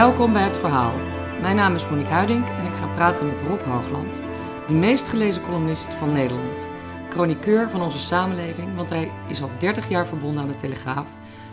Welkom 0.00 0.32
bij 0.32 0.42
Het 0.42 0.56
Verhaal. 0.56 0.94
Mijn 1.40 1.56
naam 1.56 1.74
is 1.74 1.88
Monique 1.88 2.12
Huiding 2.12 2.48
en 2.48 2.66
ik 2.66 2.72
ga 2.72 2.94
praten 2.94 3.26
met 3.26 3.40
Rob 3.40 3.60
Hoogland, 3.60 4.22
de 4.66 4.74
meest 4.74 5.08
gelezen 5.08 5.42
columnist 5.42 5.94
van 5.94 6.12
Nederland. 6.12 6.66
Chroniqueur 7.10 7.70
van 7.70 7.82
onze 7.82 7.98
samenleving, 7.98 8.76
want 8.76 8.88
hij 8.88 9.10
is 9.28 9.42
al 9.42 9.50
30 9.58 9.88
jaar 9.88 10.06
verbonden 10.06 10.42
aan 10.42 10.48
de 10.48 10.56
Telegraaf, 10.56 11.08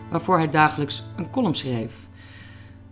waarvoor 0.09 0.37
hij 0.37 0.49
dagelijks 0.49 1.03
een 1.17 1.29
column 1.29 1.55
schreef. 1.55 1.93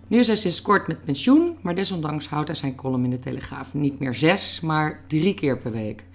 Nu 0.07 0.19
is 0.19 0.27
hij 0.27 0.35
sinds 0.35 0.61
kort 0.61 0.87
met 0.87 1.05
pensioen, 1.05 1.57
maar 1.61 1.75
desondanks 1.75 2.27
houdt 2.27 2.47
hij 2.47 2.57
zijn 2.57 2.75
column 2.75 3.03
in 3.03 3.09
de 3.09 3.19
Telegraaf 3.19 3.73
niet 3.73 3.99
meer 3.99 4.13
zes, 4.13 4.59
maar 4.59 5.03
drie 5.07 5.33
keer 5.33 5.57
per 5.57 5.71
week. 5.71 6.05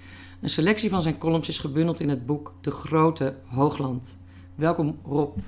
Een 0.41 0.51
selectie 0.51 0.91
van 0.91 1.03
zijn 1.03 1.19
columns 1.19 1.49
is 1.49 1.59
gebundeld 1.59 2.01
in 2.01 2.09
het 2.09 2.27
boek 2.27 2.55
De 2.61 2.71
Grote 2.71 3.35
Hoogland. 3.47 4.17
Welkom 4.55 4.99
Rob. 5.05 5.39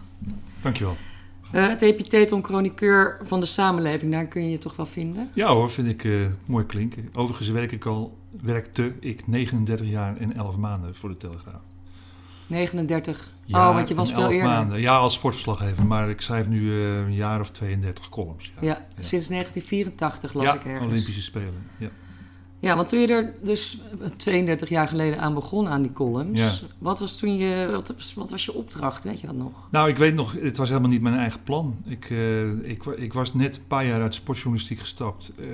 Dankjewel. 0.61 0.97
Uh, 1.52 1.69
het 1.69 1.83
epiteton 1.83 2.45
chroniqueur 2.45 3.19
van 3.23 3.41
de 3.41 3.47
samenleving, 3.47 4.12
daar 4.12 4.27
kun 4.27 4.42
je 4.42 4.51
je 4.51 4.59
toch 4.59 4.77
wel 4.77 4.87
vinden? 4.87 5.30
Ja 5.34 5.48
hoor, 5.48 5.70
vind 5.70 5.88
ik 5.88 6.05
uh, 6.05 6.27
mooi 6.47 6.66
klinken. 6.66 7.11
Overigens 7.15 7.48
werk 7.48 7.73
ik 7.73 7.84
al, 7.84 8.19
werkte 8.42 8.95
ik 9.01 9.27
39 9.27 9.88
jaar 9.88 10.16
en 10.16 10.37
11 10.37 10.56
maanden 10.56 10.95
voor 10.95 11.09
de 11.09 11.16
Telegraaf. 11.16 11.61
39? 12.47 13.30
Ja, 13.45 13.69
oh, 13.69 13.75
want 13.75 13.88
je 13.88 13.95
was 13.95 14.12
veel 14.12 14.30
eerder. 14.30 14.48
maanden. 14.48 14.80
Ja, 14.80 14.97
als 14.97 15.15
sportverslaggever, 15.15 15.87
maar 15.87 16.11
ik 16.11 16.20
schrijf 16.20 16.48
nu 16.48 16.61
uh, 16.61 16.98
een 16.98 17.15
jaar 17.15 17.41
of 17.41 17.51
32 17.51 18.09
columns. 18.09 18.53
Ja, 18.61 18.66
ja, 18.66 18.87
ja. 18.97 19.03
sinds 19.03 19.28
1984 19.28 20.33
las 20.33 20.55
ik 20.55 20.64
ergens. 20.64 20.91
Olympische 20.91 21.23
Spelen, 21.23 21.66
ja. 21.77 21.89
Ja, 22.62 22.77
want 22.77 22.89
toen 22.89 23.01
je 23.01 23.07
er 23.07 23.34
dus 23.43 23.79
32 24.16 24.69
jaar 24.69 24.89
geleden 24.89 25.20
aan 25.20 25.34
begon 25.34 25.69
aan 25.69 25.83
die 25.83 25.92
columns, 25.92 26.41
Ja. 26.41 26.50
wat 26.78 26.98
was 26.98 27.17
toen 27.19 27.37
je, 27.37 27.69
wat, 27.70 27.89
was- 27.97 28.14
wat 28.14 28.31
was 28.31 28.45
je 28.45 28.55
opdracht, 28.55 29.05
weet 29.05 29.20
je 29.20 29.27
dat 29.27 29.37
nog? 29.37 29.53
Nou, 29.70 29.89
ik 29.89 29.97
weet 29.97 30.14
nog, 30.14 30.33
het 30.41 30.56
was 30.56 30.69
helemaal 30.69 30.91
niet 30.91 31.00
mijn 31.03 31.14
eigen 31.19 31.42
plan. 31.42 31.77
Ik, 31.87 32.11
eh, 32.11 32.50
ik, 32.50 32.84
ik 32.84 33.12
was 33.12 33.34
net 33.34 33.56
een 33.56 33.67
paar 33.67 33.87
jaar 33.87 34.00
uit 34.03 34.14
sportjournalistiek 34.14 34.78
gestapt. 34.78 35.33
Eh, 35.39 35.45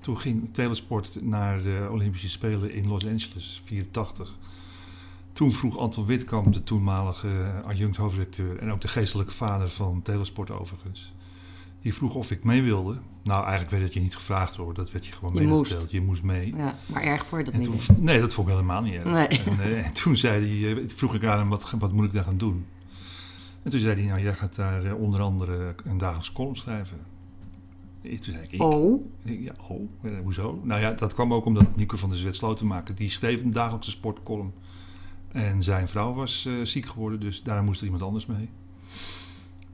toen 0.00 0.18
ging 0.18 0.48
Telesport 0.52 1.18
naar 1.22 1.62
de 1.62 1.88
Olympische 1.90 2.28
Spelen 2.28 2.72
in 2.72 2.88
Los 2.88 3.06
Angeles, 3.06 3.62
84. 3.64 4.36
Toen 5.32 5.52
vroeg 5.52 5.78
Anton 5.78 6.06
Witkamp, 6.06 6.52
de 6.52 6.64
toenmalige 6.64 7.28
adjunct 7.64 7.96
hoofdredacteur... 7.96 8.58
en 8.58 8.70
ook 8.72 8.80
de 8.80 8.88
geestelijke 8.88 9.32
vader 9.32 9.68
van 9.68 10.02
Telesport 10.02 10.50
overigens... 10.50 11.12
die 11.88 11.96
vroeg 11.96 12.14
of 12.14 12.30
ik 12.30 12.44
mee 12.44 12.62
wilde. 12.62 12.96
Nou, 13.22 13.40
eigenlijk 13.40 13.70
werd 13.70 13.82
het 13.82 13.94
je 13.94 14.00
niet 14.00 14.14
gevraagd 14.14 14.56
hoor. 14.56 14.74
Dat 14.74 14.90
werd 14.90 15.06
je 15.06 15.12
gewoon 15.12 15.64
Je. 15.68 15.84
Je 15.88 16.00
moest 16.00 16.22
mee. 16.22 16.56
Ja, 16.56 16.74
maar 16.86 17.02
erg 17.02 17.26
voor 17.26 17.38
je 17.38 17.44
dat 17.44 17.54
En 17.54 17.60
niet. 17.60 17.86
toen, 17.86 17.96
nee, 18.04 18.20
dat 18.20 18.32
vond 18.32 18.48
ik 18.48 18.54
helemaal 18.54 18.82
niet 18.82 18.94
erg. 18.94 19.04
Nee. 19.04 19.26
En, 19.26 19.60
eh, 19.60 19.86
en 19.86 19.92
toen 20.02 20.16
zei 20.16 20.62
hij, 20.62 20.76
eh, 20.76 20.88
vroeg 20.96 21.14
ik 21.14 21.24
aan 21.24 21.38
hem, 21.38 21.48
wat, 21.48 21.70
wat 21.78 21.92
moet 21.92 22.04
ik 22.04 22.12
daar 22.12 22.24
gaan 22.24 22.38
doen? 22.38 22.66
En 23.62 23.70
toen 23.70 23.80
zei 23.80 23.94
hij, 23.94 24.04
nou, 24.08 24.22
jij 24.22 24.34
gaat 24.34 24.54
daar 24.54 24.84
eh, 24.84 25.00
onder 25.00 25.20
andere 25.20 25.74
een 25.84 25.98
dagelijks 25.98 26.32
column 26.32 26.56
schrijven. 26.56 26.98
Toen 28.02 28.18
zei 28.20 28.42
ik, 28.42 28.52
ik? 28.52 28.62
Oh, 28.62 29.04
Ja, 29.22 29.52
oh, 29.68 29.88
hoezo? 30.22 30.60
Nou 30.64 30.80
ja, 30.80 30.92
dat 30.92 31.14
kwam 31.14 31.34
ook 31.34 31.44
omdat 31.44 31.76
Nico 31.76 31.96
van 31.96 32.08
der 32.08 32.18
Zwet 32.18 32.36
Slotenmaker, 32.36 32.94
die 32.94 33.10
schreef 33.10 33.42
een 33.42 33.52
dagelijkse 33.52 33.90
sportcolumn. 33.90 34.52
En 35.32 35.62
zijn 35.62 35.88
vrouw 35.88 36.14
was 36.14 36.48
ziek 36.62 36.86
geworden, 36.86 37.20
dus 37.20 37.42
daar 37.42 37.62
moest 37.64 37.78
er 37.80 37.84
iemand 37.84 38.02
anders 38.04 38.26
mee. 38.26 38.48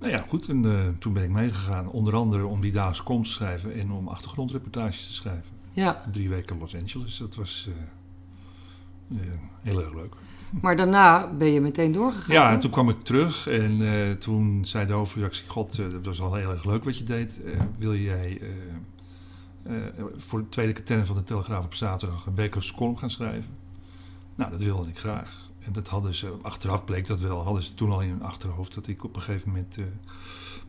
Nou 0.05 0.17
ja, 0.17 0.25
goed, 0.29 0.49
en 0.49 0.65
eh, 0.65 0.89
toen 0.99 1.13
ben 1.13 1.23
ik 1.23 1.31
meegegaan. 1.31 1.89
Onder 1.89 2.15
andere 2.15 2.47
om 2.47 2.61
die 2.61 2.73
dagelijkse 2.73 3.03
column 3.03 3.25
te 3.25 3.31
schrijven 3.31 3.75
en 3.75 3.93
om 3.93 4.09
achtergrondreportages 4.09 5.07
te 5.07 5.15
schrijven 5.15 5.53
ja. 5.71 6.03
drie 6.13 6.29
weken 6.29 6.59
Los 6.59 6.77
Angeles. 6.77 7.17
Dat 7.17 7.35
was 7.35 7.69
eh, 7.69 9.21
eh, 9.21 9.27
heel 9.63 9.81
erg 9.81 9.95
leuk. 9.95 10.15
Maar 10.63 10.77
daarna 10.77 11.33
ben 11.33 11.49
je 11.49 11.61
meteen 11.61 11.93
doorgegaan. 11.93 12.35
Ja, 12.35 12.53
en 12.53 12.59
toen 12.61 12.71
kwam 12.71 12.89
ik 12.89 13.05
terug 13.05 13.47
en 13.47 14.17
toen 14.19 14.65
zei 14.65 14.87
de 14.87 14.93
hoofdredactie... 14.93 15.49
God, 15.49 15.77
dat 15.77 16.05
was 16.05 16.21
al 16.21 16.35
heel 16.35 16.51
erg 16.51 16.65
leuk 16.65 16.85
wat 16.85 16.99
je 16.99 17.05
deed. 17.05 17.41
Wil 17.77 17.95
jij 17.95 18.41
voor 20.17 20.41
de 20.41 20.49
tweede 20.49 20.73
katern 20.73 21.07
van 21.07 21.17
de 21.17 21.25
Telegraaf 21.25 21.65
op 21.65 21.75
zaterdag... 21.75 22.27
een 22.27 22.35
wekelijkse 22.35 22.75
column 22.75 22.99
gaan 22.99 23.11
schrijven? 23.11 23.51
Nou, 24.35 24.51
dat 24.51 24.63
wilde 24.63 24.89
ik 24.89 24.99
graag. 24.99 25.44
En 25.65 25.73
dat 25.73 25.89
hadden 25.89 26.15
ze, 26.15 26.33
achteraf 26.43 26.85
bleek 26.85 27.07
dat 27.07 27.21
wel, 27.21 27.43
hadden 27.43 27.63
ze 27.63 27.75
toen 27.75 27.91
al 27.91 28.01
in 28.01 28.09
hun 28.09 28.23
achterhoofd... 28.23 28.75
dat 28.75 28.87
ik 28.87 29.05
op 29.05 29.17
een 29.17 29.23
gegeven 29.23 29.49
moment 29.49 29.79
eh, 29.79 29.85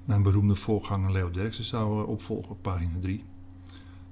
mijn 0.05 0.23
beroemde 0.23 0.55
voorganger 0.55 1.11
Leo 1.11 1.31
Derksen 1.31 1.63
zou 1.63 2.01
eh, 2.01 2.09
opvolgen 2.09 2.51
op 2.51 2.61
pagina 2.61 2.99
3. 2.99 3.23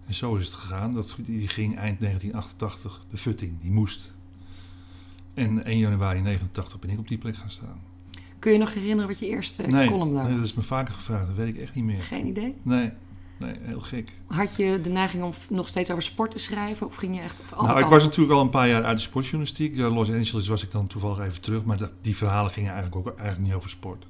En 0.05 0.13
zo 0.13 0.35
is 0.35 0.45
het 0.45 0.53
gegaan. 0.53 0.93
Dat, 0.93 1.15
die 1.17 1.47
ging 1.47 1.77
eind 1.77 1.99
1988 1.99 3.05
de 3.09 3.17
fut 3.17 3.41
in. 3.41 3.57
Die 3.61 3.71
moest. 3.71 4.13
En 5.33 5.63
1 5.63 5.77
januari 5.77 6.21
89 6.21 6.79
ben 6.79 6.89
ik 6.89 6.99
op 6.99 7.07
die 7.07 7.17
plek 7.17 7.35
gaan 7.35 7.49
staan. 7.49 7.81
Kun 8.39 8.51
je 8.51 8.57
nog 8.57 8.73
herinneren 8.73 9.07
wat 9.07 9.19
je 9.19 9.27
eerste 9.27 9.61
nee, 9.61 9.87
column 9.87 10.13
daar 10.13 10.23
nee, 10.23 10.31
dat 10.31 10.41
was? 10.41 10.49
is 10.49 10.55
me 10.55 10.63
vaker 10.63 10.93
gevraagd. 10.93 11.27
Dat 11.27 11.35
weet 11.35 11.55
ik 11.55 11.61
echt 11.61 11.75
niet 11.75 11.83
meer. 11.83 12.01
Geen 12.01 12.27
idee. 12.27 12.55
Nee, 12.63 12.91
nee 13.43 13.55
heel 13.61 13.79
gek. 13.79 14.11
Had 14.27 14.55
je 14.55 14.79
de 14.81 14.89
neiging 14.89 15.23
om 15.23 15.33
nog 15.49 15.67
steeds 15.67 15.91
over 15.91 16.03
sport 16.03 16.31
te 16.31 16.39
schrijven? 16.39 16.87
Of 16.87 16.95
ging 16.95 17.15
je 17.15 17.21
echt... 17.21 17.43
Nou, 17.61 17.79
ik 17.79 17.85
was 17.85 18.03
natuurlijk 18.03 18.33
al 18.33 18.41
een 18.41 18.49
paar 18.49 18.67
jaar 18.67 18.83
uit 18.83 18.97
de 18.97 19.03
sportjournalistiek. 19.03 19.75
Ja, 19.75 19.89
Los 19.89 20.11
Angeles 20.11 20.47
was 20.47 20.63
ik 20.63 20.71
dan 20.71 20.87
toevallig 20.87 21.19
even 21.19 21.41
terug. 21.41 21.63
Maar 21.63 21.77
dat, 21.77 21.91
die 22.01 22.15
verhalen 22.15 22.51
gingen 22.51 22.73
eigenlijk 22.73 23.07
ook 23.07 23.17
eigenlijk 23.17 23.47
niet 23.47 23.57
over 23.57 23.69
sport. 23.69 24.05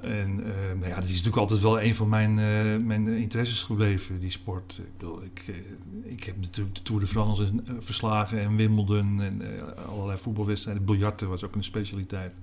En 0.00 0.44
eh, 0.44 0.88
ja, 0.88 0.94
dat 0.94 1.04
is 1.04 1.10
natuurlijk 1.10 1.36
altijd 1.36 1.60
wel 1.60 1.80
een 1.80 1.94
van 1.94 2.08
mijn, 2.08 2.38
eh, 2.38 2.84
mijn 2.86 3.08
interesses 3.08 3.62
gebleven, 3.62 4.20
die 4.20 4.30
sport. 4.30 4.78
Ik 4.78 4.98
bedoel, 4.98 5.22
ik, 5.22 5.44
eh, 5.46 6.12
ik 6.12 6.24
heb 6.24 6.40
natuurlijk 6.40 6.76
de 6.76 6.82
Tour 6.82 7.00
de 7.00 7.06
France 7.06 7.52
verslagen 7.78 8.40
en 8.40 8.56
Wimbledon 8.56 9.22
en 9.22 9.42
allerlei 9.88 10.18
voetbalwedstrijden. 10.18 10.84
Biljarten 10.84 11.28
was 11.28 11.44
ook 11.44 11.54
een 11.54 11.64
specialiteit. 11.64 12.34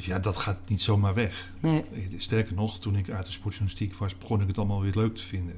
Dus 0.00 0.08
ja, 0.08 0.18
dat 0.18 0.36
gaat 0.36 0.68
niet 0.68 0.82
zomaar 0.82 1.14
weg. 1.14 1.52
Nee. 1.60 1.84
Sterker 2.16 2.54
nog, 2.54 2.78
toen 2.78 2.96
ik 2.96 3.10
uit 3.10 3.26
de 3.26 3.32
sportjournalistiek 3.32 3.94
was, 3.94 4.18
begon 4.18 4.40
ik 4.40 4.46
het 4.46 4.58
allemaal 4.58 4.80
weer 4.80 4.94
leuk 4.94 5.14
te 5.14 5.22
vinden. 5.22 5.54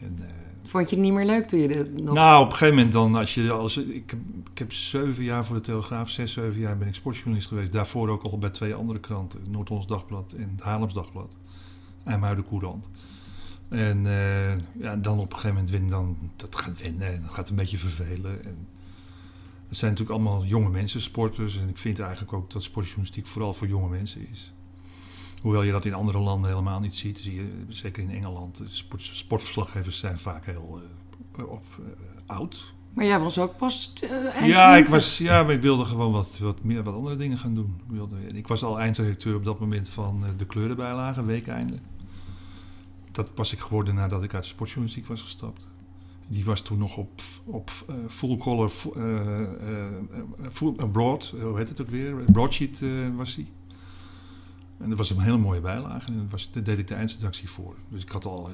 En, 0.00 0.18
eh, 0.20 0.28
Vond 0.64 0.90
je 0.90 0.96
het 0.96 1.04
niet 1.04 1.14
meer 1.14 1.26
leuk 1.26 1.46
toen 1.46 1.60
je 1.60 1.68
dit 1.68 2.02
nog... 2.02 2.14
nou, 2.14 2.44
op 2.44 2.50
een 2.50 2.56
gegeven 2.56 2.74
moment 2.74 2.92
dan, 2.92 3.14
als 3.14 3.34
je, 3.34 3.50
als, 3.50 3.76
ik, 3.76 4.10
heb, 4.10 4.20
ik 4.52 4.58
heb 4.58 4.72
zeven 4.72 5.24
jaar 5.24 5.44
voor 5.44 5.56
de 5.56 5.62
Telegraaf, 5.62 6.10
zes, 6.10 6.32
zeven 6.32 6.60
jaar 6.60 6.78
ben 6.78 6.88
ik 6.88 6.94
sportjournalist 6.94 7.48
geweest. 7.48 7.72
Daarvoor 7.72 8.08
ook 8.08 8.22
al 8.22 8.38
bij 8.38 8.50
twee 8.50 8.74
andere 8.74 9.00
kranten, 9.00 9.40
Noord-Hollands 9.50 9.88
Dagblad 9.88 10.32
en 10.32 10.52
het 10.56 10.64
Haarlems 10.64 10.94
Dagblad. 10.94 11.36
IJmuiden 12.04 12.44
Courant. 12.48 12.88
En 13.68 14.06
eh, 14.06 14.82
ja, 14.82 14.96
dan 14.96 15.18
op 15.18 15.32
een 15.32 15.38
gegeven 15.38 15.54
moment 15.54 15.70
winnen, 15.70 15.90
dan, 15.90 16.16
dat 16.36 16.56
gaat 16.56 16.82
winnen 16.82 17.14
en 17.14 17.22
dat 17.22 17.30
gaat 17.30 17.48
een 17.48 17.56
beetje 17.56 17.78
vervelen. 17.78 18.44
En 18.44 18.66
het 19.74 19.82
zijn 19.82 19.92
natuurlijk 19.92 20.20
allemaal 20.20 20.44
jonge 20.44 20.70
mensen, 20.70 21.00
sporters. 21.00 21.58
En 21.58 21.68
ik 21.68 21.78
vind 21.78 21.98
eigenlijk 21.98 22.32
ook 22.32 22.50
dat 22.50 22.62
sportjournalistiek 22.62 23.26
vooral 23.26 23.52
voor 23.52 23.68
jonge 23.68 23.88
mensen 23.88 24.28
is. 24.30 24.52
Hoewel 25.42 25.62
je 25.62 25.72
dat 25.72 25.84
in 25.84 25.94
andere 25.94 26.18
landen 26.18 26.50
helemaal 26.50 26.80
niet 26.80 26.94
ziet. 26.94 27.18
Zie 27.18 27.34
je, 27.34 27.64
zeker 27.68 28.02
in 28.02 28.10
Engeland. 28.10 28.62
Sport, 28.70 29.02
sportverslaggevers 29.02 29.98
zijn 29.98 30.18
vaak 30.18 30.44
heel 30.44 30.80
eh, 31.36 31.50
op, 31.50 31.64
eh, 31.78 32.36
oud. 32.36 32.74
Maar 32.94 33.04
jij 33.04 33.20
was 33.20 33.38
ook 33.38 33.56
pas 33.56 33.92
eh, 34.00 34.10
eind 34.10 34.46
Ja, 34.46 34.76
ik 34.76 34.86
20. 34.86 34.90
was, 34.90 35.18
ja, 35.18 35.42
maar 35.42 35.54
ik 35.54 35.62
wilde 35.62 35.84
gewoon 35.84 36.12
wat, 36.12 36.38
wat, 36.38 36.62
meer, 36.62 36.82
wat 36.82 36.94
andere 36.94 37.16
dingen 37.16 37.38
gaan 37.38 37.54
doen. 37.54 37.80
Ik, 37.86 37.90
wilde, 37.90 38.16
ik 38.26 38.46
was 38.46 38.62
al 38.62 38.78
eindredacteur 38.78 39.36
op 39.36 39.44
dat 39.44 39.60
moment 39.60 39.88
van 39.88 40.24
eh, 40.24 40.30
de 40.36 40.46
kleurenbijlagen, 40.46 41.26
weekeinde. 41.26 41.78
Dat 43.12 43.30
was 43.34 43.52
ik 43.52 43.58
geworden 43.58 43.94
nadat 43.94 44.22
ik 44.22 44.34
uit 44.34 44.42
de 44.42 44.48
sportjournalistiek 44.48 45.06
was 45.06 45.22
gestapt. 45.22 45.60
Die 46.28 46.44
was 46.44 46.60
toen 46.60 46.78
nog 46.78 46.96
op, 46.96 47.20
op 47.44 47.70
eh, 47.88 47.94
full 48.08 48.36
color, 48.36 48.72
eh, 48.96 49.40
eh, 49.40 49.92
full, 50.52 50.72
broad, 50.92 51.34
hoe 51.42 51.56
heet 51.58 51.68
het 51.68 51.80
ook 51.80 51.88
weer? 51.90 52.14
Broadsheet 52.32 52.82
was 53.16 53.34
die. 53.34 53.46
En 54.78 54.88
dat 54.88 54.98
was 54.98 55.10
een 55.10 55.18
hele 55.20 55.36
mooie 55.38 55.60
bijlage. 55.60 56.06
En 56.06 56.16
daar 56.16 56.26
was- 56.30 56.50
daar 56.50 56.62
deed 56.62 56.78
ik 56.78 56.86
de 56.86 56.94
eindredactie 56.94 57.50
voor. 57.50 57.74
Dus 57.88 58.02
ik 58.02 58.08
had 58.08 58.24
al, 58.24 58.50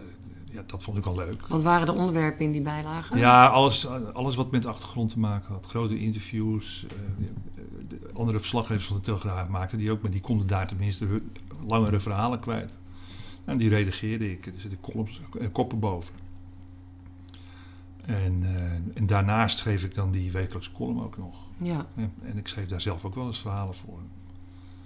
ja, 0.53 0.62
dat 0.66 0.82
vond 0.82 0.98
ik 0.98 1.06
al 1.06 1.14
leuk. 1.14 1.47
Wat 1.47 1.62
waren 1.62 1.86
de 1.86 1.92
onderwerpen 1.92 2.44
in 2.44 2.53
die 2.53 2.60
bijlagen? 2.62 3.18
Ja, 3.18 3.47
alles, 3.47 3.86
alles 4.12 4.36
wat 4.36 4.50
met 4.50 4.62
de 4.62 4.68
achtergrond 4.68 5.10
te 5.10 5.18
maken 5.18 5.53
had. 5.54 5.66
Grote 5.66 5.98
interviews. 5.98 6.86
de 7.89 7.98
andere 8.15 8.39
verslaggevers 8.39 8.86
van 8.86 8.97
de 8.97 9.03
Telegraaf 9.03 9.48
maakten 9.48 9.78
die 9.78 9.91
ook, 9.91 10.03
maar 10.03 10.10
die 10.10 10.21
konden 10.21 10.47
daar 10.47 10.66
tenminste 10.66 11.22
langere 11.66 12.00
verhalen 12.00 12.41
kwijt. 12.41 12.78
En 13.44 13.56
die 13.56 13.68
redigeerde 13.68 14.30
ik. 14.33 14.47
Er 14.47 14.53
zitten 14.56 14.80
columns, 14.80 15.21
koppen 15.53 15.78
boven. 15.78 16.15
En, 18.16 18.41
eh, 18.42 18.62
en 18.95 19.07
daarnaast 19.07 19.59
schreef 19.59 19.84
ik 19.84 19.95
dan 19.95 20.10
die 20.10 20.30
wekelijkse 20.33 20.72
column 20.72 21.03
ook 21.03 21.16
nog. 21.18 21.34
Ja. 21.62 21.86
En 22.22 22.39
ik 22.39 22.48
schreef 22.48 22.66
daar 22.66 22.80
zelf 22.80 23.04
ook 23.04 23.15
wel 23.15 23.27
eens 23.27 23.41
verhalen 23.41 23.74
voor. 23.74 23.98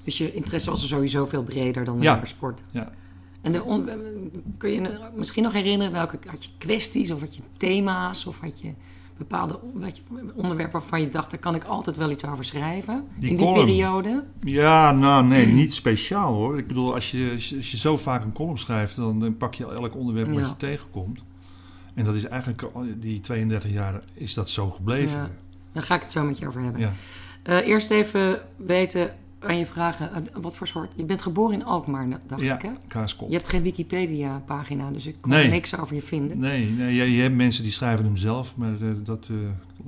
Dus 0.05 0.19
je 0.19 0.33
interesse 0.35 0.71
was 0.71 0.83
er 0.83 0.89
sowieso 0.89 1.27
veel 1.27 1.43
breder 1.43 1.85
dan 1.85 1.95
alleen 1.95 2.05
maar 2.17 2.27
sport. 2.27 2.63
Ja. 2.71 2.93
En 3.41 3.53
de 3.53 3.63
on- 3.63 3.91
kun 4.59 4.71
je 4.71 4.99
misschien 5.17 5.43
nog 5.43 5.53
herinneren 5.53 5.93
welke 5.93 6.19
had 6.27 6.45
je 6.45 6.51
kwesties 6.59 7.11
of 7.11 7.21
had 7.21 7.37
je 7.37 7.43
thema's 7.57 8.27
of 8.27 8.41
had 8.41 8.61
je 8.61 8.73
bepaalde 9.17 9.59
je, 9.95 10.03
onderwerpen 10.35 10.81
waarvan 10.81 11.01
je 11.01 11.09
dacht 11.09 11.31
daar 11.31 11.41
kan 11.41 11.55
ik 11.55 11.65
altijd 11.65 11.97
wel 11.97 12.11
iets 12.11 12.25
over 12.27 12.45
schrijven 12.45 13.05
Die 13.19 13.31
in 13.31 13.37
die 13.37 13.47
column. 13.47 13.67
periode? 13.67 14.25
Ja, 14.41 14.93
nou 14.93 15.25
nee, 15.27 15.47
niet 15.47 15.73
speciaal 15.73 16.35
hoor. 16.35 16.59
Ik 16.59 16.67
bedoel, 16.67 16.95
als 16.95 17.11
je, 17.11 17.31
als 17.35 17.49
je- 17.49 17.57
als 17.57 17.71
je 17.71 17.77
zo 17.77 17.97
vaak 17.97 18.25
een 18.25 18.33
column 18.33 18.59
schrijft, 18.59 18.97
dan, 18.97 19.21
dan 19.21 19.37
pak 19.37 19.55
je 19.55 19.65
elk 19.73 19.95
onderwerp 19.97 20.33
Ja. 20.33 20.41
wat 20.41 20.51
je 20.51 20.57
tegenkomt. 20.57 21.21
En 21.95 22.05
dat 22.05 22.15
is 22.15 22.25
eigenlijk, 22.25 22.67
die 22.97 23.21
32 23.21 23.73
jaar 23.73 24.03
is 24.15 24.35
dat 24.35 24.49
zo 24.49 24.71
gebleven. 24.71 25.19
Ja. 25.19 25.31
Daar 25.73 25.83
ga 25.83 25.95
ik 25.95 26.03
het 26.03 26.13
zo 26.13 26.25
met 26.25 26.39
je 26.39 26.47
over 26.47 26.63
hebben. 26.63 26.81
Ja. 26.81 26.93
Eh, 27.43 27.67
eerst 27.67 27.91
even 27.91 28.41
weten 28.57 29.15
aan 29.39 29.59
je 29.59 29.67
vragen, 29.67 30.13
eh, 30.15 30.21
wat 30.41 30.57
voor 30.57 30.67
soort... 30.67 30.93
Je 30.97 31.05
bent 31.05 31.23
geboren 31.23 31.55
in 31.55 31.65
Alkmaar, 31.65 32.09
dacht 32.27 32.43
ja, 32.43 32.55
ik, 32.55 32.63
hè? 32.63 32.71
Kaaskop. 32.89 33.29
Je 33.29 33.35
hebt 33.35 33.49
geen 33.49 33.63
Wikipedia-pagina, 33.63 34.91
dus 34.91 35.07
ik 35.07 35.17
kon 35.21 35.31
Nee. 35.31 35.49
niks 35.49 35.79
over 35.79 35.95
je 35.95 36.03
vinden. 36.03 36.39
Nee, 36.39 36.67
nee 36.67 36.95
je, 36.95 37.13
je 37.17 37.23
hebt 37.23 37.35
mensen 37.35 37.63
die 37.63 37.73
schrijven 37.73 38.05
hem 38.05 38.17
zelf, 38.17 38.57
maar 38.57 38.73
eh, 38.81 38.89
dat, 39.05 39.31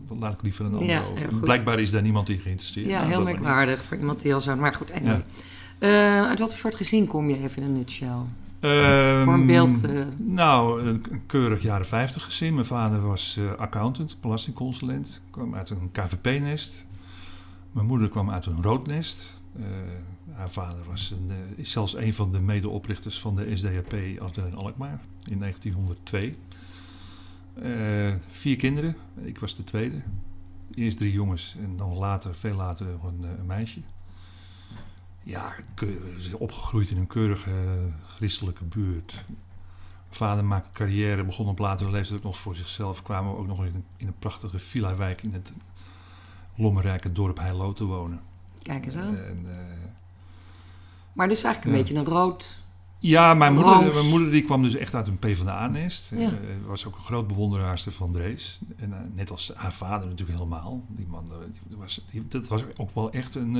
dat 0.08 0.18
laat 0.18 0.34
ik 0.34 0.42
liever 0.42 0.64
aan 0.64 0.72
een 0.72 0.78
ander 0.78 0.94
Ja, 0.94 1.02
over. 1.04 1.40
Blijkbaar 1.40 1.80
is 1.80 1.90
daar 1.90 2.02
niemand 2.02 2.28
in 2.28 2.38
geïnteresseerd. 2.38 2.86
Ja, 2.86 2.98
Nou, 2.98 3.10
heel 3.10 3.22
merkwaardig 3.22 3.84
voor 3.84 3.96
iemand 3.96 4.22
die 4.22 4.34
al 4.34 4.40
zo... 4.40 4.56
Maar 4.56 4.74
goed, 4.74 4.92
anyway. 4.92 5.24
Uit 6.28 6.38
wat 6.38 6.48
voor 6.48 6.58
soort 6.58 6.74
gezin 6.74 7.06
kom 7.06 7.30
je 7.30 7.42
even 7.42 7.62
in 7.62 7.68
een 7.68 7.76
nutshell? 7.76 8.18
Ehm, 8.66 9.24
Voor 9.24 9.34
een 9.34 9.46
beeld, 9.46 9.84
eh. 9.84 10.06
Nou, 10.16 10.82
een 10.82 11.26
keurig 11.26 11.62
jaren 11.62 11.86
50 11.86 12.24
gezin. 12.24 12.54
Mijn 12.54 12.66
vader 12.66 13.00
was 13.00 13.36
eh, 13.36 13.52
accountant, 13.52 14.16
belastingconsulent. 14.20 15.20
Kwam 15.30 15.54
uit 15.54 15.70
een 15.70 15.90
KVP-nest. 15.92 16.86
Mijn 17.72 17.86
moeder 17.86 18.08
kwam 18.08 18.30
uit 18.30 18.46
een 18.46 18.62
roodnest. 18.62 19.40
Eh 19.56 19.64
haar 20.36 20.50
vader 20.50 20.84
was 20.84 21.10
een, 21.10 21.30
is 21.56 21.70
zelfs 21.70 21.94
een 21.94 22.14
van 22.14 22.32
de 22.32 22.40
medeoprichters 22.40 23.20
van 23.20 23.36
de 23.36 23.56
SDAP-afdeling 23.56 24.54
Alkmaar 24.54 25.00
in 25.24 25.38
1902. 25.38 26.36
Eh, 27.54 28.14
vier 28.30 28.56
kinderen. 28.56 28.96
Ik 29.22 29.38
was 29.38 29.56
de 29.56 29.64
tweede. 29.64 30.02
Eerst 30.74 30.98
drie 30.98 31.12
jongens 31.12 31.56
en 31.62 31.76
dan 31.76 31.92
later, 31.94 32.36
veel 32.36 32.54
later, 32.54 32.86
nog 32.86 33.04
een, 33.04 33.22
een 33.38 33.46
meisje. 33.46 33.80
Ja, 35.28 35.54
ke- 35.74 35.98
ze 36.18 36.28
is 36.28 36.34
opgegroeid 36.34 36.90
in 36.90 36.96
een 36.96 37.06
keurige 37.06 37.50
eh, 37.50 37.66
christelijke 38.14 38.64
buurt. 38.64 39.12
Mijn 39.26 39.38
vader 40.10 40.44
maakte 40.44 40.70
carrière, 40.72 41.24
begon 41.24 41.48
op 41.48 41.58
latere 41.58 41.90
leeftijd 41.90 42.18
ook 42.18 42.24
nog 42.24 42.38
voor 42.38 42.56
zichzelf. 42.56 43.02
Kwamen 43.02 43.32
we 43.32 43.38
ook 43.38 43.46
nog 43.46 43.58
in 43.64 43.74
een, 43.74 43.84
in 43.96 44.06
een 44.06 44.18
prachtige 44.18 44.58
villa-wijk 44.58 45.22
in 45.22 45.32
het 45.32 45.52
lommerrijke 46.54 47.12
dorp 47.12 47.38
Heilo 47.38 47.72
te 47.72 47.84
wonen. 47.84 48.20
Kijk 48.62 48.86
eens 48.86 48.96
aan. 48.96 49.16
En, 49.16 49.44
eh, 49.48 49.56
Maar 51.12 51.28
dus 51.28 51.42
eigenlijk 51.44 51.64
een 51.76 51.80
ja. 51.82 51.88
beetje 51.88 51.98
een 52.12 52.18
rood... 52.18 52.62
ja, 52.98 53.34
mijn 53.34 53.54
moeder, 53.54 53.94
mijn 53.94 54.08
moeder 54.08 54.30
die 54.30 54.42
kwam 54.42 54.62
dus 54.62 54.74
echt 54.74 54.94
uit 54.94 55.06
een 55.06 55.18
PvdA-nest. 55.18 56.10
Ja. 56.10 56.28
Eh, 56.28 56.32
was 56.66 56.84
ook 56.86 56.94
een 56.96 57.00
groot 57.04 57.26
bewonderaarster 57.26 57.92
van 57.92 58.12
Drees. 58.12 58.60
En 58.76 59.12
net 59.14 59.30
als 59.30 59.52
haar 59.54 59.72
vader 59.72 60.08
natuurlijk 60.08 60.38
helemaal. 60.38 60.84
Die 60.88 61.06
man, 61.06 61.24
die 61.68 61.76
was, 61.76 62.04
die- 62.10 62.28
dat 62.28 62.48
was 62.48 62.62
ook 62.76 62.94
wel 62.94 63.10
echt 63.12 63.34
een, 63.34 63.56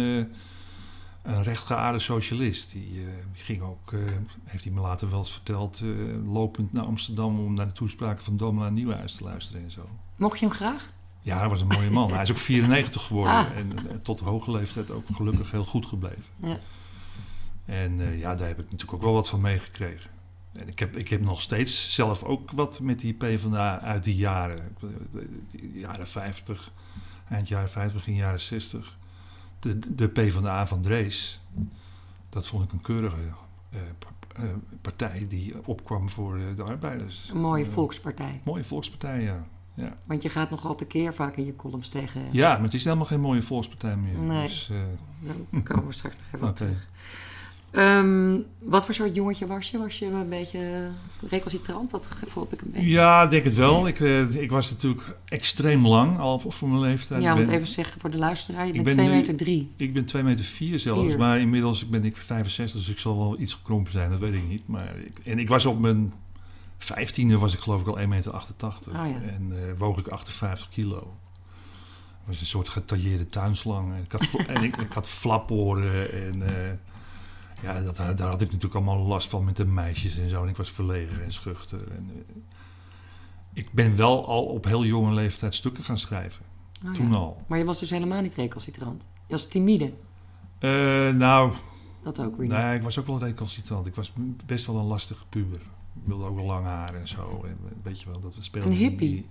een 1.27 1.43
rechtgeaarde 1.43 1.99
socialist. 1.99 2.73
Die, 2.73 3.01
eh, 3.01 3.13
ging 3.33 3.63
ook, 3.63 3.93
eh, 3.93 4.01
heeft 4.45 4.65
hij 4.65 4.73
me 4.73 4.81
later 4.81 5.11
wel 5.11 5.19
eens 5.19 5.33
verteld, 5.33 5.81
eh, 5.83 5.89
lopend 6.33 6.73
naar 6.73 6.85
Amsterdam 6.85 7.39
om 7.39 7.55
naar 7.55 7.67
de 7.67 7.73
toespraken 7.73 8.25
van 8.25 8.37
Domela 8.37 8.69
Nieuwhuis 8.69 9.15
te 9.15 9.25
luisteren 9.25 9.63
en 9.63 9.71
zo. 9.71 9.89
Mocht 10.17 10.39
je 10.39 10.47
hem 10.47 10.55
graag? 10.55 10.93
Ja, 11.21 11.39
hij 11.39 11.49
was 11.49 11.61
een 11.61 11.67
mooie 11.67 11.91
man. 11.91 12.13
Hij 12.13 12.23
is 12.23 12.31
ook 12.31 12.39
94 12.39 13.03
geworden 13.03 13.33
Ah. 13.33 13.57
en 13.57 14.03
tot 14.03 14.21
hoge 14.21 14.51
leeftijd 14.51 14.91
ook 14.91 15.07
gelukkig 15.13 15.51
heel 15.51 15.65
goed 15.65 15.87
gebleven. 15.87 16.25
Ja. 16.37 16.59
En 17.65 18.19
ja, 18.19 18.35
daar 18.35 18.49
heb 18.49 18.59
ik 18.59 18.65
natuurlijk 18.65 18.93
ook 18.93 19.03
wel 19.03 19.13
wat 19.13 19.29
van 19.29 19.41
meegekregen. 19.41 20.11
En 20.53 20.69
ik 20.69 20.79
heb, 20.79 20.97
ik 20.97 21.09
heb 21.09 21.21
nog 21.21 21.41
steeds 21.41 21.95
zelf 21.95 22.23
ook 22.23 22.51
wat 22.51 22.81
met 22.81 23.01
die 23.01 23.13
PvdA 23.13 23.81
uit 23.81 24.05
die 24.05 24.17
jaren. 24.17 24.77
Die 25.51 25.79
jaren 25.79 26.09
50, 26.09 26.73
eind 27.29 27.49
jaren 27.49 27.71
50, 27.71 27.95
begin 27.95 28.15
jaren 28.15 28.41
60. 28.41 28.97
De, 29.67 29.95
de 29.95 30.09
PvdA 30.09 30.67
van 30.67 30.81
Drees, 30.81 31.41
dat 32.29 32.47
vond 32.47 32.65
ik 32.65 32.73
een 32.73 32.81
keurige 32.81 33.17
eh, 33.71 33.81
eh, 34.35 34.43
partij 34.81 35.27
die 35.29 35.55
opkwam 35.65 36.11
voor 36.11 36.37
eh, 36.37 36.43
de 36.57 36.63
arbeiders. 36.63 37.29
Een 37.31 37.41
mooie 37.41 37.65
volkspartij. 37.65 38.41
Mooie 38.45 38.65
volkspartij, 38.65 39.23
ja. 39.23 39.47
ja. 39.75 39.97
Want 40.05 40.23
je 40.23 40.29
gaat 40.29 40.51
nogal 40.51 40.75
tekeer 40.75 41.15
vaak 41.15 41.37
in 41.37 41.45
je 41.45 41.57
columns 41.57 41.89
tegen... 41.89 42.23
Ja, 42.33 42.53
maar 42.53 42.63
het 42.63 42.75
is 42.75 42.85
helemaal 42.85 43.07
geen 43.07 43.21
mooie 43.21 43.43
volkspartij 43.43 43.97
meer. 43.97 44.19
Nee. 44.19 44.49
Dus, 44.49 44.71
Daar 45.51 45.63
komen 45.63 45.87
we 45.87 45.93
straks 45.93 46.15
nog 46.17 46.35
even 46.35 46.49
op 46.49 46.57
terug. 46.67 46.87
Ehm, 47.71 48.37
wat 48.59 48.85
voor 48.85 48.95
soort 48.95 49.15
jongetje 49.15 49.47
was 49.47 49.71
je? 49.71 49.79
Was 49.79 49.99
je 49.99 50.07
een 50.07 50.29
beetje 50.29 50.89
recalcitrant? 51.29 51.91
Dat 51.91 52.07
gevoel 52.07 52.43
heb 52.43 52.53
ik 52.53 52.61
een 52.67 52.71
beetje. 52.71 52.89
Ja, 52.89 53.23
ik 53.23 53.31
denk 53.31 53.45
het 53.45 53.55
wel. 53.55 53.87
Ik, 53.89 54.01
eh, 54.01 54.35
ik 54.35 54.51
was 54.51 54.71
natuurlijk 54.71 55.17
extreem 55.25 55.87
lang 55.87 56.19
al 56.19 56.39
voor 56.47 56.69
mijn 56.69 56.81
leeftijd. 56.81 57.23
Ja, 57.23 57.35
want 57.35 57.47
ben, 57.47 57.55
even 57.55 57.67
zeggen 57.67 58.01
voor 58.01 58.11
de 58.11 58.17
luisteraar. 58.19 58.67
Je 58.67 58.73
ik 58.73 58.83
bent 58.85 58.97
ben 58.97 59.05
2 59.05 59.09
nu- 59.09 59.15
meter 59.15 59.37
3. 59.37 59.71
ik 59.77 59.93
ben 59.93 60.05
2 60.05 60.23
meter 60.23 60.45
4 60.45 60.79
zelfs, 60.79 61.03
Vier. 61.07 61.19
maar 61.19 61.41
inmiddels 61.41 61.89
ben 61.89 62.05
ik 62.05 62.17
65, 62.17 62.81
dus 62.81 62.89
ik 62.89 62.99
zal 62.99 63.17
wel 63.19 63.39
iets 63.41 63.53
gekrompen 63.53 63.93
zijn, 63.93 64.11
dat 64.11 64.19
weet 64.19 64.35
ik 64.35 64.49
niet. 64.49 64.63
Maar 64.69 64.97
ik, 65.05 65.19
en 65.25 65.39
ik 65.39 65.49
was 65.49 65.67
op 65.67 65.79
mijn 65.81 66.13
15e 66.79 67.39
was 67.39 67.53
ik 67.55 67.59
geloof 67.61 67.81
ik 67.81 67.87
al 67.87 67.99
1,88 67.99 68.09
meter. 68.09 68.33
Oh 68.33 68.41
ja. 68.93 69.21
En 69.27 69.49
eh, 69.53 69.59
woog 69.79 69.99
ik 69.99 70.07
58 70.09 70.69
kilo. 70.69 71.17
Was 72.25 72.41
een 72.41 72.47
soort 72.47 72.69
getailleerde 72.69 73.29
tuinslang. 73.29 73.95
En 73.95 74.03
ik 74.05 74.13
had, 74.13 74.47
en 74.57 74.63
ik, 74.63 74.77
ik 74.77 74.93
had 74.93 75.09
flaporen 75.09 76.13
en... 76.13 76.43
eh, 76.43 76.71
ja, 77.63 77.81
dat, 77.81 77.97
daar 77.97 78.29
had 78.29 78.41
ik 78.41 78.47
natuurlijk 78.53 78.75
allemaal 78.75 79.07
last 79.07 79.29
van 79.29 79.45
met 79.45 79.57
de 79.57 79.65
meisjes 79.67 80.19
en 80.19 80.29
zo. 80.29 80.43
En 80.43 80.49
ik 80.49 80.57
was 80.57 80.71
verlegen 80.71 81.25
en 81.25 81.33
schuchter. 81.33 81.91
En, 81.91 82.11
eh, 82.15 82.35
ik 83.53 83.73
ben 83.73 83.97
wel 83.97 84.27
al 84.27 84.45
op 84.45 84.65
heel 84.65 84.85
jonge 84.85 85.13
leeftijd 85.15 85.55
stukken 85.55 85.85
gaan 85.85 85.99
schrijven. 85.99 86.45
Oh, 86.87 86.93
Toen 86.93 87.11
ja. 87.11 87.15
al. 87.17 87.43
Maar 87.47 87.59
je 87.59 87.65
was 87.65 87.79
dus 87.79 87.91
helemaal 87.91 88.21
niet 88.23 88.35
recalcitrant. 88.35 89.07
Je 89.27 89.33
was 89.33 89.49
timide. 89.49 89.93
Eh, 90.59 90.71
nou, 91.11 91.53
Dat 92.03 92.21
ook 92.21 92.37
weer 92.37 92.47
niet. 92.49 92.57
nee, 92.57 92.77
ik 92.77 92.83
was 92.83 92.99
ook 92.99 93.07
wel 93.07 93.19
recalcitrant. 93.19 93.87
Ik 93.87 93.95
was 93.95 94.13
best 94.47 94.67
wel 94.67 94.77
een 94.77 94.85
lastige 94.85 95.25
puber. 95.29 95.61
Ik 95.95 96.03
wilde 96.05 96.25
ook 96.25 96.37
wel 96.37 96.45
lang 96.45 96.65
haar 96.65 96.95
en 96.95 97.09
zo. 97.09 97.45
En 97.49 97.59
weet 97.83 98.01
je 98.01 98.11
wel, 98.11 98.21
dat 98.21 98.35
we 98.35 98.43
speelden. 98.43 98.71
Een 98.71 98.77
hippie. 98.79 99.11
die- 99.11 99.27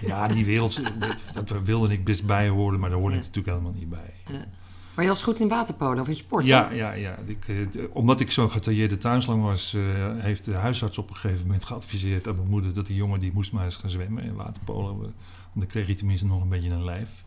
ja, 0.00 0.28
die 0.28 0.44
wereld, 0.44 0.80
dat 1.34 1.50
wilde 1.64 1.92
ik 1.92 2.04
best 2.04 2.26
bij 2.26 2.48
horen, 2.48 2.80
maar 2.80 2.90
daar 2.90 2.98
hoorde 2.98 3.14
Ja. 3.14 3.20
ik 3.20 3.26
natuurlijk 3.26 3.56
helemaal 3.56 3.78
niet 3.80 3.88
bij. 3.90 4.14
Ja. 4.26 4.44
Maar 4.96 5.04
je 5.04 5.10
was 5.10 5.22
goed 5.22 5.40
in 5.40 5.48
waterpolo 5.48 6.00
of 6.00 6.08
in 6.08 6.14
sport? 6.16 6.46
Ja, 6.46 6.68
hè? 6.68 6.74
ja, 6.74 6.92
ja. 6.92 7.16
Ik, 7.24 7.48
eh, 7.48 7.56
omdat 7.92 8.20
ik 8.20 8.30
zo'n 8.30 8.50
getailleerde 8.50 8.98
tuinslang 8.98 9.42
was, 9.42 9.74
eh, 9.74 9.82
heeft 10.16 10.44
de 10.44 10.54
huisarts 10.54 10.98
op 10.98 11.10
een 11.10 11.16
gegeven 11.16 11.42
moment 11.46 11.64
geadviseerd 11.64 12.28
aan 12.28 12.36
mijn 12.36 12.48
moeder 12.48 12.74
dat 12.74 12.86
die 12.86 12.96
jongen 12.96 13.20
die 13.20 13.32
moest 13.32 13.52
maar 13.52 13.64
eens 13.64 13.76
gaan 13.76 13.90
zwemmen 13.90 14.22
in 14.24 14.34
waterpolo. 14.34 14.90
eh, 14.92 14.98
Want 15.00 15.12
dan 15.54 15.66
kreeg 15.66 15.86
hij 15.86 15.94
tenminste 15.94 16.26
nog 16.26 16.42
een 16.42 16.48
beetje 16.48 16.70
een 16.70 16.84
lijf. 16.84 17.24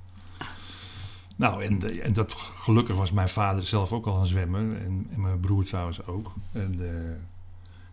Nou, 1.36 1.64
en, 1.64 2.04
en 2.04 2.14
dat 2.14 2.34
gelukkig 2.34 2.96
was 2.96 3.12
mijn 3.12 3.30
vader 3.30 3.66
zelf 3.66 3.94
ook 3.94 4.06
al 4.06 4.20
een 4.20 4.26
zwemmer 4.26 4.62
en, 4.78 5.08
en 5.12 5.22
mijn 5.22 5.40
broer 5.40 5.66
trouwens 5.66 6.06
ook. 6.06 6.34
En 6.52 6.80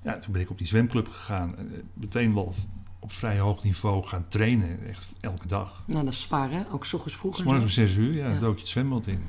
ja, 0.03 0.19
toen 0.19 0.33
ben 0.33 0.43
ik 0.43 0.51
op 0.51 0.59
die 0.59 0.67
zwemclub 0.67 1.09
gegaan. 1.09 1.57
En, 1.57 1.73
meteen 1.95 2.35
wel 2.35 2.55
op 2.99 3.13
vrij 3.13 3.39
hoog 3.39 3.63
niveau 3.63 4.05
gaan 4.07 4.25
trainen, 4.29 4.87
echt 4.89 5.13
elke 5.21 5.49
dag. 5.49 5.83
Nou, 5.87 6.05
dat 6.05 6.13
is 6.13 6.21
zwaar, 6.21 6.51
hè? 6.51 6.63
Ook 6.73 6.85
's 6.85 6.93
ochtends 6.93 7.17
vroeg. 7.17 7.35
S 7.37 7.39
en 7.39 7.45
morgens 7.45 7.65
om 7.65 7.71
zes 7.71 7.95
uur, 7.97 8.13
ja, 8.15 8.29
Ja. 8.29 8.39
dook 8.39 8.55
je 8.55 8.61
het 8.61 8.71
zwembad 8.71 9.07
in. 9.07 9.23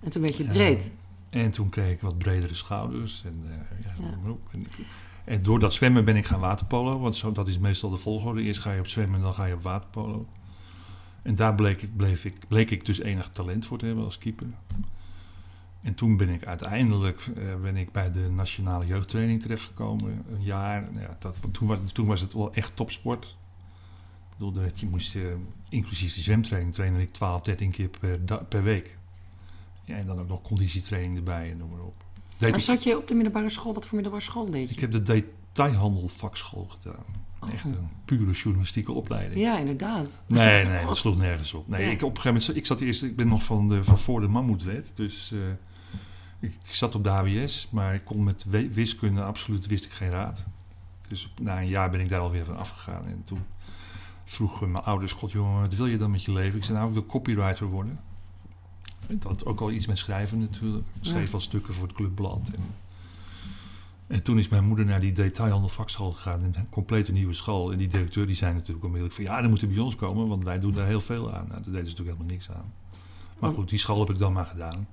En 0.00 0.10
toen 0.10 0.22
werd 0.22 0.36
je 0.36 0.44
breed. 0.44 0.92
En 1.30 1.50
toen 1.50 1.68
kreeg 1.68 1.92
ik 1.92 2.00
wat 2.00 2.18
bredere 2.18 2.54
schouders. 2.54 3.22
En, 3.24 3.42
eh, 3.46 3.84
ja. 3.84 3.90
En, 4.52 4.66
en 5.24 5.42
door 5.42 5.58
dat 5.58 5.74
zwemmen 5.74 6.04
ben 6.04 6.16
ik 6.16 6.26
gaan 6.26 6.40
waterpolo. 6.40 6.98
Want 6.98 7.16
zo, 7.16 7.32
dat 7.32 7.48
is 7.48 7.58
meestal 7.58 7.90
de 7.90 7.96
volgorde. 7.96 8.42
Eerst 8.42 8.60
ga 8.60 8.72
je 8.72 8.80
op 8.80 8.86
zwemmen 8.86 9.16
en 9.16 9.22
dan 9.22 9.34
ga 9.34 9.44
je 9.44 9.54
op 9.54 9.62
waterpolo. 9.62 10.26
En 11.22 11.34
daar 11.34 11.54
bleek, 11.54 11.82
ik- 11.82 11.96
bleef 11.96 12.24
ik, 12.24 12.48
bleek 12.48 12.70
ik 12.70 12.84
dus 12.86 13.00
enig 13.00 13.30
talent 13.30 13.66
voor 13.66 13.78
te 13.78 13.86
hebben 13.86 14.04
als 14.04 14.18
keeper. 14.18 14.46
En 15.82 15.94
toen 15.94 16.16
ben 16.16 16.28
ik 16.28 16.44
uiteindelijk 16.46 17.26
eh, 17.36 17.54
ben 17.62 17.76
ik 17.76 17.92
bij 17.92 18.10
de 18.12 18.28
nationale 18.30 18.86
jeugdtraining 18.86 19.40
terechtgekomen. 19.42 20.24
Een 20.32 20.42
jaar. 20.42 20.88
Ja, 20.98 21.16
dat, 21.18 21.40
toen, 21.52 21.68
was, 21.68 21.78
toen 21.92 22.06
was 22.06 22.20
het 22.20 22.32
wel 22.32 22.54
echt 22.54 22.76
topsport. 22.76 23.24
Ik 24.30 24.36
bedoel, 24.46 24.52
dat 24.52 24.80
je 24.80 24.86
moest, 24.88 25.16
eh, 25.16 25.22
inclusief 25.68 26.14
de 26.14 26.20
zwemtraining, 26.20 26.74
trainde 26.74 27.00
ik 27.00 27.12
12, 27.12 27.42
13 27.42 27.70
keer 27.70 27.88
per, 28.00 28.18
per 28.44 28.62
week. 28.62 28.98
Ja, 29.90 29.96
en 29.96 30.06
dan 30.06 30.18
ook 30.18 30.28
nog 30.28 30.42
conditietraining 30.42 31.16
erbij 31.16 31.50
en 31.50 31.56
noem 31.56 31.70
maar 31.70 31.80
op. 31.80 31.94
Deed 32.36 32.50
Maar 32.50 32.60
zat 32.60 32.82
je 32.82 32.96
op 32.96 33.08
de 33.08 33.14
middelbare 33.14 33.50
school? 33.50 33.74
Wat 33.74 33.84
voor 33.86 33.94
middelbare 33.94 34.24
school 34.24 34.50
deed 34.50 34.68
je? 34.68 34.74
ik 34.74 34.80
heb 34.80 34.92
de 34.92 35.02
detailhandelvakschool 35.02 36.64
gedaan. 36.68 37.04
Oh. 37.40 37.52
Echt 37.52 37.64
een 37.64 37.88
pure 38.04 38.32
journalistieke 38.32 38.92
opleiding. 38.92 39.40
Ja, 39.40 39.58
inderdaad. 39.58 40.22
Nee, 40.26 40.64
nee, 40.64 40.86
dat 40.86 40.96
sloeg 40.96 41.16
nergens 41.16 41.52
op. 41.52 41.68
Nee, 41.68 41.84
Ja. 41.84 41.90
ik, 41.90 42.02
op 42.02 42.16
een 42.16 42.22
gegeven 42.22 42.40
moment, 42.40 42.56
ik 42.56 42.66
zat 42.66 42.80
eerst, 42.80 43.02
ik 43.02 43.16
ben 43.16 43.28
nog 43.28 43.42
van, 43.42 43.68
de, 43.68 43.84
van 43.84 43.98
voor 43.98 44.20
de 44.20 44.26
mammoetwet. 44.28 44.92
Dus 44.94 45.32
eh, 45.32 45.38
ik, 46.40 46.54
ik 46.68 46.74
zat 46.74 46.94
op 46.94 47.04
de 47.04 47.10
HBS, 47.10 47.68
maar 47.70 47.94
ik 47.94 48.04
kon 48.04 48.24
met 48.24 48.46
wiskunde 48.72 49.22
absoluut 49.22 49.66
wist 49.66 49.84
ik 49.84 49.90
geen 49.90 50.10
raad. 50.10 50.44
Dus 51.08 51.32
na 51.40 51.60
een 51.60 51.68
jaar 51.68 51.90
ben 51.90 52.00
ik 52.00 52.08
daar 52.08 52.20
alweer 52.20 52.44
van 52.44 52.56
afgegaan. 52.56 53.06
En 53.06 53.22
toen 53.24 53.40
vroegen 54.24 54.70
mijn 54.70 54.84
ouders, 54.84 55.12
god 55.12 55.32
jongen, 55.32 55.60
wat 55.60 55.74
wil 55.74 55.86
je 55.86 55.96
dan 55.96 56.10
met 56.10 56.24
je 56.24 56.32
leven? 56.32 56.58
Ik 56.58 56.64
zei, 56.64 56.76
nou, 56.76 56.88
ik 56.88 56.94
wil 56.94 57.06
copywriter 57.06 57.66
worden. 57.66 58.00
En 59.10 59.18
dat 59.18 59.28
had 59.28 59.44
ook 59.46 59.60
al 59.60 59.70
iets 59.70 59.86
met 59.86 59.98
schrijven 59.98 60.38
natuurlijk. 60.38 60.84
Ik 61.00 61.04
schreef 61.06 61.28
Ja. 61.28 61.34
al 61.34 61.40
stukken 61.40 61.74
voor 61.74 61.86
het 61.86 61.96
clubblad. 61.96 62.50
En, 62.54 62.62
en 64.06 64.22
toen 64.22 64.38
is 64.38 64.48
mijn 64.48 64.64
moeder 64.64 64.84
naar 64.84 65.00
die 65.00 65.12
detailhandelvakschool 65.12 66.12
gegaan. 66.12 66.42
Een 66.42 66.68
complete 66.70 67.12
nieuwe 67.12 67.32
school. 67.32 67.72
En 67.72 67.78
die 67.78 67.88
directeur 67.88 68.26
die 68.26 68.34
zei 68.34 68.52
natuurlijk 68.54 68.84
onmiddellijk 68.84 69.14
van... 69.20 69.24
ja, 69.24 69.40
dan 69.40 69.50
moet 69.50 69.60
je 69.60 69.66
bij 69.66 69.78
ons 69.78 69.96
komen, 69.96 70.28
want 70.28 70.44
wij 70.44 70.58
doen 70.60 70.72
daar 70.72 70.86
heel 70.86 71.00
veel 71.00 71.32
aan. 71.32 71.46
Nou, 71.48 71.62
daar 71.62 71.72
deden 71.72 71.72
ze 71.90 71.90
natuurlijk 71.90 72.16
helemaal 72.16 72.32
niks 72.36 72.50
aan. 72.50 72.72
Maar 73.38 73.50
Oh. 73.50 73.56
goed, 73.56 73.68
die 73.68 73.78
school 73.78 73.98
heb 74.00 74.10
ik 74.10 74.18
dan 74.18 74.32
maar 74.32 74.46
gedaan. 74.46 74.88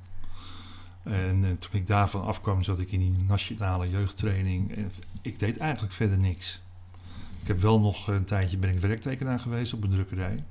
En 1.03 1.43
eh, 1.43 1.51
toen 1.51 1.71
ik 1.71 1.88
daarvan 1.88 2.24
afkwam, 2.25 2.63
zat 2.63 2.79
ik 2.79 2.91
in 2.91 3.00
die 3.00 3.15
nationale 3.27 3.89
jeugdtraining. 3.89 4.75
En 4.75 4.91
ik 5.21 5.39
deed 5.39 5.57
eigenlijk 5.57 5.93
verder 5.93 6.17
niks. 6.17 6.62
Ik 7.41 7.47
heb 7.47 7.59
wel 7.62 7.79
nog 7.79 8.07
een 8.07 8.25
tijdje 8.25 8.57
ben 8.57 8.69
ik 8.74 8.79
werktekenaar 8.79 9.39
geweest 9.39 9.74
op 9.74 9.83
een 9.83 9.89
drukkerij. 9.89 10.43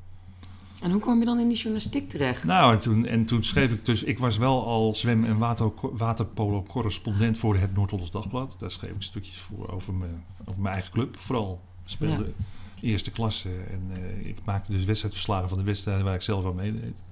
En 0.80 0.90
hoe 0.90 1.00
kwam 1.00 1.18
je 1.18 1.24
dan 1.24 1.38
in 1.38 1.48
die 1.48 1.56
journalistiek 1.56 2.08
terecht? 2.08 2.44
Nou, 2.44 2.74
en 2.74 2.80
toen, 2.80 3.06
en 3.06 3.24
toen 3.24 3.44
schreef 3.44 3.72
ik 3.72 3.84
dus... 3.84 4.02
Ik 4.02 4.18
was 4.18 4.36
wel 4.36 4.66
al 4.66 4.94
zwem- 4.94 5.24
en 5.24 5.38
water, 5.38 5.72
waterpolo-correspondent 5.92 7.38
voor 7.38 7.56
het 7.56 7.74
Noord-Hollands 7.74 8.12
Dagblad. 8.12 8.56
Daar 8.58 8.70
schreef 8.70 8.90
ik 8.90 9.02
stukjes 9.02 9.40
voor 9.40 9.68
over 9.72 9.94
mijn, 9.94 10.24
over 10.44 10.62
mijn 10.62 10.74
eigen 10.74 10.92
club. 10.92 11.16
Vooral 11.18 11.60
speelde 11.84 12.32
eerste 12.80 13.10
klasse. 13.10 13.48
En 13.70 13.90
eh, 13.92 14.26
ik 14.26 14.38
maakte 14.44 14.72
dus 14.72 14.84
wedstrijdverslagen 14.84 15.48
van 15.48 15.58
de 15.58 15.64
wedstrijden 15.64 16.04
waar 16.04 16.14
ik 16.14 16.22
zelf 16.22 16.46
aan 16.46 16.54
meedeed. 16.54 17.04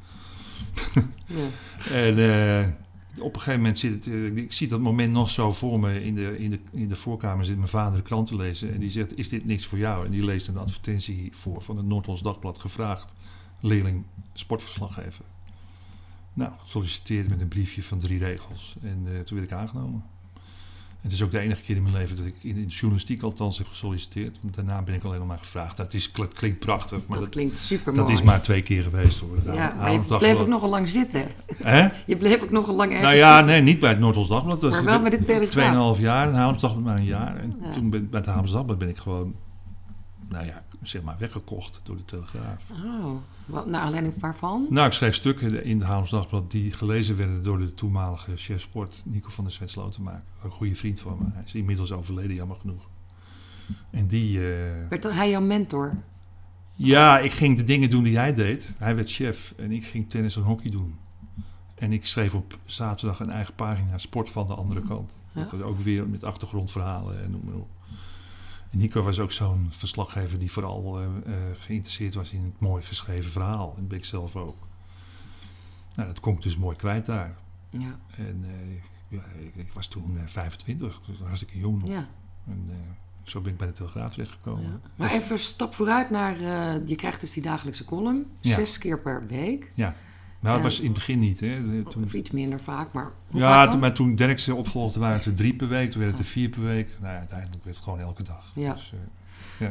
Ja. 1.26 1.46
En 1.92 2.18
eh, 2.18 2.68
op 3.18 3.34
een 3.34 3.40
gegeven 3.40 3.60
moment 3.60 3.78
zit 3.78 3.92
het, 3.92 4.06
eh, 4.06 4.36
ik 4.36 4.52
zie 4.52 4.68
dat 4.68 4.80
moment 4.80 5.12
nog 5.12 5.30
zo 5.30 5.52
voor 5.52 5.80
me. 5.80 6.04
In 6.04 6.14
de, 6.14 6.38
in, 6.38 6.50
de, 6.50 6.60
in 6.72 6.88
de 6.88 6.96
voorkamer 6.96 7.44
zit 7.44 7.56
mijn 7.56 7.68
vader 7.68 7.96
de 7.96 8.02
krant 8.02 8.26
te 8.26 8.36
lezen. 8.36 8.72
En 8.72 8.80
die 8.80 8.90
zegt, 8.90 9.18
is 9.18 9.28
dit 9.28 9.44
niks 9.44 9.66
voor 9.66 9.78
jou? 9.78 10.04
En 10.04 10.10
die 10.10 10.24
leest 10.24 10.48
een 10.48 10.56
advertentie 10.56 11.30
voor 11.34 11.62
van 11.62 11.76
het 11.76 11.86
Noord-Hollands 11.86 12.22
Dagblad 12.22 12.58
gevraagd. 12.58 13.14
Leerling 13.64 14.04
sportverslaggever. 14.32 15.24
Nou, 16.32 16.50
gesolliciteerd 16.64 17.28
met 17.28 17.40
een 17.40 17.48
briefje 17.48 17.82
van 17.82 17.98
drie 17.98 18.18
regels. 18.18 18.76
En 18.82 19.02
eh, 19.06 19.20
toen 19.20 19.38
werd 19.38 19.50
ik 19.50 19.56
aangenomen. 19.56 20.02
En 20.34 21.10
het 21.10 21.12
is 21.12 21.22
ook 21.22 21.30
de 21.30 21.38
enige 21.38 21.62
keer 21.62 21.76
in 21.76 21.82
mijn 21.82 21.94
leven 21.94 22.16
dat 22.16 22.26
ik 22.26 22.34
in 22.40 22.54
de 22.54 22.66
journalistiek 22.66 23.22
althans 23.22 23.58
heb 23.58 23.66
gesolliciteerd. 23.66 24.38
Want 24.42 24.54
daarna 24.54 24.82
ben 24.82 24.94
ik 24.94 25.04
alleen 25.04 25.18
nog 25.18 25.28
maar 25.28 25.38
gevraagd. 25.38 25.76
Dat 25.76 25.94
is, 25.94 26.10
het 26.14 26.32
klinkt 26.32 26.58
prachtig, 26.58 26.98
maar 26.98 27.08
dat, 27.08 27.18
dat, 27.20 27.28
klinkt 27.28 27.58
super 27.58 27.94
dat 27.94 28.08
is 28.08 28.22
maar 28.22 28.42
twee 28.42 28.62
keer 28.62 28.82
geweest 28.82 29.18
hoor. 29.20 29.38
Nou, 29.44 29.56
Ja, 29.56 29.72
maar 29.76 29.92
je 29.92 30.00
bleef 30.00 30.38
ook 30.38 30.48
nogal 30.48 30.68
lang 30.68 30.88
zitten. 30.88 31.26
Hè? 31.56 31.88
Je 32.06 32.16
bleef 32.16 32.42
ook 32.42 32.50
nogal 32.50 32.74
lang 32.74 32.90
ergens 32.90 33.08
Nou 33.08 33.18
ja, 33.20 33.36
zitten. 33.36 33.52
nee, 33.54 33.62
niet 33.62 33.80
bij 33.80 33.90
het 33.90 33.98
Noord-Hollands 33.98 34.34
Dagblad. 34.34 34.60
Dat 34.60 34.70
Maar 34.72 34.84
wel 34.84 35.00
bij 35.00 35.10
de 35.10 35.22
Telegraaf. 35.22 35.50
Tweeënhalf 35.50 35.98
jaar. 35.98 36.28
En 36.28 36.34
Haarlems 36.34 36.60
Dagblad 36.60 36.84
maar 36.84 36.96
een 36.96 37.04
jaar. 37.04 37.36
En 37.36 37.56
Ja. 37.62 37.70
toen 37.70 37.90
ben, 37.90 38.10
bij 38.10 38.18
het 38.20 38.28
Haarlems 38.28 38.52
Dagblad 38.52 38.78
ben 38.78 38.88
ik 38.88 38.96
gewoon, 38.98 39.34
nou 40.34 40.46
ja, 40.46 40.64
zeg 40.82 41.02
maar 41.02 41.16
weggekocht 41.18 41.80
door 41.82 41.96
de 41.96 42.04
Telegraaf. 42.04 42.64
Oh, 42.84 43.16
wat, 43.46 43.66
naar 43.66 43.80
aanleiding 43.80 44.14
waarvan? 44.20 44.66
Nou, 44.70 44.86
ik 44.86 44.92
schreef 44.92 45.14
stukken 45.14 45.64
in 45.64 45.78
het 45.78 45.86
Haarlems 45.86 46.10
Dagblad 46.10 46.50
die 46.50 46.72
gelezen 46.72 47.16
werden 47.16 47.42
door 47.42 47.58
de 47.58 47.74
toenmalige 47.74 48.36
chef 48.36 48.60
sport, 48.60 49.02
Nico 49.04 49.30
van 49.30 49.44
der 49.44 49.52
Zwet 49.52 49.70
Slotenmaker. 49.70 50.22
Een 50.44 50.50
goede 50.50 50.74
vriend 50.74 51.00
van 51.00 51.18
me. 51.18 51.24
Hij 51.32 51.42
is 51.44 51.54
inmiddels 51.54 51.92
overleden, 51.92 52.34
jammer 52.34 52.56
genoeg. 52.56 52.88
En 53.90 54.06
die, 54.06 54.38
eh, 54.38 54.88
Werd 54.88 55.04
hij 55.04 55.30
jouw 55.30 55.40
mentor? 55.40 55.96
ja, 56.76 57.18
ik 57.18 57.32
ging 57.32 57.56
de 57.56 57.64
dingen 57.64 57.90
doen 57.90 58.02
die 58.02 58.16
hij 58.16 58.34
deed. 58.34 58.74
Hij 58.78 58.94
werd 58.96 59.10
chef 59.10 59.54
en 59.56 59.72
ik 59.72 59.84
ging 59.84 60.10
tennis 60.10 60.36
en 60.36 60.42
hockey 60.42 60.70
doen. 60.70 60.98
En 61.74 61.92
ik 61.92 62.06
schreef 62.06 62.34
op 62.34 62.58
zaterdag 62.66 63.20
een 63.20 63.30
eigen 63.30 63.54
pagina 63.54 63.98
Sport 63.98 64.30
van 64.30 64.46
de 64.46 64.54
andere 64.54 64.82
kant. 64.82 65.24
Ja. 65.32 65.40
Dat 65.40 65.50
was 65.50 65.60
ook 65.60 65.78
weer 65.78 66.08
met 66.08 66.24
achtergrondverhalen 66.24 67.22
en 67.22 67.30
noem 67.30 67.42
maar 67.44 67.54
op. 67.54 67.68
Nico 68.74 69.02
was 69.02 69.18
ook 69.18 69.32
zo'n 69.32 69.68
verslaggever 69.70 70.38
die 70.38 70.52
vooral 70.52 71.00
eh, 71.00 71.06
eh, 71.06 71.56
geïnteresseerd 71.58 72.14
was 72.14 72.30
in 72.30 72.42
het 72.42 72.60
mooi 72.60 72.82
geschreven 72.82 73.30
verhaal. 73.30 73.74
Dat 73.76 73.88
ben 73.88 73.98
ik 73.98 74.04
zelf 74.04 74.36
ook. 74.36 74.66
Nou, 75.94 76.12
dat 76.12 76.26
ik 76.26 76.42
dus 76.42 76.56
mooi 76.56 76.76
kwijt 76.76 77.06
daar. 77.06 77.36
Ja. 77.70 77.98
En 78.16 78.44
eh, 78.44 78.82
ja, 79.08 79.22
ik, 79.38 79.54
ik 79.54 79.72
was 79.72 79.86
toen 79.86 80.18
eh, 80.18 80.22
25, 80.26 81.00
dus 81.06 81.18
hartstikke 81.18 81.58
jong 81.58 81.80
nog. 81.80 81.90
ja. 81.90 82.08
En 82.46 82.70
zo 83.22 83.40
ben 83.40 83.52
ik 83.52 83.58
bij 83.58 83.66
de 83.66 83.72
Telegraaf 83.72 84.12
terechtgekomen. 84.12 84.64
ja. 84.64 84.90
Maar 84.96 85.10
even 85.10 85.32
een 85.32 85.38
stap 85.38 85.74
vooruit 85.74 86.10
naar... 86.10 86.40
je 86.86 86.94
krijgt 86.96 87.20
dus 87.20 87.32
die 87.32 87.42
dagelijkse 87.42 87.84
column. 87.84 88.26
Ja. 88.40 88.54
Zes 88.54 88.78
keer 88.78 89.00
per 89.00 89.26
week. 89.26 89.72
Nou, 90.44 90.56
dat 90.62 90.64
Ja. 90.64 90.70
was 90.70 90.78
in 90.78 90.84
het 90.84 90.94
begin 90.94 91.18
niet. 91.18 91.40
Hè. 91.40 91.62
De- 91.70 91.82
Toen, 91.88 92.04
Of 92.04 92.14
iets 92.14 92.30
minder 92.30 92.60
vaak, 92.60 92.92
maar 92.92 93.10
ja, 93.28 93.64
vaak 93.70 93.80
maar 93.80 93.94
toen 93.94 94.14
Dirk 94.14 94.38
ze 94.38 94.54
opvolgde 94.54 94.98
waren 95.00 95.16
het 95.16 95.24
er 95.24 95.34
drie 95.34 95.54
per 95.54 95.68
week. 95.68 95.90
Toen 95.90 96.00
werd 96.00 96.12
het 96.12 96.20
er 96.20 96.26
vier 96.30 96.48
per 96.48 96.62
week. 96.62 96.88
Nou, 97.00 97.12
ja, 97.12 97.18
uiteindelijk 97.18 97.64
werd 97.64 97.76
het 97.76 97.84
gewoon 97.84 98.00
elke 98.00 98.22
dag. 98.22 98.50
Ja. 98.54 98.72
Dus, 98.72 98.92
eh, 99.58 99.66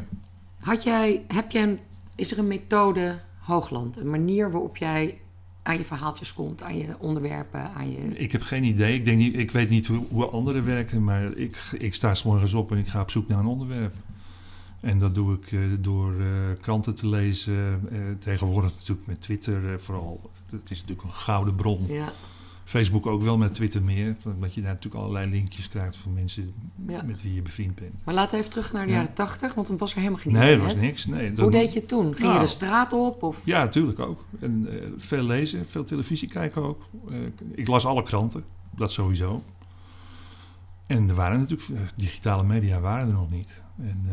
Had 0.60 0.84
jij, 0.84 1.24
heb 1.27 1.51
jij 1.51 1.63
een, 1.63 1.80
is 2.15 2.32
er 2.32 2.38
een 2.39 2.48
methode 2.48 3.20
Hoogland? 3.39 3.98
Een 3.98 4.10
manier 4.10 4.51
waarop 4.51 4.77
jij 4.77 5.18
aan 5.63 5.77
je 5.77 5.84
verhaaltjes 5.84 6.34
komt, 6.34 6.63
aan 6.63 6.77
je 6.77 6.96
onderwerpen, 7.00 7.74
aan 7.74 7.92
je... 7.92 7.98
ik 8.18 8.32
heb 8.32 8.42
geen 8.42 8.63
idee. 8.63 8.96
Ik, 8.96 9.06
denk 9.06 9.18
niet, 9.18 9.36
ik 9.38 9.51
weet 9.51 9.70
niet 9.70 9.88
hoe, 9.88 10.06
hoe 10.10 10.25
anderen 10.25 10.65
werken. 10.65 11.03
Maar 11.03 11.24
ik, 11.38 11.58
ik 11.77 11.94
sta 11.94 12.13
's 12.13 12.24
morgens 12.24 12.53
op 12.53 12.72
en 12.72 12.77
ik 12.77 12.88
ga 12.88 13.01
op 13.01 13.12
zoek 13.12 13.27
naar 13.27 13.39
een 13.39 13.46
onderwerp. 13.46 13.94
En 14.84 15.00
dat 15.00 15.16
doe 15.16 15.34
ik 15.34 15.52
eh, 15.52 15.60
door 15.80 16.13
eh, 16.20 16.25
kranten 16.62 16.96
te 16.96 17.08
lezen. 17.08 17.82
eh, 17.92 18.00
tegenwoordig 18.20 18.74
natuurlijk 18.74 19.08
met 19.08 19.22
Twitter 19.22 19.80
vooral. 19.82 20.32
Het 20.52 20.72
is 20.72 20.80
natuurlijk 20.82 21.08
een 21.08 21.13
gouden 21.13 21.56
bron. 21.56 21.86
Ja, 21.88 22.12
Facebook 22.63 23.06
ook 23.06 23.22
wel, 23.24 23.38
met 23.38 23.54
Twitter 23.54 23.82
meer. 23.84 24.16
Omdat 24.25 24.54
je 24.54 24.62
daar 24.62 24.74
natuurlijk 24.74 25.02
allerlei 25.04 25.30
linkjes 25.30 25.70
krijgt 25.70 25.96
van 25.96 26.13
mensen 26.13 26.54
ja. 26.88 27.02
met 27.02 27.22
wie 27.22 27.34
je 27.34 27.42
bevriend 27.42 27.75
bent. 27.75 27.94
Maar 28.04 28.13
laten 28.13 28.32
we 28.32 28.38
even 28.38 28.50
terug 28.50 28.74
naar 28.74 28.86
de 28.86 28.92
Ja. 28.92 28.98
jaren 28.98 29.13
tachtig, 29.13 29.54
want 29.54 29.68
toen 29.68 29.78
was 29.78 29.92
er 29.92 29.98
helemaal 29.98 30.20
geen 30.20 30.34
Nee, 30.34 30.56
er 30.56 30.62
was 30.62 30.75
niks. 30.75 31.06
Nee, 31.06 31.34
Hoe 31.36 31.52
deed 31.52 31.74
je 31.74 31.86
toen? 31.86 32.06
Ging 32.06 32.18
je 32.18 32.24
Nou. 32.25 32.40
de 32.40 32.48
straat 32.48 32.94
op? 32.94 33.24
Of... 33.24 33.46
Ja, 33.46 33.60
natuurlijk 33.60 34.00
ook. 34.00 34.25
En 34.40 34.68
veel 34.98 35.24
lezen, 35.24 35.68
veel 35.68 35.84
televisie 35.84 36.28
kijken 36.28 36.63
ook. 36.63 36.82
Ik 37.52 37.68
las 37.68 37.86
alle 37.86 38.04
kranten, 38.04 38.44
dat 38.75 38.92
sowieso. 38.92 39.44
En 40.88 41.10
er 41.10 41.16
waren 41.16 41.40
natuurlijk, 41.40 41.92
digitale 41.96 42.44
media 42.44 42.80
waren 42.80 43.08
er 43.08 43.13
nog 43.13 43.32
niet. 43.32 43.62
En, 43.78 44.06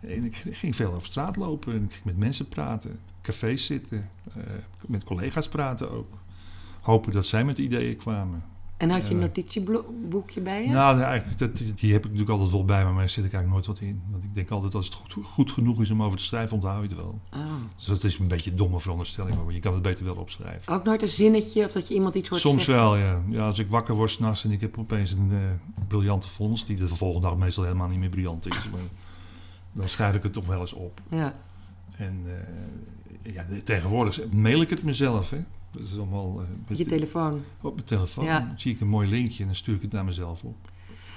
en 0.00 0.24
ik 0.24 0.44
ging 0.50 0.76
veel 0.76 0.92
over 0.92 1.06
straat 1.06 1.36
lopen 1.36 1.72
en 1.74 1.84
ik 1.84 1.92
ging 1.92 2.04
met 2.04 2.18
mensen 2.18 2.48
praten, 2.48 2.98
cafés 3.22 3.64
zitten, 3.66 4.10
eh, 4.36 4.42
met 4.86 5.04
collega's 5.04 5.48
praten 5.48 5.90
ook. 5.90 6.18
Hopen 6.80 7.12
dat 7.12 7.26
zij 7.26 7.44
met 7.44 7.58
ideeën 7.58 7.96
kwamen. 7.96 8.42
En 8.76 8.90
had 8.90 9.06
je 9.06 9.10
een 9.14 9.20
Ja. 9.20 9.26
notitieboekje 9.26 10.40
bij 10.40 10.62
je? 10.64 10.68
Nou, 10.70 11.00
eigenlijk, 11.00 11.38
dat, 11.38 11.56
die 11.56 11.92
heb 11.92 12.00
ik 12.04 12.10
natuurlijk 12.10 12.30
altijd 12.30 12.50
wel 12.50 12.64
bij 12.64 12.84
me, 12.84 12.90
maar 12.90 12.98
daar 12.98 13.08
zit 13.08 13.24
ik 13.24 13.32
eigenlijk 13.32 13.66
nooit 13.66 13.78
wat 13.80 13.88
in. 13.88 14.02
Want 14.10 14.24
ik 14.24 14.34
denk 14.34 14.50
altijd, 14.50 14.74
als 14.74 14.86
het 14.86 14.94
goed, 14.94 15.24
goed 15.24 15.52
genoeg 15.52 15.80
is 15.80 15.90
om 15.90 16.02
over 16.02 16.18
te 16.18 16.24
schrijven, 16.24 16.54
onthoud 16.56 16.82
je 16.82 16.88
het 16.88 16.96
wel. 16.96 17.20
Oh. 17.32 17.52
Dus 17.76 17.84
dat 17.84 18.04
is 18.04 18.18
een 18.18 18.28
beetje 18.28 18.50
een 18.50 18.56
domme 18.56 18.80
veronderstelling, 18.80 19.44
maar 19.44 19.54
je 19.54 19.60
kan 19.60 19.72
het 19.72 19.82
beter 19.82 20.04
wel 20.04 20.14
opschrijven. 20.14 20.72
Ook 20.74 20.84
nooit 20.84 21.02
een 21.02 21.08
zinnetje 21.08 21.64
of 21.64 21.72
dat 21.72 21.88
je 21.88 21.94
iemand 21.94 22.14
iets 22.14 22.28
hoort 22.28 22.40
Soms 22.40 22.64
zeggen? 22.64 22.74
wel, 22.84 22.96
ja. 22.96 23.22
ja. 23.28 23.46
Als 23.46 23.58
ik 23.58 23.68
wakker 23.68 23.94
word 23.94 24.10
s'nachts 24.10 24.44
en 24.44 24.50
ik 24.50 24.60
heb 24.60 24.78
opeens 24.78 25.12
een 25.12 25.30
eh, 25.32 25.38
briljante 25.88 26.28
vondst, 26.28 26.66
die 26.66 26.76
de 26.76 26.88
volgende 26.88 27.26
dag 27.28 27.36
meestal 27.36 27.64
helemaal 27.64 27.88
niet 27.88 27.98
meer 27.98 28.08
briljant 28.08 28.46
is, 28.46 28.64
maar 28.70 28.80
dan 29.78 29.88
schrijf 29.88 30.14
ik 30.14 30.22
het 30.22 30.32
toch 30.32 30.46
wel 30.46 30.60
eens 30.60 30.72
op. 30.72 31.00
Ja. 31.10 31.34
En 31.96 32.22
eh, 32.26 33.32
ja, 33.34 33.44
tegenwoordig 33.64 34.20
mail 34.32 34.60
ik 34.60 34.70
het 34.70 34.82
mezelf, 34.82 35.30
hè. 35.30 35.38
Dat 35.72 35.82
is 35.82 35.96
allemaal 35.96 36.42
met- 36.68 36.78
Je 36.78 36.84
telefoon. 36.86 37.42
op 37.60 37.74
mijn 37.74 37.86
telefoon. 37.86 38.24
Ja. 38.24 38.38
Dan 38.40 38.52
zie 38.56 38.74
ik 38.74 38.80
een 38.80 38.88
mooi 38.88 39.08
linkje 39.08 39.38
en 39.40 39.46
dan 39.46 39.54
stuur 39.54 39.74
ik 39.74 39.82
het 39.82 39.92
naar 39.92 40.04
mezelf 40.04 40.42
op. 40.42 40.56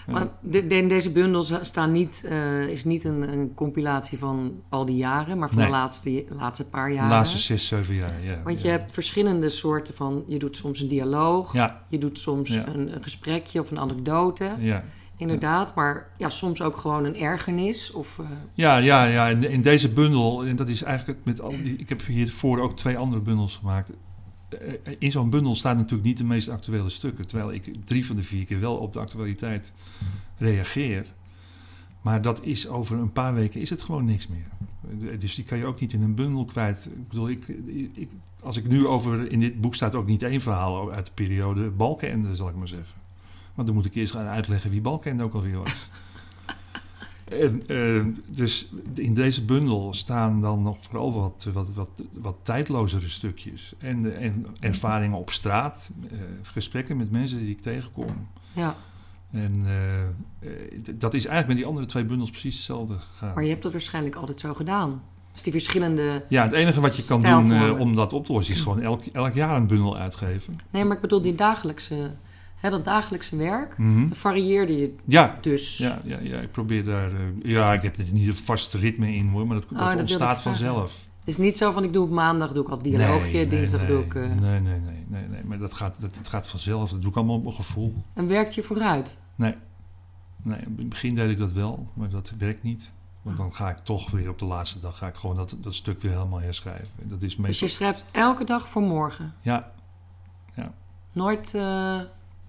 Maar 0.07 0.27
de, 0.41 0.67
de- 0.67 0.87
deze 0.87 1.11
bundel 1.11 1.43
za- 1.43 1.63
staan 1.63 1.91
niet, 1.91 2.23
eh, 2.25 2.67
is 2.67 2.83
niet 2.85 3.03
een, 3.03 3.21
een 3.33 3.53
compilatie 3.53 4.17
van 4.17 4.61
al 4.69 4.85
die 4.85 4.95
jaren, 4.95 5.37
maar 5.37 5.47
van 5.47 5.57
Nee. 5.57 5.65
de 5.65 5.71
laatste, 5.71 6.25
laatste 6.29 6.69
paar 6.69 6.87
de 6.87 6.93
jaren. 6.93 7.09
laatste 7.09 7.37
zes, 7.37 7.67
zeven 7.67 7.95
jaar, 7.95 8.23
ja. 8.23 8.41
Want 8.43 8.61
je 8.61 8.67
hebt 8.67 8.91
verschillende 8.91 9.49
soorten 9.49 9.93
van. 9.93 10.23
Je 10.27 10.39
doet 10.39 10.57
soms 10.57 10.79
een 10.81 10.87
dialoog, 10.87 11.53
Ja, 11.53 11.83
je 11.87 11.97
doet 11.97 12.19
soms 12.19 12.49
Ja. 12.53 12.67
een, 12.67 12.95
een 12.95 13.03
gesprekje 13.03 13.59
of 13.59 13.71
een 13.71 13.79
anekdote. 13.79 14.51
ja. 14.59 14.83
Inderdaad, 15.21 15.75
maar 15.75 16.07
ja, 16.17 16.29
soms 16.29 16.61
ook 16.61 16.77
gewoon 16.77 17.05
een 17.05 17.15
ergernis. 17.17 17.91
Of, 17.91 18.19
eh, 18.19 18.25
Ja, 18.53 18.77
ja, 18.77 19.03
ja. 19.03 19.27
In, 19.29 19.49
in 19.49 19.61
deze 19.61 19.89
bundel, 19.89 20.45
en 20.45 20.55
dat 20.55 20.69
is 20.69 20.81
eigenlijk 20.83 21.19
met 21.23 21.41
al 21.41 21.49
die. 21.63 21.75
Ik 21.75 21.89
heb 21.89 22.05
hiervoor 22.05 22.59
ook 22.59 22.77
twee 22.77 22.97
andere 22.97 23.21
bundels 23.21 23.57
gemaakt. 23.57 23.91
Eh, 24.49 24.93
In 24.99 25.11
zo'n 25.11 25.29
bundel 25.29 25.55
staan 25.55 25.75
natuurlijk 25.77 26.03
niet 26.03 26.17
de 26.17 26.23
meest 26.23 26.49
actuele 26.49 26.89
stukken. 26.89 27.27
Terwijl 27.27 27.51
ik 27.51 27.85
drie 27.85 28.05
van 28.05 28.15
de 28.15 28.23
vier 28.23 28.45
keer 28.45 28.59
wel 28.59 28.75
op 28.77 28.93
de 28.93 28.99
actualiteit 28.99 29.73
reageer. 30.37 31.05
Maar 32.01 32.21
dat 32.21 32.43
is 32.43 32.67
over 32.67 32.97
een 32.97 33.11
paar 33.11 33.33
weken 33.33 33.61
is 33.61 33.69
het 33.69 33.83
gewoon 33.83 34.05
niks 34.05 34.27
meer. 34.27 34.47
Eh, 35.11 35.19
Dus 35.19 35.35
die 35.35 35.45
kan 35.45 35.57
je 35.57 35.65
ook 35.65 35.79
niet 35.79 35.93
in 35.93 36.01
een 36.01 36.15
bundel 36.15 36.45
kwijt. 36.45 36.85
Ik 36.95 37.07
bedoel, 37.07 37.29
ik, 37.29 37.45
als 38.43 38.57
ik 38.57 38.67
nu 38.67 38.87
over. 38.87 39.31
In 39.31 39.39
dit 39.39 39.61
boek 39.61 39.75
staat 39.75 39.95
ook 39.95 40.07
niet 40.07 40.23
één 40.23 40.41
verhaal 40.41 40.91
uit 40.91 41.05
de 41.05 41.11
periode 41.13 41.69
Balkenende, 41.69 42.35
zal 42.35 42.49
ik 42.49 42.55
maar 42.55 42.67
zeggen. 42.67 42.99
Want 43.53 43.67
dan 43.67 43.75
moet 43.75 43.85
ik 43.85 43.95
eerst 43.95 44.13
gaan 44.13 44.25
uitleggen 44.25 44.71
wie 44.71 44.81
Balkenende 44.81 45.23
ook 45.23 45.33
alweer 45.33 45.57
was. 45.57 45.75
En, 47.39 47.67
eh, 47.67 48.05
dus 48.27 48.67
in 48.93 49.13
deze 49.13 49.45
bundel 49.45 49.93
staan 49.93 50.41
dan 50.41 50.61
nog 50.61 50.77
vooral 50.79 51.13
wat, 51.13 51.47
wat, 51.53 51.73
wat, 51.73 51.89
wat 52.13 52.35
tijdlozere 52.41 53.07
stukjes. 53.07 53.73
En, 53.77 54.17
en 54.17 54.45
ervaringen 54.59 55.17
op 55.17 55.29
straat, 55.31 55.91
eh, 56.11 56.17
gesprekken 56.41 56.97
met 56.97 57.11
mensen 57.11 57.39
die 57.39 57.49
ik 57.49 57.61
tegenkom. 57.61 58.27
ja. 58.53 58.75
En 59.31 59.65
eh, 60.39 60.49
dat 60.95 61.13
is 61.13 61.25
eigenlijk 61.25 61.47
met 61.47 61.57
die 61.57 61.65
andere 61.65 61.85
twee 61.85 62.05
bundels 62.05 62.29
precies 62.29 62.55
hetzelfde 62.55 62.93
gegaan. 62.93 63.33
Maar 63.33 63.43
je 63.43 63.49
hebt 63.49 63.63
dat 63.63 63.71
waarschijnlijk 63.71 64.15
altijd 64.15 64.39
zo 64.39 64.53
gedaan. 64.53 65.01
Dus 65.31 65.41
die 65.41 65.51
verschillende. 65.51 66.25
Ja, 66.29 66.43
het 66.43 66.51
enige 66.51 66.81
wat 66.81 66.95
je 66.95 67.03
kan 67.03 67.21
doen 67.21 67.79
om 67.79 67.95
dat 67.95 68.13
op 68.13 68.25
te 68.25 68.33
lossen 68.33 68.53
is 68.53 68.61
gewoon 68.61 68.81
elk, 68.81 69.05
elk 69.05 69.33
jaar 69.33 69.55
een 69.55 69.67
bundel 69.67 69.97
uitgeven. 69.97 70.59
Nee, 70.69 70.85
maar 70.85 70.95
ik 70.95 71.01
bedoel 71.01 71.21
die 71.21 71.35
dagelijkse. 71.35 72.11
Hè, 72.61 72.69
dat 72.69 72.83
dagelijkse 72.85 73.35
werk. 73.35 73.77
Mhm. 73.77 74.11
varieerde 74.13 74.77
je 74.77 74.95
Ja, 75.05 75.37
dus. 75.41 75.77
ja, 75.77 76.01
ja, 76.03 76.19
ja, 76.21 76.39
ik 76.39 76.51
probeer 76.51 76.85
daar... 76.85 77.11
eh, 77.11 77.19
ja, 77.43 77.73
ik 77.73 77.81
heb 77.81 77.97
er 77.97 78.05
niet 78.11 78.27
een 78.27 78.35
vast 78.35 78.73
ritme 78.73 79.15
in 79.15 79.27
hoor, 79.27 79.47
maar 79.47 79.59
dat, 79.59 79.69
dat 79.69 79.79
Oh, 79.81 79.89
dat 79.91 79.99
ontstaat 79.99 80.41
vanzelf. 80.41 81.07
Het 81.19 81.29
is 81.29 81.37
niet 81.37 81.57
zo 81.57 81.71
van 81.71 81.83
ik 81.83 81.93
doe 81.93 82.03
op 82.03 82.09
maandag 82.11 82.53
doe 82.53 82.63
ik 82.63 82.69
al 82.69 82.77
dialoogje, 82.81 83.21
Nee, 83.23 83.31
nee, 83.33 83.47
dinsdag 83.47 83.79
nee, 83.79 83.89
doe 83.89 84.03
ik. 84.03 84.15
eh, 84.15 84.21
Nee, 84.21 84.59
nee, 84.59 84.79
nee, 84.79 85.05
nee, 85.07 85.27
nee. 85.27 85.43
Maar 85.43 85.57
dat 85.57 85.73
gaat, 85.73 85.95
dat, 86.01 86.15
het 86.15 86.27
gaat 86.27 86.47
vanzelf. 86.47 86.89
Dat 86.91 87.01
doe 87.01 87.09
ik 87.09 87.15
allemaal 87.17 87.35
op 87.35 87.43
mijn 87.43 87.55
gevoel. 87.55 87.93
En 88.13 88.27
werkt 88.27 88.55
je 88.55 88.63
vooruit. 88.63 89.17
Nee. 89.35 89.55
Nee, 90.43 90.57
in 90.59 90.75
het 90.77 90.89
begin 90.89 91.15
deed 91.15 91.29
ik 91.29 91.37
dat 91.37 91.51
wel, 91.51 91.87
maar 91.93 92.09
dat 92.09 92.31
werkt 92.37 92.63
niet. 92.63 92.91
Want 93.21 93.37
dan 93.37 93.53
ga 93.53 93.69
ik 93.69 93.77
toch 93.77 94.11
weer 94.11 94.29
op 94.29 94.39
de 94.39 94.45
laatste 94.45 94.79
dag 94.79 94.97
ga 94.97 95.07
ik 95.07 95.15
gewoon 95.15 95.35
dat, 95.35 95.55
dat 95.61 95.73
stuk 95.73 96.01
weer 96.01 96.11
helemaal 96.11 96.41
herschrijven. 96.41 96.87
En 97.01 97.07
Dat 97.07 97.21
is 97.21 97.27
Dus 97.27 97.35
meestal... 97.37 97.67
je 97.67 97.73
schrijft 97.73 98.05
elke 98.11 98.43
dag 98.43 98.69
voor 98.69 98.81
morgen. 98.81 99.33
Ja, 99.41 99.71
Nooit. 101.13 101.53
eh, 101.55 101.99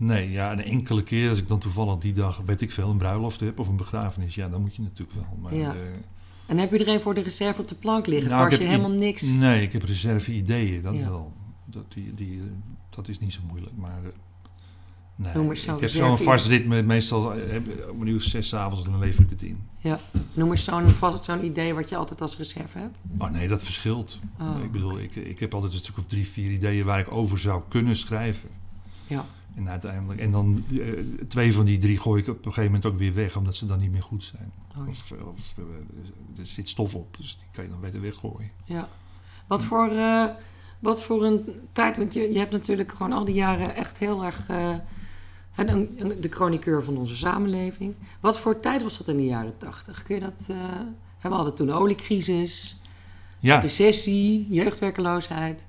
nee, 0.02 0.30
ja, 0.30 0.52
een 0.52 0.64
enkele 0.64 1.02
keer 1.02 1.28
als 1.28 1.38
ik 1.38 1.48
dan 1.48 1.58
toevallig 1.58 1.98
die 1.98 2.12
dag, 2.12 2.40
weet 2.44 2.60
ik 2.60 2.72
veel, 2.72 2.90
een 2.90 2.96
bruiloft 2.98 3.40
heb 3.40 3.58
of 3.58 3.68
een 3.68 3.76
begrafenis. 3.76 4.34
Ja, 4.34 4.48
dan 4.48 4.60
moet 4.60 4.74
je 4.76 4.82
natuurlijk 4.82 5.12
wel. 5.18 5.38
Maar, 5.42 5.54
Ja. 5.54 5.74
eh, 5.74 5.80
En 6.46 6.58
heb 6.58 6.70
je 6.70 6.78
er 6.78 6.88
een 6.88 7.00
voor 7.00 7.14
de 7.14 7.22
reserve 7.22 7.60
op 7.60 7.68
de 7.68 7.74
plank 7.74 8.06
liggen? 8.06 8.30
Nou, 8.30 8.44
als 8.44 8.56
je 8.56 8.64
helemaal 8.64 8.90
niks. 8.90 9.22
Nee, 9.22 9.62
ik 9.62 9.72
heb 9.72 9.82
reserve-ideeën, 9.82 10.82
dat 10.82 10.94
Ja. 10.94 11.08
wel. 11.08 11.32
Dat, 11.64 11.92
die, 11.92 12.14
die, 12.14 12.36
eh, 12.36 12.42
dat 12.90 13.08
is 13.08 13.18
niet 13.18 13.32
zo 13.32 13.40
moeilijk, 13.48 13.72
maar... 13.76 13.98
eh, 14.04 14.10
nee, 15.16 15.34
Noem 15.34 15.50
eens 15.50 15.62
zo'n 15.62 15.74
ik 15.74 15.80
heb 15.80 15.90
zo'n 15.90 16.00
reserve- 16.02 16.22
vast 16.22 16.46
ritme, 16.46 16.82
meestal 16.82 17.32
om 17.90 18.00
een 18.00 18.06
uur 18.06 18.16
of 18.16 18.22
zes 18.22 18.54
avonds, 18.54 18.84
dan 18.84 18.98
lever 18.98 19.22
ik 19.24 19.30
het 19.30 19.42
in. 19.42 19.58
Noem 20.34 20.50
eens 20.50 20.64
zo'n 20.64 20.90
vast- 20.90 21.24
zo'n 21.24 21.44
idee 21.44 21.74
wat 21.74 21.88
je 21.88 21.96
altijd 21.96 22.20
als 22.20 22.36
reserve 22.36 22.78
hebt. 22.78 22.96
Oh 23.18 23.30
nee, 23.30 23.48
dat 23.48 23.62
verschilt. 23.62 24.18
Oh, 24.40 24.56
ik 24.64 24.72
bedoel, 24.72 24.98
ik, 24.98 25.14
ik 25.16 25.38
heb 25.40 25.54
altijd 25.54 25.72
een 25.72 25.78
stuk 25.78 25.98
of 25.98 26.04
drie, 26.06 26.26
vier 26.28 26.50
ideeën 26.50 26.84
waar 26.84 26.98
ik 26.98 27.12
over 27.12 27.38
zou 27.38 27.62
kunnen 27.68 27.96
schrijven. 27.96 28.48
Ja. 29.06 29.24
En 29.56 29.68
uiteindelijk, 29.68 30.20
en 30.20 30.30
dan 30.30 30.64
eh, 30.80 30.92
twee 31.28 31.52
van 31.54 31.64
die 31.64 31.78
drie 31.78 31.98
gooi 32.00 32.22
ik 32.22 32.28
op 32.28 32.36
een 32.36 32.42
gegeven 32.42 32.64
moment 32.64 32.86
ook 32.86 32.98
weer 32.98 33.14
weg, 33.14 33.36
omdat 33.36 33.54
ze 33.56 33.66
dan 33.66 33.78
niet 33.80 33.92
meer 33.92 34.02
goed 34.02 34.24
zijn. 34.24 34.52
Oh, 34.78 34.88
Of, 34.88 35.12
of 35.36 35.54
eh, 35.58 36.40
er 36.40 36.46
zit 36.46 36.68
stof 36.68 36.94
op, 36.94 37.16
dus 37.16 37.36
die 37.36 37.46
kan 37.52 37.64
je 37.64 37.70
dan 37.70 37.80
beter 37.80 38.00
weggooien. 38.00 38.50
ja. 38.64 38.88
Wat 39.46 39.64
voor, 39.64 39.88
eh, 39.90 40.24
wat 40.78 41.02
voor 41.02 41.24
een 41.24 41.44
tijd, 41.72 41.96
want 41.96 42.14
je, 42.14 42.32
je 42.32 42.38
hebt 42.38 42.50
natuurlijk 42.52 42.92
gewoon 42.92 43.12
al 43.12 43.24
die 43.24 43.34
jaren 43.34 43.74
echt 43.74 43.98
heel 43.98 44.24
erg 44.24 44.48
eh, 44.48 44.74
de 46.20 46.28
chroniqueur 46.30 46.82
van 46.84 46.96
onze 46.96 47.16
samenleving. 47.16 47.94
Wat 48.20 48.38
voor 48.38 48.60
tijd 48.60 48.82
was 48.82 48.98
dat 48.98 49.08
in 49.08 49.16
de 49.16 49.24
jaren 49.24 49.58
tachtig? 49.58 50.02
Kun 50.02 50.14
je 50.14 50.20
dat... 50.20 50.46
eh, 50.50 50.56
we 51.20 51.28
hadden 51.28 51.54
toen 51.54 51.66
de 51.66 51.72
oliecrisis, 51.72 52.80
Ja. 53.38 53.58
recessie, 53.60 54.46
jeugdwerkeloosheid. 54.50 55.66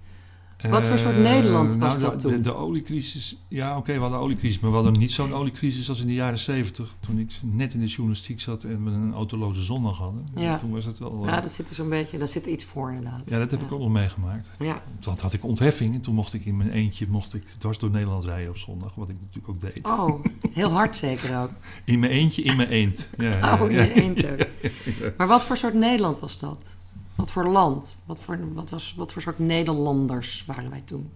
Wat 0.69 0.85
voor 0.85 0.97
soort 0.97 1.15
Eh, 1.15 1.21
Nederland 1.21 1.75
was 1.75 1.97
nou, 1.97 2.01
dat 2.11 2.21
de, 2.21 2.27
toen? 2.29 2.41
De, 2.41 2.55
oliecrisis, 2.55 3.35
ja 3.47 3.77
oké, 3.77 3.93
we 3.93 3.99
hadden 3.99 4.19
oliecrisis, 4.19 4.59
maar 4.59 4.69
we 4.69 4.75
hadden 4.75 4.97
niet 4.99 5.11
zo'n 5.11 5.33
oliecrisis 5.33 5.89
als 5.89 5.99
in 6.01 6.07
de 6.07 6.13
jaren 6.13 6.39
zeventig. 6.39 6.93
Toen 6.99 7.19
ik 7.19 7.31
net 7.41 7.73
in 7.73 7.79
de 7.79 7.85
journalistiek 7.85 8.41
zat 8.41 8.63
en 8.63 8.83
we 8.83 8.91
een 8.91 9.13
autoloze 9.13 9.63
zondag 9.63 9.97
hadden. 9.97 10.25
Ja. 10.35 10.57
Toen 10.57 10.71
was 10.71 10.85
het 10.85 10.99
wel... 10.99 11.19
eh, 11.23 11.29
Ja, 11.29 11.41
dat 11.41 11.51
zit 11.51 11.69
er 11.69 11.75
zo'n 11.75 11.89
beetje, 11.89 12.17
daar 12.17 12.27
zit 12.27 12.45
er 12.45 12.51
iets 12.51 12.65
voor 12.65 12.89
inderdaad. 12.89 13.21
ja, 13.25 13.37
dat 13.39 13.51
heb 13.51 13.61
ik 13.61 13.71
ook 13.71 13.79
nog 13.79 13.89
meegemaakt. 13.91 14.49
Ja, 14.59 14.81
Toen 14.99 15.15
had 15.21 15.33
ik 15.33 15.43
ontheffing 15.43 15.93
en 15.95 16.01
toen 16.01 16.15
mocht 16.15 16.33
ik 16.33 16.45
in 16.45 16.57
mijn 16.57 16.69
eentje 16.71 17.05
mocht 17.09 17.33
ik 17.33 17.43
dwars 17.57 17.77
door 17.77 17.91
Nederland 17.91 18.25
rijden 18.25 18.49
op 18.49 18.57
zondag. 18.57 18.95
Wat 18.95 19.09
ik 19.09 19.15
natuurlijk 19.19 19.49
ook 19.49 19.61
deed. 19.61 19.85
oh, 19.85 20.23
heel 20.51 20.69
hard 20.71 20.95
zeker 20.95 21.39
ook. 21.39 21.49
In 21.85 21.99
mijn 21.99 22.11
eentje, 22.11 22.41
in 22.41 22.55
mijn 22.55 22.69
eend. 22.69 23.09
Ja, 23.17 23.59
Oh, 23.61 23.71
ja, 23.71 23.81
je 23.81 23.93
eend 23.93 24.25
ook. 24.31 24.47
Maar 25.17 25.27
wat 25.27 25.43
voor 25.45 25.57
soort 25.57 25.73
Nederland 25.73 26.19
was 26.19 26.39
dat? 26.39 26.75
Wat 27.15 27.31
voor 27.31 27.47
land? 27.47 28.03
Wat 28.07 28.21
voor, 28.21 28.53
wat 28.53 28.69
was, 28.69 28.93
wat 28.97 29.13
voor 29.13 29.21
soort 29.21 29.39
Nederlanders 29.39 30.45
waren 30.45 30.69
wij 30.69 30.81
toen? 30.81 31.09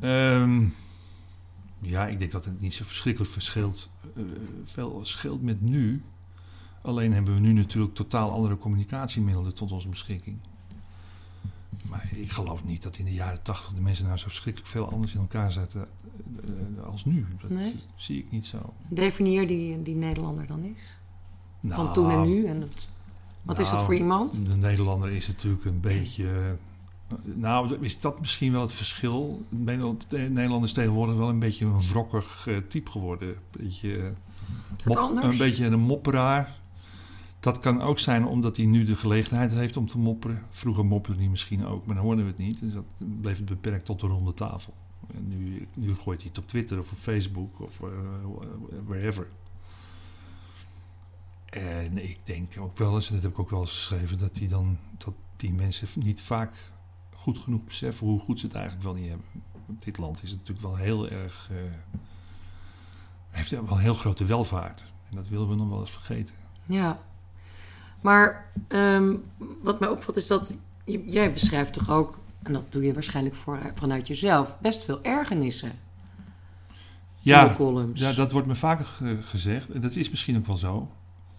Ehm, 0.00 0.64
ja, 1.80 2.06
ik 2.06 2.18
denk 2.18 2.30
dat 2.30 2.44
het 2.44 2.60
niet 2.60 2.74
zo 2.74 2.84
verschrikkelijk 2.84 3.32
verschilt. 3.32 3.90
eh, 4.16 4.22
veel 4.64 5.00
scheelt 5.02 5.42
met 5.42 5.60
nu. 5.60 6.02
Alleen 6.82 7.12
hebben 7.12 7.34
we 7.34 7.40
nu 7.40 7.52
natuurlijk 7.52 7.94
totaal 7.94 8.30
andere 8.30 8.58
communicatiemiddelen 8.58 9.54
tot 9.54 9.72
onze 9.72 9.88
beschikking. 9.88 10.36
Maar 11.82 12.08
ik 12.14 12.30
geloof 12.30 12.64
niet 12.64 12.82
dat 12.82 12.96
in 12.96 13.04
de 13.04 13.12
jaren 13.12 13.42
tachtig 13.42 13.72
de 13.74 13.80
mensen 13.80 14.06
nou 14.06 14.18
zo 14.18 14.24
verschrikkelijk 14.26 14.70
veel 14.70 14.90
anders 14.90 15.14
in 15.14 15.20
elkaar 15.20 15.52
zaten 15.52 15.88
eh, 16.78 16.84
als 16.84 17.04
nu. 17.04 17.26
Dat 17.40 17.50
Nee? 17.50 17.74
zie 17.96 18.18
ik 18.18 18.30
niet 18.30 18.46
zo. 18.46 18.58
Definieer 18.88 19.46
die, 19.46 19.82
die 19.82 19.94
Nederlander 19.94 20.46
dan 20.46 20.62
eens. 20.62 20.96
Van 21.60 21.68
Nou, 21.84 21.92
toen 21.94 22.10
en 22.10 22.22
nu. 22.22 22.46
En 22.46 22.60
het- 22.60 22.88
wat 23.42 23.58
is 23.58 23.64
dat 23.66 23.74
nou, 23.74 23.84
voor 23.84 23.94
iemand? 23.94 24.46
De 24.46 24.56
Nederlander 24.56 25.10
is 25.10 25.26
natuurlijk 25.26 25.64
een 25.64 25.80
beetje. 25.80 26.56
Nou, 27.24 27.76
is 27.80 28.00
dat 28.00 28.20
misschien 28.20 28.52
wel 28.52 28.60
het 28.60 28.72
verschil? 28.72 29.44
Nederland, 29.48 30.64
is 30.64 30.72
tegenwoordig 30.72 31.16
wel 31.16 31.28
een 31.28 31.38
beetje 31.38 31.64
een 31.64 31.80
wrokkig 31.80 32.46
eh, 32.46 32.56
type 32.68 32.90
geworden. 32.90 33.28
Een 33.28 33.36
beetje, 33.50 33.96
eh, 33.96 34.86
mop- 34.86 35.22
een 35.22 35.36
beetje 35.36 35.66
een 35.66 35.80
mopperaar. 35.80 36.60
Dat 37.40 37.58
kan 37.58 37.80
ook 37.80 37.98
zijn 37.98 38.26
omdat 38.26 38.56
hij 38.56 38.66
nu 38.66 38.84
de 38.84 38.96
gelegenheid 38.96 39.50
heeft 39.50 39.76
om 39.76 39.86
te 39.86 39.98
mopperen. 39.98 40.42
Vroeger 40.50 40.84
mopperde 40.84 41.20
hij 41.20 41.28
misschien 41.28 41.66
ook, 41.66 41.86
maar 41.86 41.94
dan 41.94 42.04
hoorden 42.04 42.24
we 42.24 42.30
het 42.30 42.40
niet. 42.40 42.60
Dus 42.60 42.72
dat 42.72 42.84
bleef 43.20 43.36
het 43.36 43.46
beperkt 43.46 43.84
tot 43.84 44.00
de 44.00 44.06
ronde 44.06 44.34
tafel. 44.34 44.74
En 45.14 45.28
nu, 45.28 45.68
nu 45.76 45.94
gooit 45.94 46.20
hij 46.20 46.28
het 46.28 46.38
op 46.38 46.48
Twitter 46.48 46.78
of 46.78 46.92
op 46.92 46.98
Facebook 46.98 47.60
of 47.60 47.80
eh, 47.80 47.88
wherever. 48.86 49.26
En 51.52 52.04
ik 52.08 52.18
denk 52.24 52.52
ook 52.58 52.78
wel 52.78 52.94
eens, 52.94 53.08
en 53.08 53.14
dat 53.14 53.22
heb 53.22 53.32
ik 53.32 53.38
ook 53.38 53.50
wel 53.50 53.60
eens 53.60 53.72
geschreven, 53.72 54.18
dat 54.18 54.34
die, 54.34 54.48
dan, 54.48 54.78
dat 54.98 55.14
die 55.36 55.52
mensen 55.52 55.88
niet 55.94 56.20
vaak 56.20 56.54
goed 57.14 57.38
genoeg 57.38 57.64
beseffen 57.64 58.06
hoe 58.06 58.20
goed 58.20 58.40
ze 58.40 58.46
het 58.46 58.54
eigenlijk 58.54 58.84
wel 58.84 58.94
niet 58.94 59.08
hebben. 59.08 59.26
Dit 59.66 59.98
land 59.98 60.22
is 60.22 60.30
natuurlijk 60.30 60.60
wel 60.60 60.76
heel 60.76 61.08
erg. 61.08 61.48
eh, 61.50 61.56
heeft 63.30 63.50
wel 63.50 63.70
een 63.70 63.78
heel 63.78 63.94
grote 63.94 64.24
welvaart. 64.24 64.82
En 65.10 65.16
dat 65.16 65.28
willen 65.28 65.48
we 65.48 65.54
nog 65.54 65.68
wel 65.68 65.80
eens 65.80 65.90
vergeten. 65.90 66.34
Ja. 66.66 67.00
Maar 68.00 68.50
ehm, 68.68 69.14
wat 69.62 69.80
mij 69.80 69.88
opvalt 69.88 70.16
is 70.16 70.26
dat... 70.26 70.54
Jij 71.06 71.32
beschrijft 71.32 71.72
toch 71.72 71.90
ook, 71.90 72.18
en 72.42 72.52
dat 72.52 72.72
doe 72.72 72.82
je 72.84 72.92
waarschijnlijk 72.94 73.34
voor, 73.34 73.58
vanuit 73.74 74.06
jezelf... 74.06 74.56
best 74.60 74.84
veel 74.84 75.02
ergernissen 75.02 75.72
Ja, 77.18 77.42
ja, 77.98 78.12
dat 78.12 78.32
wordt 78.32 78.46
me 78.46 78.54
vaker 78.54 78.84
ge- 78.84 79.18
gezegd. 79.22 79.70
En 79.70 79.80
dat 79.80 79.94
is 79.96 80.10
misschien 80.10 80.36
ook 80.36 80.46
wel 80.46 80.56
zo. 80.56 80.90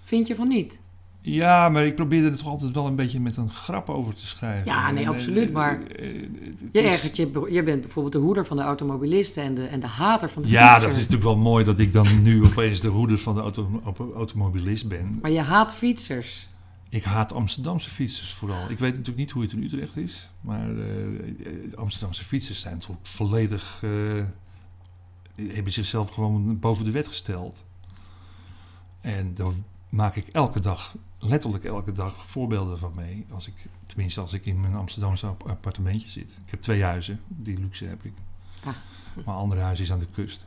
Vind 0.03 0.27
je 0.27 0.35
van 0.35 0.47
niet? 0.47 0.79
Ja, 1.21 1.69
maar 1.69 1.85
ik 1.85 1.95
probeerde 1.95 2.29
er 2.29 2.37
toch 2.37 2.47
altijd 2.47 2.71
wel 2.73 2.87
een 2.87 2.95
beetje 2.95 3.19
met 3.19 3.37
een 3.37 3.49
grap 3.49 3.89
over 3.89 4.13
te 4.13 4.25
schrijven. 4.27 4.65
Ja, 4.65 4.91
nee, 4.91 5.03
eh, 5.03 5.09
absoluut, 5.09 5.51
maar 5.51 5.81
eh, 5.83 6.15
eh, 6.23 6.29
Je 6.71 6.81
ergert 6.81 7.15
je, 7.15 7.47
je 7.51 7.63
bent 7.63 7.81
bijvoorbeeld 7.81 8.13
de 8.13 8.19
hoeder 8.19 8.45
van 8.45 8.57
de 8.57 8.63
automobilisten 8.63 9.43
en 9.43 9.55
de, 9.55 9.65
en 9.65 9.79
de 9.79 9.87
hater 9.87 10.29
van 10.29 10.41
de 10.41 10.47
Ja, 10.47 10.67
fietser. 10.67 10.81
dat 10.81 10.89
is 10.97 11.03
natuurlijk 11.03 11.23
wel 11.23 11.37
mooi 11.37 11.63
dat 11.65 11.79
ik 11.79 11.93
dan 11.93 12.23
nu 12.23 12.43
opeens 12.45 12.79
de 12.79 12.87
hoeder 12.87 13.17
van 13.17 13.35
de 13.35 13.41
auto, 13.41 13.81
auto- 13.83 14.13
automobilist 14.15 14.87
ben. 14.87 15.19
Maar 15.21 15.31
je 15.31 15.39
haat 15.41 15.75
fietsers. 15.75 16.49
Ik 16.89 17.03
haat 17.03 17.33
Amsterdamse 17.33 17.89
fietsers 17.89 18.33
vooral. 18.33 18.69
Ik 18.69 18.79
weet 18.79 18.89
natuurlijk 18.91 19.17
niet 19.17 19.31
hoe 19.31 19.41
het 19.41 19.51
in 19.51 19.63
Utrecht 19.63 19.97
is. 19.97 20.29
Maar 20.41 20.69
Amsterdamse 21.75 22.23
fietsers 22.23 22.59
zijn 22.59 22.77
toch 22.79 22.95
volledig... 23.01 23.79
eh, 23.83 23.89
hebben 25.53 25.73
zichzelf 25.73 26.09
gewoon 26.09 26.59
boven 26.59 26.85
de 26.85 26.91
wet 26.91 27.07
gesteld. 27.07 27.63
En 29.01 29.31
daar 29.35 29.51
maak 29.93 30.15
ik 30.15 30.27
elke 30.27 30.59
dag, 30.59 30.95
letterlijk 31.19 31.63
elke 31.63 31.91
dag, 31.91 32.25
voorbeelden 32.27 32.79
van 32.79 32.91
mee. 32.95 33.25
Als 33.31 33.47
ik, 33.47 33.53
tenminste, 33.85 34.21
als 34.21 34.33
ik 34.33 34.45
in 34.45 34.61
mijn 34.61 34.75
Amsterdamse 34.75 35.27
app- 35.27 35.47
appartementje 35.47 36.09
zit. 36.09 36.39
Ik 36.45 36.51
heb 36.51 36.61
twee 36.61 36.83
huizen, 36.83 37.19
die 37.27 37.59
luxe 37.59 37.85
heb 37.85 38.03
ik. 38.03 38.13
Ah. 38.63 38.73
Maar 39.25 39.35
andere 39.35 39.61
huis 39.61 39.79
is 39.79 39.91
aan 39.91 39.99
de 39.99 40.07
kust. 40.11 40.45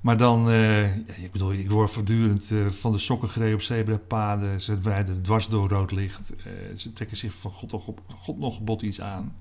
Maar 0.00 0.16
dan, 0.16 0.50
ja, 0.50 0.84
ik 1.16 1.32
bedoel, 1.32 1.52
ik 1.52 1.70
word 1.70 1.90
voortdurend 1.90 2.50
eh, 2.50 2.66
van 2.66 2.92
de 2.92 2.98
sokken 2.98 3.28
gereden 3.28 3.54
op 3.54 3.62
zebrapaden. 3.62 4.60
Ze 4.60 4.78
rijden 4.82 5.22
dwars 5.22 5.48
door 5.48 5.68
rood 5.68 5.90
licht. 5.90 6.36
Eh, 6.36 6.52
ze 6.76 6.92
trekken 6.92 7.16
zich 7.16 7.34
van 7.34 7.50
God 7.50 7.72
nog, 7.72 7.86
op, 7.86 8.00
God 8.18 8.38
nog 8.38 8.56
gebod 8.56 8.82
iets 8.82 9.00
aan. 9.00 9.34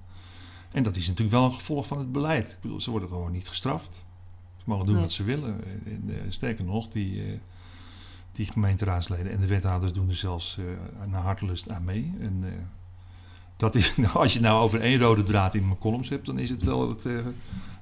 En 0.71 0.84
dat 0.84 0.95
is 0.95 1.08
natuurlijk 1.08 1.36
wel 1.36 1.45
een 1.45 1.53
gevolg 1.53 1.88
van 1.88 1.97
het 1.97 2.12
beleid. 2.12 2.51
Ik 2.51 2.58
bedoel, 2.62 2.82
ze 2.82 2.91
worden 2.91 3.10
gewoon 3.10 3.32
niet 3.32 3.47
gestraft. 3.47 4.06
Ze 4.58 4.63
mogen 4.65 4.86
doen 4.86 4.95
Nee. 4.95 5.03
wat 5.03 5.13
ze 5.13 5.23
willen. 5.23 5.63
En, 5.86 6.12
sterker 6.29 6.65
nog, 6.65 6.88
die, 6.88 7.39
die 8.33 8.45
gemeenteraadsleden 8.45 9.31
en 9.31 9.39
de 9.39 9.47
wethouders 9.47 9.93
doen 9.93 10.09
er 10.09 10.15
zelfs 10.15 10.57
eh, 10.57 10.65
naar 11.07 11.21
hartelust 11.21 11.71
aan 11.71 11.83
mee. 11.83 12.13
En, 12.19 12.39
eh, 12.43 12.51
dat 13.57 13.75
is, 13.75 13.95
nou, 13.97 14.13
als 14.13 14.33
je 14.33 14.39
het 14.39 14.47
nou 14.47 14.61
over 14.61 14.81
één 14.81 14.99
rode 14.99 15.23
draad 15.23 15.55
in 15.55 15.65
mijn 15.65 15.77
columns 15.77 16.09
hebt, 16.09 16.25
dan 16.25 16.39
is 16.39 16.49
het 16.49 16.63
wel 16.63 16.89
het, 16.89 17.05
eh, 17.05 17.15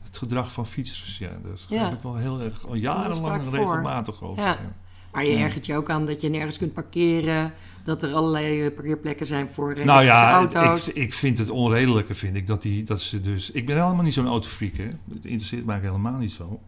het 0.03 0.17
gedrag 0.17 0.51
van 0.51 0.67
fietsers. 0.67 1.17
Ja, 1.17 1.29
daar 1.43 1.57
schrijf 1.57 1.81
Ja. 1.81 1.91
ik 1.91 2.01
wel 2.01 2.15
heel 2.15 2.41
erg, 2.41 2.67
al 2.67 2.75
jarenlang 2.75 3.45
voor. 3.45 3.53
regelmatig 3.57 4.23
over. 4.23 4.43
Ja. 4.43 4.49
ja. 4.49 4.73
Maar 5.11 5.25
je 5.25 5.35
ergert 5.37 5.65
je 5.65 5.75
ook 5.75 5.89
aan 5.89 6.05
dat 6.05 6.21
je 6.21 6.29
nergens 6.29 6.57
kunt 6.57 6.73
parkeren. 6.73 7.53
Dat 7.83 8.03
er 8.03 8.13
allerlei 8.13 8.71
parkeerplekken 8.71 9.25
zijn 9.25 9.49
voor 9.53 9.73
Nou 9.73 10.01
elektrische 10.01 10.23
ja, 10.25 10.31
auto's. 10.33 10.87
ik, 10.87 10.95
ik 10.95 11.13
vind 11.13 11.37
het 11.37 11.49
onredelijke, 11.49 12.15
vind 12.15 12.35
ik, 12.35 12.47
dat, 12.47 12.61
die, 12.61 12.83
dat 12.83 13.01
ze 13.01 13.21
dus... 13.21 13.51
Ik 13.51 13.65
ben 13.65 13.75
helemaal 13.75 14.03
niet 14.03 14.13
zo'n 14.13 14.27
autofreak, 14.27 14.73
hè. 14.73 14.89
Het 15.13 15.25
interesseert 15.25 15.65
mij 15.65 15.79
helemaal 15.79 16.17
niet 16.17 16.31
zo. 16.31 16.59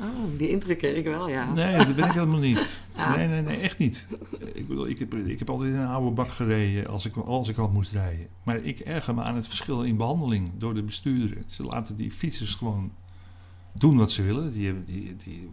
Oh, 0.00 0.38
die 0.38 0.48
indruk 0.48 0.82
ik 0.82 1.04
wel, 1.04 1.28
ja. 1.28 1.52
Nee, 1.52 1.76
dat 1.76 1.96
ben 1.96 2.04
ik 2.04 2.12
helemaal 2.12 2.38
niet. 2.38 2.80
Ja. 2.96 3.14
Nee, 3.16 3.28
nee, 3.28 3.42
nee, 3.42 3.56
echt 3.56 3.78
niet. 3.78 4.06
Ik 4.52 4.68
bedoel, 4.68 4.88
ik 4.88 4.98
heb, 4.98 5.14
ik 5.14 5.38
heb 5.38 5.50
altijd 5.50 5.70
in 5.70 5.78
een 5.78 5.86
oude 5.86 6.10
bak 6.10 6.30
gereden 6.30 6.86
als 6.86 7.06
ik, 7.06 7.16
als 7.16 7.48
ik 7.48 7.58
al 7.58 7.68
moest 7.68 7.92
rijden. 7.92 8.26
Maar 8.42 8.56
ik 8.56 8.78
erger 8.78 9.14
me 9.14 9.22
aan 9.22 9.36
het 9.36 9.46
verschil 9.46 9.82
in 9.82 9.96
behandeling 9.96 10.50
door 10.58 10.74
de 10.74 10.82
bestuurderen. 10.82 11.44
Ze 11.46 11.62
laten 11.62 11.96
die 11.96 12.12
fietsers 12.12 12.54
gewoon 12.54 12.92
doen 13.72 13.96
wat 13.96 14.12
ze 14.12 14.22
willen. 14.22 14.52
Die, 14.52 14.84
die, 14.84 15.16
die 15.16 15.50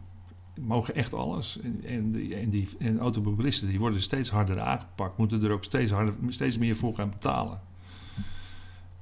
mogen 0.62 0.96
echt 0.96 1.14
alles. 1.14 1.60
En, 1.62 1.84
en, 1.86 2.12
die, 2.12 2.36
en, 2.36 2.50
die, 2.50 2.68
en 2.80 3.00
automobilisten 3.00 3.68
die 3.68 3.80
worden 3.80 4.02
steeds 4.02 4.30
harder 4.30 4.60
aangepakt. 4.60 5.18
Moeten 5.18 5.44
er 5.44 5.52
ook 5.52 5.64
steeds, 5.64 5.92
harder, 5.92 6.14
steeds 6.28 6.58
meer 6.58 6.76
voor 6.76 6.96
gaan 6.96 7.10
betalen. 7.10 7.62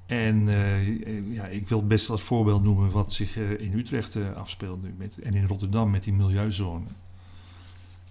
En 0.08 0.48
eh, 0.48 1.34
ja, 1.34 1.48
ik 1.48 1.68
wil 1.68 1.88
best 1.88 2.10
als 2.10 2.22
voorbeeld 2.22 2.64
noemen 2.64 2.92
wat 2.92 3.14
zich 3.14 3.38
eh, 3.38 3.60
in 3.60 3.74
Utrecht 3.74 4.16
eh, 4.16 4.34
afspeelt 4.34 4.84
nu. 4.84 4.94
Met, 4.98 5.18
en 5.18 5.34
in 5.34 5.48
Rotterdam 5.48 5.90
met 5.90 6.04
die 6.04 6.14
milieuzone. 6.14 6.88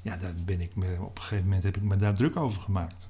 ja, 0.03 0.17
daar 0.17 0.35
ben 0.45 0.61
ik 0.61 0.77
me, 0.77 0.97
op 1.01 1.17
een 1.17 1.23
gegeven 1.23 1.45
moment 1.45 1.63
heb 1.63 1.77
ik 1.77 1.83
me 1.83 1.97
daar 1.97 2.15
druk 2.15 2.37
over 2.37 2.61
gemaakt. 2.61 3.09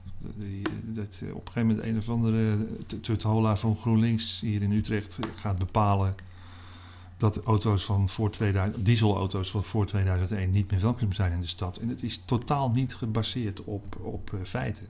Dat, 0.83 1.23
op 1.23 1.47
een 1.47 1.53
gegeven 1.53 1.67
moment 1.67 1.87
een 1.87 1.97
of 1.97 2.09
andere 2.09 2.67
Tuthola 3.01 3.57
van 3.57 3.77
GroenLinks 3.77 4.41
hier 4.41 4.63
in 4.63 4.73
Utrecht 4.73 5.19
gaat 5.37 5.59
bepalen 5.59 6.15
dat 7.17 7.43
auto's 7.43 7.85
van 7.85 8.09
voor 8.09 8.31
2000, 8.31 8.85
dieselauto's 8.85 9.51
van 9.51 9.65
voor 9.65 9.87
2001 9.87 10.51
niet 10.51 10.71
meer 10.71 10.81
welkom 10.81 11.13
zijn 11.13 11.33
in 11.33 11.41
de 11.41 11.47
stad. 11.47 11.77
En 11.77 11.89
het 11.89 12.03
is 12.03 12.23
totaal 12.25 12.71
niet 12.71 12.95
gebaseerd 12.95 13.65
op, 13.65 13.97
op 14.01 14.31
uh, 14.35 14.41
feiten. 14.43 14.87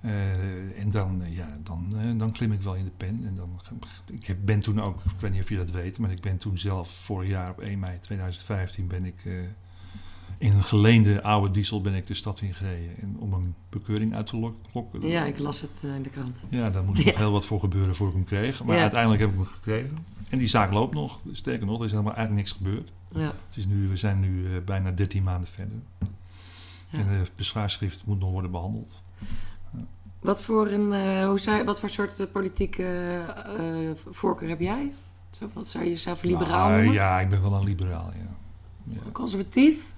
Uh, 0.00 0.80
en 0.80 0.90
dan, 0.90 1.22
uh, 1.22 1.36
ja, 1.36 1.58
dan, 1.62 1.94
dan 2.16 2.32
klim 2.32 2.52
ik 2.52 2.60
wel 2.60 2.74
in 2.74 2.84
de 2.84 2.90
pen. 2.96 3.22
En 3.26 3.34
dan, 3.34 3.60
ik 4.12 4.26
heb, 4.26 4.38
ben 4.44 4.60
toen 4.60 4.80
ook, 4.80 5.04
ik 5.04 5.20
weet 5.20 5.32
niet 5.32 5.42
of 5.42 5.48
je 5.48 5.56
dat 5.56 5.70
weet, 5.70 5.98
maar 5.98 6.10
ik 6.10 6.20
ben 6.20 6.38
toen 6.38 6.58
zelf 6.58 6.90
vorig 6.90 7.28
jaar 7.28 7.50
op 7.50 7.60
1 7.60 7.78
mei 7.78 8.00
2015 8.00 8.86
ben 8.86 9.04
ik 9.04 9.24
in 10.38 10.52
een 10.52 10.64
geleende 10.64 11.22
oude 11.22 11.50
diesel 11.50 11.80
ben 11.80 11.94
ik 11.94 12.06
de 12.06 12.14
stad 12.14 12.40
ingereden. 12.40 12.96
En 13.00 13.16
om 13.18 13.32
een 13.32 13.54
bekeuring 13.68 14.14
uit 14.14 14.26
te 14.26 14.52
lokken. 14.72 15.08
Ja, 15.08 15.24
ik 15.24 15.38
las 15.38 15.60
het 15.60 15.82
in 15.82 16.02
de 16.02 16.10
krant. 16.10 16.42
Ja, 16.48 16.70
daar 16.70 16.84
moest 16.84 17.02
ja. 17.02 17.10
nog 17.10 17.16
heel 17.16 17.32
wat 17.32 17.46
voor 17.46 17.60
gebeuren 17.60 17.94
voor 17.94 18.08
ik 18.08 18.14
hem 18.14 18.24
kreeg. 18.24 18.64
Maar 18.64 18.76
ja. 18.76 18.82
uiteindelijk 18.82 19.20
heb 19.20 19.30
ik 19.30 19.36
hem 19.36 19.46
gekregen. 19.46 19.98
En 20.28 20.38
die 20.38 20.48
zaak 20.48 20.72
loopt 20.72 20.94
nog. 20.94 21.20
Sterker 21.32 21.66
nog, 21.66 21.78
er 21.78 21.84
is 21.84 21.90
helemaal 21.90 22.14
eigenlijk 22.14 22.46
niks 22.46 22.56
gebeurd. 22.56 22.92
Ja. 23.14 23.34
Het 23.48 23.56
is 23.56 23.66
nu, 23.66 23.88
we 23.88 23.96
zijn 23.96 24.20
nu 24.20 24.60
bijna 24.60 24.90
13 24.90 25.22
maanden 25.22 25.48
verder. 25.48 25.78
Ja. 26.88 26.98
En 26.98 27.06
het 27.06 27.30
bezwaarschrift 27.36 28.06
moet 28.06 28.18
nog 28.18 28.30
worden 28.30 28.50
behandeld. 28.50 29.02
Wat 30.26 30.42
voor, 30.42 30.66
een, 30.66 30.92
uh, 30.92 31.26
hoe 31.28 31.40
zou, 31.40 31.64
wat 31.64 31.80
voor 31.80 31.90
soort 31.90 32.20
uh, 32.20 32.26
politieke 32.32 33.24
voorkeur 34.10 34.48
heb 34.48 34.60
jij? 34.60 34.92
Wat 35.52 35.68
zou 35.68 35.84
je 35.84 35.90
jezelf 35.90 36.22
liberaal 36.22 36.68
nou, 36.68 36.76
noemen? 36.76 36.94
Ja, 36.94 37.20
ik 37.20 37.28
ben 37.28 37.42
wel 37.42 37.52
een 37.52 37.64
liberaal, 37.64 38.12
ja. 38.18 38.36
ja. 38.94 39.10
Conservatief? 39.12 39.94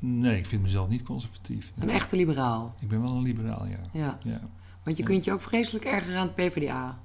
Nee, 0.00 0.38
ik 0.38 0.46
vind 0.46 0.62
mezelf 0.62 0.88
niet 0.88 1.02
conservatief. 1.02 1.72
Nee. 1.74 1.88
Een 1.88 1.94
echte 1.94 2.16
liberaal? 2.16 2.74
Ik 2.78 2.88
ben 2.88 3.02
wel 3.02 3.10
een 3.10 3.22
liberaal, 3.22 3.66
ja. 3.66 4.00
ja. 4.00 4.18
ja. 4.22 4.40
Want 4.82 4.96
je 4.96 5.02
kunt 5.02 5.24
je 5.24 5.32
ook 5.32 5.40
vreselijk 5.40 5.84
erger 5.84 6.16
aan 6.16 6.26
het 6.26 6.34
PvdA. 6.34 6.98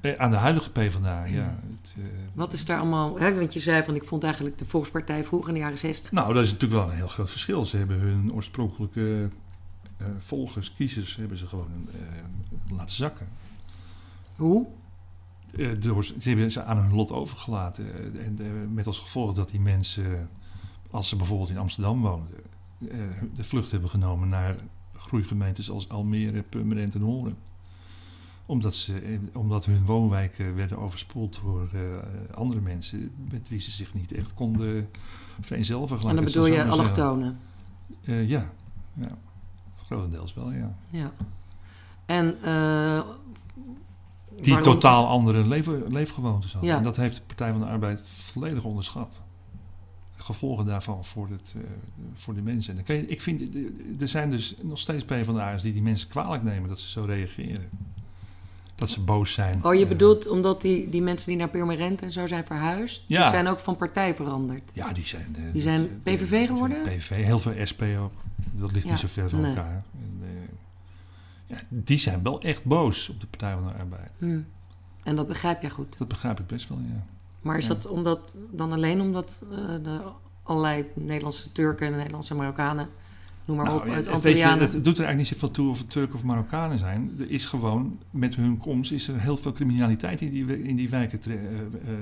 Eh, 0.00 0.12
aan 0.16 0.30
de 0.30 0.36
huidige 0.36 0.70
PvdA, 0.70 1.24
ja. 1.24 1.58
Het, 1.74 1.94
uh, 1.98 2.04
Wat 2.32 2.52
is 2.52 2.64
daar 2.64 2.78
allemaal... 2.78 3.18
Hè, 3.18 3.34
want 3.34 3.54
je 3.54 3.60
zei 3.60 3.84
van, 3.84 3.94
ik 3.94 4.04
vond 4.04 4.24
eigenlijk 4.24 4.58
de 4.58 4.64
Volkspartij 4.64 5.24
vroeger 5.24 5.48
in 5.48 5.54
de 5.54 5.60
jaren 5.60 5.78
60... 5.78 6.12
Nou, 6.12 6.34
dat 6.34 6.44
is 6.44 6.52
natuurlijk 6.52 6.80
wel 6.80 6.90
een 6.90 6.96
heel 6.96 7.08
groot 7.08 7.30
verschil. 7.30 7.64
Ze 7.64 7.76
hebben 7.76 7.98
hun 7.98 8.32
oorspronkelijke 8.32 9.28
uh, 10.00 10.06
volgers, 10.18 10.74
kiezers, 10.74 11.16
hebben 11.16 11.38
ze 11.38 11.46
gewoon 11.46 11.88
laten 12.74 12.94
zakken. 12.94 13.28
Hoe? 14.36 14.66
door, 15.78 16.04
ze 16.04 16.28
hebben 16.28 16.52
ze 16.52 16.62
aan 16.62 16.78
hun 16.78 16.94
lot 16.94 17.12
overgelaten. 17.12 17.86
en 18.24 18.74
met 18.74 18.86
als 18.86 18.98
gevolg 18.98 19.32
dat 19.32 19.50
die 19.50 19.60
mensen, 19.60 20.28
als 20.90 21.08
ze 21.08 21.16
bijvoorbeeld 21.16 21.50
in 21.50 21.58
Amsterdam 21.58 22.00
woonden... 22.00 22.28
de 23.34 23.44
vlucht 23.44 23.70
hebben 23.70 23.90
genomen 23.90 24.28
naar 24.28 24.56
groeigemeentes 24.96 25.70
als 25.70 25.88
Almere, 25.88 26.42
Purmerend 26.42 26.94
en 26.94 27.00
Horen 27.00 27.36
omdat, 28.46 28.74
ze, 28.74 29.18
omdat 29.32 29.64
hun 29.64 29.84
woonwijken 29.84 30.54
werden 30.54 30.78
overspoeld 30.78 31.40
door 31.42 31.68
uh, 31.74 31.80
andere 32.34 32.60
mensen 32.60 33.10
met 33.30 33.48
wie 33.48 33.60
ze 33.60 33.70
zich 33.70 33.94
niet 33.94 34.12
echt 34.12 34.34
konden 34.34 34.88
vereenzelvigen. 35.40 36.08
En 36.08 36.14
dan 36.14 36.24
bedoel 36.24 36.46
je 36.46 36.64
allochtonen? 36.64 37.38
Uh, 38.02 38.28
ja, 38.28 38.52
ja, 38.92 39.18
grotendeels 39.86 40.34
wel, 40.34 40.52
ja. 40.52 40.76
ja. 40.88 41.12
En 42.06 42.36
uh, 42.44 43.02
die 44.40 44.54
waarom... 44.54 44.72
totaal 44.72 45.06
andere 45.06 45.46
leven, 45.46 45.92
leefgewoontes 45.92 46.52
hadden. 46.52 46.70
Ja. 46.70 46.76
En 46.76 46.82
dat 46.82 46.96
heeft 46.96 47.16
de 47.16 47.22
Partij 47.26 47.50
van 47.50 47.60
de 47.60 47.66
Arbeid 47.66 48.08
volledig 48.08 48.64
onderschat. 48.64 49.20
De 50.16 50.22
gevolgen 50.22 50.66
daarvan 50.66 51.04
voor, 51.04 51.28
het, 51.28 51.54
uh, 51.56 51.62
voor 52.14 52.34
de 52.34 52.42
mensen. 52.42 52.84
En 52.86 52.96
je, 52.96 53.06
ik 53.06 53.22
vind, 53.22 53.54
er 54.00 54.08
zijn 54.08 54.30
dus 54.30 54.54
nog 54.62 54.78
steeds 54.78 55.04
PvdA's 55.04 55.62
die 55.62 55.72
die 55.72 55.82
mensen 55.82 56.08
kwalijk 56.08 56.42
nemen 56.42 56.68
dat 56.68 56.80
ze 56.80 56.88
zo 56.88 57.02
reageren 57.02 57.68
dat 58.76 58.90
ze 58.90 59.00
boos 59.00 59.32
zijn. 59.32 59.64
Oh, 59.64 59.74
je 59.74 59.86
bedoelt 59.86 60.28
omdat 60.28 60.60
die, 60.60 60.88
die 60.88 61.02
mensen 61.02 61.28
die 61.28 61.36
naar 61.36 61.48
Purmerend 61.48 62.02
en 62.02 62.12
zo 62.12 62.26
zijn 62.26 62.44
verhuisd, 62.44 63.04
ja. 63.06 63.20
die 63.22 63.30
zijn 63.30 63.48
ook 63.48 63.60
van 63.60 63.76
partij 63.76 64.14
veranderd? 64.14 64.70
Ja, 64.74 64.92
die 64.92 65.06
zijn... 65.06 65.26
De, 65.32 65.52
die 65.52 65.62
zijn 65.62 65.80
de, 65.80 66.10
PVV 66.10 66.46
geworden? 66.46 66.82
PVV, 66.82 67.24
heel 67.24 67.38
veel 67.38 67.66
SP 67.70 67.82
ook. 68.00 68.12
Dat 68.58 68.72
ligt 68.72 68.84
ja. 68.84 68.90
niet 68.90 69.00
zo 69.00 69.06
ver 69.06 69.30
van 69.30 69.40
nee. 69.40 69.54
elkaar. 69.54 69.84
En, 69.92 70.20
uh, 70.22 70.28
ja, 71.46 71.56
die 71.68 71.98
zijn 71.98 72.22
wel 72.22 72.40
echt 72.40 72.64
boos 72.64 73.08
op 73.08 73.20
de 73.20 73.26
Partij 73.26 73.52
van 73.52 73.66
de 73.66 73.72
Arbeid. 73.72 74.12
Hmm. 74.18 74.46
En 75.02 75.16
dat 75.16 75.28
begrijp 75.28 75.60
jij 75.60 75.70
goed? 75.70 75.98
Dat 75.98 76.08
begrijp 76.08 76.40
ik 76.40 76.46
best 76.46 76.68
wel, 76.68 76.78
ja. 76.78 77.04
Maar 77.40 77.58
is 77.58 77.66
dat 77.66 77.86
omdat, 77.86 78.34
dan 78.50 78.72
alleen 78.72 79.00
omdat 79.00 79.44
uh, 79.50 79.56
de 79.82 80.00
allerlei 80.42 80.84
Nederlandse 80.94 81.52
Turken 81.52 81.86
en 81.86 81.96
Nederlandse 81.96 82.34
Marokkanen 82.34 82.88
noem 83.44 83.56
maar 83.56 83.66
nou, 83.66 83.80
op, 83.80 83.94
uit 83.94 84.08
Antillianen. 84.08 84.58
Het, 84.58 84.72
het 84.72 84.84
doet 84.84 84.98
er 84.98 85.04
eigenlijk 85.04 85.16
niet 85.16 85.40
zoveel 85.40 85.50
toe 85.50 85.70
of 85.70 85.78
het 85.78 85.90
Turken 85.90 86.14
of 86.14 86.24
Marokkanen 86.24 86.78
zijn. 86.78 87.10
Er 87.18 87.30
is 87.30 87.46
gewoon, 87.46 87.98
met 88.10 88.34
hun 88.34 88.58
komst, 88.58 88.92
is 88.92 89.08
er 89.08 89.20
heel 89.20 89.36
veel 89.36 89.52
criminaliteit 89.52 90.20
in 90.20 90.30
die, 90.30 90.62
in 90.62 90.76
die 90.76 90.90
wijken 90.90 91.20
uh, 91.26 91.38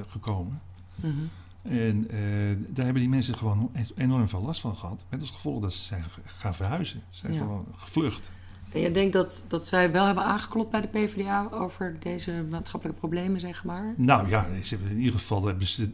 gekomen. 0.06 0.60
Mm 0.94 1.10
-hmm. 1.10 1.30
En 1.64 2.06
uh, 2.10 2.56
daar 2.68 2.84
hebben 2.84 3.02
die 3.02 3.10
mensen 3.10 3.34
gewoon 3.34 3.70
enorm 3.96 4.28
veel 4.28 4.42
last 4.42 4.60
van 4.60 4.76
gehad. 4.76 5.04
Met 5.08 5.20
als 5.20 5.30
gevolg 5.30 5.60
dat 5.60 5.72
ze 5.72 5.82
zijn 5.82 6.04
gaan 6.24 6.54
verhuizen. 6.54 7.02
Ze 7.10 7.18
zijn 7.18 7.32
ja. 7.32 7.38
gewoon 7.38 7.66
gevlucht. 7.76 8.30
En 8.74 8.80
je 8.80 8.90
denkt 8.90 9.12
dat, 9.12 9.44
dat 9.48 9.66
zij 9.66 9.92
wel 9.92 10.06
hebben 10.06 10.24
aangeklopt 10.24 10.70
bij 10.70 10.80
de 10.80 10.88
PvdA 10.88 11.48
over 11.50 11.96
deze 12.00 12.44
maatschappelijke 12.50 13.00
problemen, 13.00 13.40
zeg 13.40 13.64
maar? 13.64 13.94
Nou 13.96 14.28
ja, 14.28 14.46
in 14.70 14.96
ieder 14.98 15.18
geval 15.18 15.46
hebben 15.46 15.66
ze, 15.66 15.90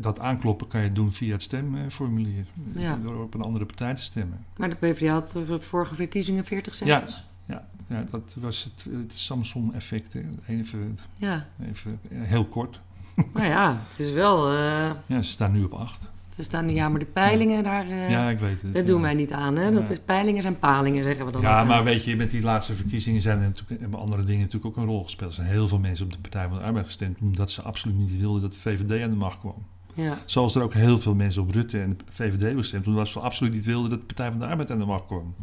dat 0.00 0.18
aankloppen 0.18 0.68
kan 0.68 0.82
je 0.82 0.92
doen 0.92 1.12
via 1.12 1.32
het 1.32 1.42
stemformulier. 1.42 2.44
Ja. 2.72 2.98
Door 3.02 3.22
op 3.22 3.34
een 3.34 3.42
andere 3.42 3.66
partij 3.66 3.94
te 3.94 4.02
stemmen. 4.02 4.44
Maar 4.56 4.68
de 4.68 4.74
PvdA 4.74 5.12
had 5.12 5.30
de 5.30 5.60
vorige 5.60 5.94
verkiezingen 5.94 6.44
40 6.44 6.74
zetels. 6.74 7.26
Ja, 7.46 7.54
ja, 7.86 7.96
ja 7.96 8.06
dat 8.10 8.36
was 8.40 8.64
het, 8.64 8.86
het 8.90 9.12
Samsung-effect. 9.12 10.14
Even, 10.46 10.98
ja. 11.16 11.46
even 11.60 12.00
heel 12.10 12.46
kort. 12.46 12.80
Nou 13.34 13.46
ja, 13.46 13.82
het 13.88 13.98
is 13.98 14.10
wel... 14.10 14.52
Uh... 14.52 14.90
Ja, 15.06 15.22
ze 15.22 15.30
staan 15.30 15.52
nu 15.52 15.64
op 15.64 15.72
acht. 15.72 16.12
Ze 16.34 16.42
staan, 16.42 16.70
ja, 16.70 16.88
maar 16.88 16.98
de 16.98 17.06
peilingen, 17.06 17.62
daar, 17.62 17.86
uh, 17.86 18.10
ja, 18.10 18.30
ik 18.30 18.38
weet 18.38 18.62
het, 18.62 18.74
dat 18.74 18.82
ja. 18.82 18.88
doen 18.88 19.02
wij 19.02 19.14
niet 19.14 19.32
aan. 19.32 19.56
Hè? 19.56 19.72
Dat 19.72 19.90
is, 19.90 19.98
peilingen 20.00 20.42
zijn 20.42 20.58
palingen, 20.58 21.02
zeggen 21.02 21.26
we 21.26 21.32
dan. 21.32 21.40
Ja, 21.40 21.64
maar 21.64 21.84
weet 21.84 22.04
je, 22.04 22.16
met 22.16 22.30
die 22.30 22.42
laatste 22.42 22.74
verkiezingen 22.74 23.20
zijn 23.20 23.38
er 23.38 23.44
natuurlijk, 23.44 23.80
hebben 23.80 24.00
andere 24.00 24.24
dingen 24.24 24.40
natuurlijk 24.40 24.66
ook 24.66 24.76
een 24.76 24.90
rol 24.90 25.04
gespeeld. 25.04 25.30
Er 25.30 25.36
zijn 25.36 25.48
heel 25.48 25.68
veel 25.68 25.78
mensen 25.78 26.04
op 26.04 26.12
de 26.12 26.18
Partij 26.18 26.48
van 26.48 26.58
de 26.58 26.64
Arbeid 26.64 26.86
gestemd 26.86 27.18
omdat 27.20 27.50
ze 27.50 27.62
absoluut 27.62 27.98
niet 27.98 28.18
wilden 28.18 28.42
dat 28.42 28.52
de 28.52 28.58
VVD 28.58 29.02
aan 29.02 29.10
de 29.10 29.16
macht 29.16 29.38
kwam. 29.38 29.64
Ja. 29.94 30.18
Zoals 30.24 30.54
er 30.54 30.62
ook 30.62 30.74
heel 30.74 30.98
veel 30.98 31.14
mensen 31.14 31.42
op 31.42 31.50
Rutte 31.50 31.80
en 31.80 31.96
de 31.96 32.04
VVD 32.10 32.56
gestemd 32.56 32.86
omdat 32.86 33.08
ze 33.08 33.20
absoluut 33.20 33.52
niet 33.52 33.64
wilden 33.64 33.90
dat 33.90 33.98
de 33.98 34.04
Partij 34.04 34.30
van 34.30 34.38
de 34.38 34.46
Arbeid 34.46 34.70
aan 34.70 34.78
de 34.78 34.84
macht 34.84 35.06
kwam. 35.06 35.34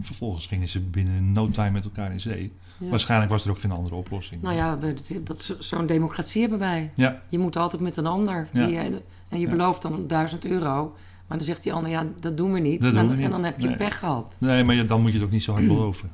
Vervolgens 0.00 0.46
gingen 0.46 0.68
ze 0.68 0.80
binnen 0.80 1.32
no 1.32 1.48
time 1.48 1.70
met 1.70 1.84
elkaar 1.84 2.12
in 2.12 2.20
zee. 2.20 2.52
Ja. 2.78 2.88
Waarschijnlijk 2.88 3.30
was 3.30 3.44
er 3.44 3.50
ook 3.50 3.60
geen 3.60 3.70
andere 3.70 3.94
oplossing. 3.94 4.42
Nou 4.42 4.54
ja, 4.54 4.78
dat, 5.24 5.56
zo'n 5.58 5.86
democratie 5.86 6.40
hebben 6.40 6.58
wij. 6.58 6.92
Ja. 6.94 7.22
Je 7.28 7.38
moet 7.38 7.56
altijd 7.56 7.82
met 7.82 7.96
een 7.96 8.06
ander. 8.06 8.48
Die, 8.50 8.78
en 9.28 9.38
je 9.40 9.48
belooft 9.48 9.82
dan 9.82 10.06
1000 10.06 10.44
euro. 10.44 10.94
Maar 11.26 11.38
dan 11.38 11.46
zegt 11.46 11.62
die 11.62 11.72
ander, 11.72 11.90
ja, 11.90 12.06
dat 12.20 12.36
doen 12.36 12.52
we 12.52 12.58
niet. 12.58 12.80
Dat 12.80 12.94
en, 12.94 13.06
doen 13.08 13.16
we 13.16 13.22
en 13.22 13.30
dan 13.30 13.44
heb 13.44 13.60
je 13.60 13.66
Nee. 13.66 13.76
pech 13.76 13.98
gehad. 13.98 14.36
Nee, 14.40 14.64
maar 14.64 14.86
dan 14.86 15.00
moet 15.00 15.10
je 15.10 15.16
het 15.16 15.26
ook 15.26 15.32
niet 15.32 15.42
zo 15.42 15.52
hard 15.52 15.66
beloven. 15.74 16.10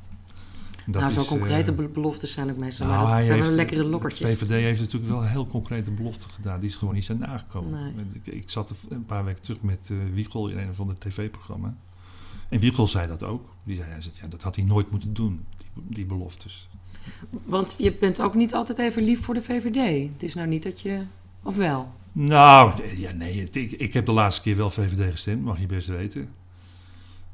Dat 0.87 1.03
nou, 1.03 1.13
zo 1.15 1.21
is, 1.21 1.27
concrete 1.27 1.71
eh, 1.71 1.77
be- 1.77 1.89
beloftes 1.89 2.33
zijn 2.33 2.51
ook 2.51 2.57
meestal. 2.57 2.87
nou, 2.87 3.07
maar 3.09 3.17
dat 3.17 3.25
zijn 3.27 3.37
heeft- 3.37 3.49
wel 3.49 3.57
lekkere 3.57 3.85
lokkertjes. 3.85 4.31
De 4.31 4.37
VVD 4.37 4.51
heeft 4.51 4.81
natuurlijk 4.81 5.13
wel 5.13 5.23
heel 5.25 5.47
concrete 5.47 5.91
belofte 5.91 6.29
gedaan. 6.29 6.61
Die 6.61 6.69
is 6.69 6.75
gewoon 6.75 6.95
niet 6.95 7.05
zijn 7.05 7.19
nagekomen. 7.19 7.95
Nee. 7.97 8.05
Ik, 8.23 8.35
ik 8.35 8.51
zat 8.51 8.75
een 8.89 9.05
paar 9.07 9.25
weken 9.25 9.43
terug 9.43 9.61
met 9.63 9.89
eh 9.91 9.97
Wiegel 10.13 10.49
in 10.49 10.59
een 10.59 10.75
van 10.75 10.89
de 10.89 10.95
tv-programma. 10.99 11.75
En 12.49 12.61
Wiegel 12.61 12.89
zei 12.89 13.07
dat 13.07 13.23
ook. 13.23 13.49
Die 13.65 13.77
zei, 13.77 13.89
hij 13.91 14.01
zei, 14.01 14.15
ja, 14.23 14.29
dat 14.29 14.43
had 14.43 14.57
hij 14.57 14.65
nooit 14.65 14.91
moeten 14.91 15.15
doen, 15.15 15.45
die, 15.57 15.67
die 15.89 16.05
beloftes. 16.05 16.69
Want 17.45 17.75
je 17.79 17.93
bent 17.93 18.21
ook 18.21 18.35
niet 18.35 18.55
altijd 18.55 18.79
even 18.79 19.03
lief 19.03 19.21
voor 19.23 19.35
de 19.35 19.43
VVD. 19.43 20.11
Het 20.13 20.23
is 20.23 20.35
nou 20.35 20.49
niet 20.49 20.63
dat 20.63 20.81
je... 20.81 21.03
Of 21.43 21.57
wel? 21.57 21.93
Nou, 22.13 22.73
ja, 22.97 23.13
nee, 23.13 23.49
ik, 23.51 23.73
ik 23.73 23.93
heb 23.93 24.07
de 24.07 24.13
laatste 24.13 24.43
keer 24.43 24.57
wel 24.57 24.71
VVD 24.71 25.11
gestemd, 25.11 25.43
mag 25.45 25.61
je 25.61 25.67
best 25.67 25.87
weten. 25.87 26.29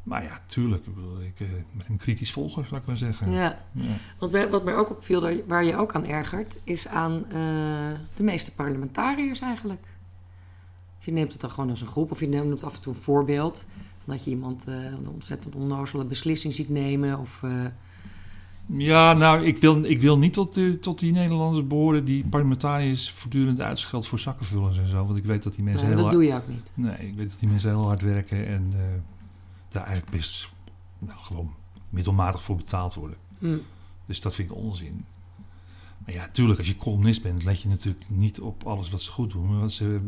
Maar 0.03 0.23
ja, 0.23 0.41
tuurlijk. 0.47 0.87
Ik, 0.87 0.95
bedoel, 0.95 1.21
ik 1.21 1.41
eh, 1.41 1.47
ben 1.73 1.87
een 1.88 1.97
kritisch 1.97 2.33
volger, 2.33 2.65
zou 2.69 2.81
ik 2.81 2.87
maar 2.87 2.97
zeggen. 2.97 3.31
Ja. 3.31 3.59
Ja. 3.73 3.91
Want 4.19 4.33
wat 4.51 4.65
mij 4.65 4.77
ook 4.77 4.91
opviel, 4.91 5.43
waar 5.47 5.65
je 5.65 5.77
ook 5.77 5.95
aan 5.95 6.07
ergert... 6.07 6.59
is 6.65 6.88
aan 6.88 7.25
eh, 7.29 7.35
de 8.17 8.23
meeste 8.23 8.55
parlementariërs 8.55 9.41
eigenlijk. 9.41 9.83
Of 10.99 11.05
je 11.05 11.12
neemt 11.12 11.33
het 11.33 11.41
dan 11.41 11.51
gewoon 11.51 11.71
als 11.71 11.81
een 11.81 11.87
groep... 11.87 12.11
of 12.11 12.21
je 12.21 12.29
neemt 12.29 12.65
af 12.65 12.75
en 12.75 12.81
toe 12.81 12.95
een 12.95 13.01
voorbeeld... 13.03 13.65
dat 14.05 14.25
je 14.25 14.31
iemand 14.31 14.65
eh, 14.65 14.75
een 14.85 15.09
ontzettend 15.09 15.55
onnozele 15.55 16.05
beslissing 16.05 16.55
ziet 16.55 16.69
nemen... 16.69 17.19
of... 17.19 17.38
eh, 17.43 17.51
Ja, 18.67 19.12
nou, 19.12 19.45
ik 19.45 19.57
wil, 19.59 19.85
ik 19.85 20.01
wil 20.01 20.19
niet 20.19 20.33
tot, 20.33 20.55
die- 20.55 20.79
tot 20.79 20.99
die 20.99 21.12
Nederlanders 21.12 21.67
behoren 21.67 22.05
die 22.05 22.25
parlementariërs 22.25 23.11
voortdurend 23.11 23.61
uitscheldt 23.61 24.07
voor 24.07 24.19
zakkenvullers 24.19 24.79
en 24.79 24.88
zo. 24.88 25.07
Want 25.07 25.19
ik 25.19 25.25
weet 25.25 25.43
dat 25.43 25.55
die 25.55 25.65
mensen 25.65 25.87
heel 25.87 25.95
dat 25.97 26.05
hard, 26.05 26.17
doe 26.17 26.25
je 26.25 26.35
ook 26.35 26.49
niet. 26.49 26.71
Nee, 26.75 27.09
ik 27.09 27.15
weet 27.15 27.31
dat 27.31 27.38
die 27.41 27.49
mensen 27.49 27.71
heel 27.71 27.87
hard 27.87 28.03
werken 28.03 28.47
en 28.47 28.73
eh, 28.73 28.81
daar 29.73 29.87
eigenlijk 29.87 30.17
best 30.17 30.49
nou, 30.99 31.19
gewoon 31.19 31.55
middelmatig 31.91 32.43
voor 32.43 32.57
betaald 32.57 32.95
worden. 32.95 33.17
Hm. 33.39 33.59
Dus 34.07 34.21
dat 34.21 34.35
vind 34.35 34.51
ik 34.51 34.57
onzin. 34.57 35.05
Maar 36.05 36.15
ja, 36.15 36.29
tuurlijk, 36.29 36.59
als 36.59 36.69
je 36.69 36.77
columnist 36.77 37.23
bent, 37.23 37.45
let 37.45 37.61
je 37.61 37.69
natuurlijk 37.69 38.05
niet 38.09 38.41
op 38.41 38.67
alles 38.67 38.91
wat 38.91 39.03
ze 39.03 39.11
goed 39.11 39.31
doen, 39.31 39.51
maar 39.51 39.61
wat 39.61 39.73
ze, 39.73 40.01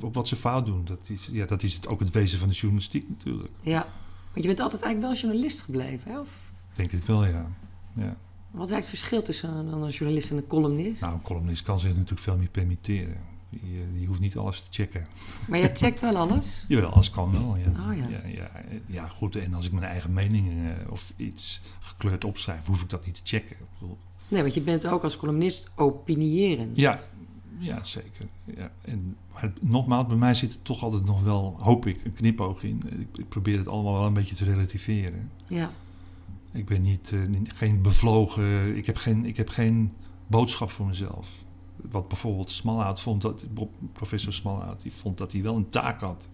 op 0.00 0.14
wat 0.14 0.28
ze 0.28 0.36
fout 0.36 0.66
doen. 0.66 0.84
Dat 0.84 1.08
is, 1.08 1.28
ja, 1.32 1.46
dat 1.46 1.62
is 1.62 1.74
het, 1.74 1.88
ook 1.88 2.00
het 2.00 2.10
wezen 2.10 2.38
van 2.38 2.48
de 2.48 2.54
journalistiek 2.54 3.08
natuurlijk. 3.08 3.52
Ja, 3.60 3.86
want 4.32 4.42
je 4.42 4.46
bent 4.46 4.60
altijd 4.60 4.82
eigenlijk 4.82 5.12
wel 5.12 5.22
journalist 5.22 5.62
gebleven, 5.62 6.10
hè? 6.10 6.18
Of 6.18 6.28
Ik 6.70 6.76
denk 6.76 6.90
het 6.90 7.06
wel, 7.06 7.24
ja. 7.24 7.50
ja. 7.94 8.16
wat 8.50 8.66
is 8.66 8.72
eigenlijk 8.72 8.76
het 8.76 8.88
verschil 8.88 9.22
tussen 9.22 9.50
een, 9.54 9.72
een 9.72 9.90
journalist 9.90 10.30
en 10.30 10.36
een 10.36 10.46
columnist? 10.46 11.00
Nou, 11.00 11.14
een 11.14 11.22
columnist 11.22 11.62
kan 11.62 11.80
zich 11.80 11.90
natuurlijk 11.90 12.20
veel 12.20 12.36
meer 12.36 12.48
permitteren. 12.48 13.16
Eh, 13.50 13.58
die 13.92 14.06
hoeft 14.06 14.20
niet 14.20 14.36
alles 14.36 14.60
te 14.60 14.66
checken. 14.70 15.06
Maar 15.48 15.58
je 15.58 15.70
checkt 15.74 16.00
wel 16.00 16.16
alles? 16.16 16.64
Jawel, 16.68 16.90
als 16.90 17.10
kan 17.10 17.32
wel, 17.32 17.56
ja. 17.56 17.88
Oh 17.88 17.96
ja. 17.96 18.08
Ja, 18.08 18.26
ja, 18.26 18.50
ja, 18.86 19.06
goed. 19.06 19.36
En 19.36 19.54
als 19.54 19.66
ik 19.66 19.72
mijn 19.72 19.84
eigen 19.84 20.12
mening 20.12 20.48
eh, 20.48 20.92
of 20.92 21.12
iets 21.16 21.60
gekleurd 21.80 22.24
opschrijf, 22.24 22.66
hoef 22.66 22.82
ik 22.82 22.90
dat 22.90 23.06
niet 23.06 23.14
te 23.14 23.20
checken. 23.24 23.56
Bedoel, 23.72 23.98
Nee, 24.28 24.42
want 24.42 24.54
je 24.54 24.60
bent 24.60 24.86
ook 24.86 25.02
als 25.02 25.16
columnist 25.16 25.70
opinierend. 25.74 26.76
Ja, 26.76 26.98
ja 27.58 27.84
zeker. 27.84 28.26
Ja. 28.56 28.70
En, 28.80 29.16
maar 29.32 29.52
nogmaals, 29.60 30.06
bij 30.06 30.16
mij 30.16 30.34
zit 30.34 30.52
er 30.52 30.62
toch 30.62 30.82
altijd 30.82 31.04
nog 31.04 31.22
wel, 31.22 31.56
hoop 31.58 31.86
ik, 31.86 32.04
een 32.04 32.14
knipoog 32.14 32.62
in. 32.62 32.82
Ik, 32.98 33.18
ik 33.18 33.28
probeer 33.28 33.58
het 33.58 33.68
allemaal 33.68 33.92
wel 33.92 34.06
een 34.06 34.12
beetje 34.12 34.34
te 34.34 34.44
relativeren. 34.44 35.30
Ja. 35.48 35.70
Ik 36.52 36.66
ben 36.66 36.82
niet, 36.82 37.12
eh, 37.12 37.20
geen 37.54 37.82
bevlogen, 37.82 38.76
ik 38.76 38.86
heb 38.86 38.96
geen, 38.96 39.24
ik 39.24 39.36
heb 39.36 39.48
geen 39.48 39.92
boodschap 40.26 40.70
voor 40.70 40.86
mezelf. 40.86 41.44
Wat 41.90 42.08
bijvoorbeeld 42.08 42.50
Smalhout 42.50 43.00
vond, 43.00 43.22
dat, 43.22 43.46
professor 43.92 44.32
Smalhout, 44.32 44.82
die 44.82 44.92
vond 44.92 45.18
dat 45.18 45.32
hij 45.32 45.42
wel 45.42 45.56
een 45.56 45.68
taak 45.68 46.00
had. 46.00 46.28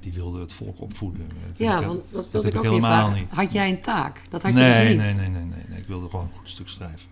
Die 0.00 0.12
wilde 0.12 0.40
het 0.40 0.52
volk 0.52 0.80
opvoeden. 0.80 1.28
Dat 1.28 1.58
Ja, 1.58 1.86
want 1.86 2.02
dat 2.10 2.30
wilde 2.30 2.48
ik 2.48 2.56
ook 2.56 2.62
helemaal 2.62 3.10
niet. 3.10 3.32
Had 3.32 3.52
jij 3.52 3.68
een 3.68 3.80
taak? 3.80 4.22
Dat 4.30 4.42
had 4.42 4.52
je 4.52 4.58
nee, 4.58 4.72
dus 4.72 4.88
niet. 4.88 4.96
nee, 4.96 5.14
nee, 5.14 5.28
nee, 5.28 5.44
nee, 5.44 5.64
nee. 5.68 5.78
Ik 5.78 5.86
wilde 5.86 6.08
gewoon 6.08 6.24
een 6.24 6.38
goed 6.38 6.48
stuk 6.48 6.68
schrijven. 6.68 7.08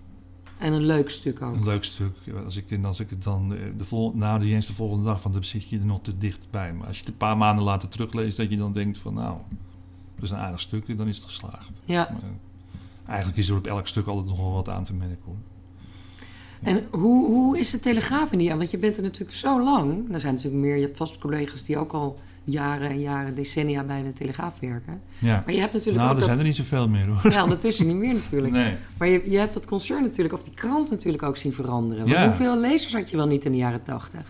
En 0.58 0.72
een 0.72 0.84
leuk 0.84 1.10
stuk 1.10 1.42
ook. 1.42 1.54
Een 1.54 1.64
leuk 1.64 1.84
stuk. 1.84 2.16
Als 2.44 2.56
ik, 2.56 2.84
als 2.84 3.00
ik 3.00 3.10
het 3.10 3.22
dan 3.22 3.54
eh, 3.54 3.60
de 3.76 3.84
vol, 3.84 4.12
nou, 4.14 4.40
de 4.40 4.46
eens 4.46 4.66
de 4.66 4.72
volgende 4.72 5.04
dag, 5.04 5.20
van 5.20 5.32
dan 5.32 5.44
zit 5.44 5.68
je 5.68 5.78
er 5.78 5.86
nog 5.86 6.02
te 6.02 6.18
dichtbij. 6.18 6.74
Maar 6.74 6.86
als 6.86 6.96
je 6.96 7.02
het 7.02 7.10
een 7.10 7.16
paar 7.16 7.36
maanden 7.36 7.64
later 7.64 7.88
terugleest, 7.88 8.36
dat 8.36 8.50
je 8.50 8.56
dan 8.56 8.72
denkt 8.72 8.98
van 8.98 9.14
nou, 9.14 9.36
dat 10.14 10.24
is 10.24 10.30
een 10.30 10.36
aardig 10.36 10.60
stuk, 10.60 10.96
dan 10.98 11.08
is 11.08 11.16
het 11.16 11.26
geslaagd. 11.26 11.80
Ja. 11.84 12.08
Maar, 12.12 12.22
eh, 12.22 13.08
eigenlijk 13.08 13.38
is 13.38 13.48
er 13.48 13.56
op 13.56 13.66
elk 13.66 13.86
stuk 13.86 14.06
altijd 14.06 14.26
nog 14.26 14.38
wel 14.38 14.52
wat 14.52 14.68
aan 14.68 14.84
te 14.84 14.94
merken 14.94 15.24
hoor. 15.24 15.36
En 16.62 16.86
hoe, 16.90 17.26
hoe 17.26 17.58
is 17.58 17.70
de 17.70 17.80
Telegraaf 17.80 18.32
in 18.32 18.38
die 18.38 18.46
jaar? 18.46 18.58
Want 18.58 18.70
je 18.70 18.78
bent 18.78 18.96
er 18.96 19.02
natuurlijk 19.02 19.36
zo 19.36 19.62
lang. 19.62 20.12
Er 20.12 20.20
zijn 20.20 20.34
natuurlijk 20.34 20.62
meer, 20.62 20.76
je 20.76 20.82
hebt 20.82 20.96
vast 20.96 21.18
collega's 21.18 21.62
die 21.62 21.78
ook 21.78 21.92
al 21.92 22.18
jaren 22.44 22.90
en 22.90 23.00
jaren, 23.00 23.34
decennia 23.34 23.82
bij 23.82 24.02
de 24.02 24.12
Telegraaf 24.12 24.58
werken. 24.60 25.00
Ja. 25.18 25.42
Maar 25.44 25.54
je 25.54 25.60
hebt 25.60 25.72
natuurlijk 25.72 26.04
Nou, 26.04 26.10
ook 26.10 26.16
er 26.16 26.24
zijn 26.24 26.36
dat... 26.36 26.38
er 26.38 26.50
niet 26.50 26.56
zoveel 26.56 26.88
meer 26.88 27.06
hoor. 27.06 27.32
Ja, 27.32 27.42
ondertussen 27.42 27.86
niet 27.86 27.96
meer 27.96 28.14
natuurlijk. 28.14 28.52
Nee. 28.52 28.74
Maar 28.98 29.08
je, 29.08 29.30
je 29.30 29.38
hebt 29.38 29.54
dat 29.54 29.66
concern 29.66 30.02
natuurlijk, 30.02 30.34
of 30.34 30.42
die 30.42 30.54
krant 30.54 30.90
natuurlijk 30.90 31.22
ook 31.22 31.36
zien 31.36 31.52
veranderen. 31.52 32.06
Ja. 32.06 32.26
hoeveel 32.26 32.60
lezers 32.60 32.92
had 32.92 33.10
je 33.10 33.16
wel 33.16 33.26
niet 33.26 33.44
in 33.44 33.52
de 33.52 33.58
jaren 33.58 33.82
tachtig? 33.82 34.20
800.000. 34.20 34.26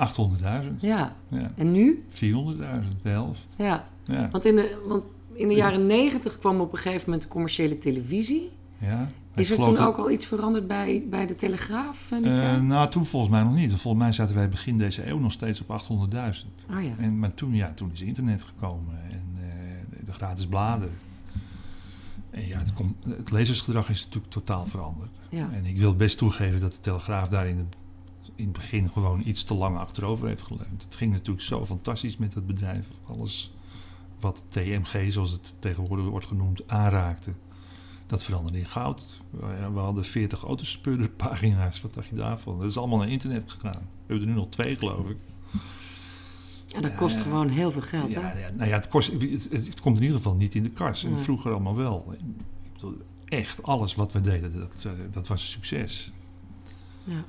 Ja. 0.78 1.12
Ja. 1.28 1.52
En 1.56 1.72
nu? 1.72 2.04
400.000, 2.10 2.18
de 3.02 3.08
helft. 3.08 3.46
Ja. 3.56 3.88
Ja. 4.04 4.28
Want 4.32 4.44
in 4.44 4.56
de, 4.56 4.78
want 4.86 5.06
in 5.32 5.48
de 5.48 5.54
jaren 5.54 5.86
negentig 5.86 6.38
kwam 6.38 6.60
op 6.60 6.72
een 6.72 6.78
gegeven 6.78 7.02
moment 7.04 7.22
de 7.22 7.28
commerciële 7.28 7.78
televisie. 7.78 8.50
ja. 8.78 9.10
Is 9.36 9.50
er 9.50 9.56
toen 9.58 9.74
dat- 9.74 9.86
ook 9.86 9.96
al 9.96 10.10
iets 10.10 10.26
veranderd 10.26 10.66
bij, 10.66 11.06
bij 11.10 11.26
de 11.26 11.34
Telegraaf? 11.34 12.06
Eh, 12.10 12.18
tijd? 12.18 12.62
nou, 12.62 12.90
toen 12.90 13.06
volgens 13.06 13.32
mij 13.32 13.42
nog 13.42 13.54
niet. 13.54 13.74
Volgens 13.74 14.02
mij 14.02 14.12
zaten 14.12 14.34
wij 14.34 14.48
begin 14.48 14.78
deze 14.78 15.08
eeuw 15.08 15.18
nog 15.18 15.32
steeds 15.32 15.60
op 15.60 15.70
800.000. 15.70 16.50
Oh 16.70 16.82
ja. 16.82 16.92
En, 16.98 17.18
maar 17.18 17.34
toen, 17.34 17.54
ja, 17.54 17.72
toen 17.74 17.90
is 17.92 18.00
internet 18.00 18.42
gekomen 18.42 18.94
en 19.10 19.34
eh, 19.40 20.06
de 20.06 20.12
gratis 20.12 20.46
bladen. 20.46 20.90
En 22.30 22.46
ja, 22.46 22.58
het, 22.58 22.72
het 23.16 23.30
lezersgedrag 23.30 23.90
is 23.90 24.04
natuurlijk 24.04 24.32
totaal 24.32 24.66
veranderd. 24.66 25.10
ja. 25.28 25.48
En 25.52 25.64
ik 25.64 25.78
wil 25.78 25.96
best 25.96 26.18
toegeven 26.18 26.60
dat 26.60 26.72
de 26.72 26.80
Telegraaf 26.80 27.28
daar 27.28 27.46
in, 27.48 27.56
de, 27.56 27.64
in 28.34 28.44
het 28.44 28.52
begin 28.52 28.88
gewoon 28.90 29.22
iets 29.24 29.44
te 29.44 29.54
lang 29.54 29.76
achterover 29.76 30.28
heeft 30.28 30.42
geleund. 30.42 30.82
Het 30.82 30.94
ging 30.94 31.12
natuurlijk 31.12 31.44
zo 31.46 31.66
fantastisch 31.66 32.16
met 32.16 32.34
het 32.34 32.46
bedrijf. 32.46 32.86
Alles 33.06 33.54
wat 34.20 34.44
TMG, 34.48 35.12
zoals 35.12 35.30
het 35.32 35.54
tegenwoordig 35.58 36.06
wordt 36.06 36.26
genoemd, 36.26 36.68
aanraakte. 36.68 37.32
Dat 38.06 38.22
veranderde 38.22 38.58
in 38.58 38.66
goud. 38.66 39.02
We 39.72 39.78
hadden 39.78 40.04
40 40.04 40.42
autospeurderpagina's. 40.42 41.80
Wat 41.80 41.94
dacht 41.94 42.08
je 42.08 42.14
daarvan? 42.16 42.58
Dat 42.58 42.70
is 42.70 42.76
allemaal 42.76 42.98
naar 42.98 43.08
internet 43.08 43.44
gegaan. 43.50 43.80
We 43.80 44.12
hebben 44.12 44.28
er 44.28 44.34
nu 44.34 44.40
nog 44.40 44.48
twee, 44.48 44.76
geloof 44.76 45.08
ik. 45.08 45.16
En 46.74 46.82
dat 46.82 46.94
kost 46.94 47.16
Ja. 47.16 47.22
gewoon 47.22 47.48
heel 47.48 47.70
veel 47.70 47.82
geld, 47.82 48.10
Ja, 48.10 48.20
hè? 48.20 48.40
ja, 48.40 48.50
nou 48.50 48.68
ja, 48.68 48.74
het, 48.76 48.88
kost, 48.88 49.12
het, 49.12 49.48
het 49.50 49.80
komt 49.80 49.96
in 49.96 50.02
ieder 50.02 50.16
geval 50.16 50.34
niet 50.34 50.54
in 50.54 50.62
de 50.62 50.70
kast. 50.70 51.04
En 51.04 51.10
Nee. 51.12 51.18
Vroeger 51.22 51.50
allemaal 51.50 51.76
wel. 51.76 52.14
Ik 52.62 52.72
bedoel, 52.72 52.96
echt, 53.24 53.62
alles 53.62 53.94
wat 53.94 54.12
we 54.12 54.20
deden, 54.20 54.58
dat, 54.58 54.84
eh, 54.86 54.92
dat 55.10 55.26
was 55.26 55.40
een 55.42 55.48
succes. 55.48 56.12
Ja. 57.04 57.24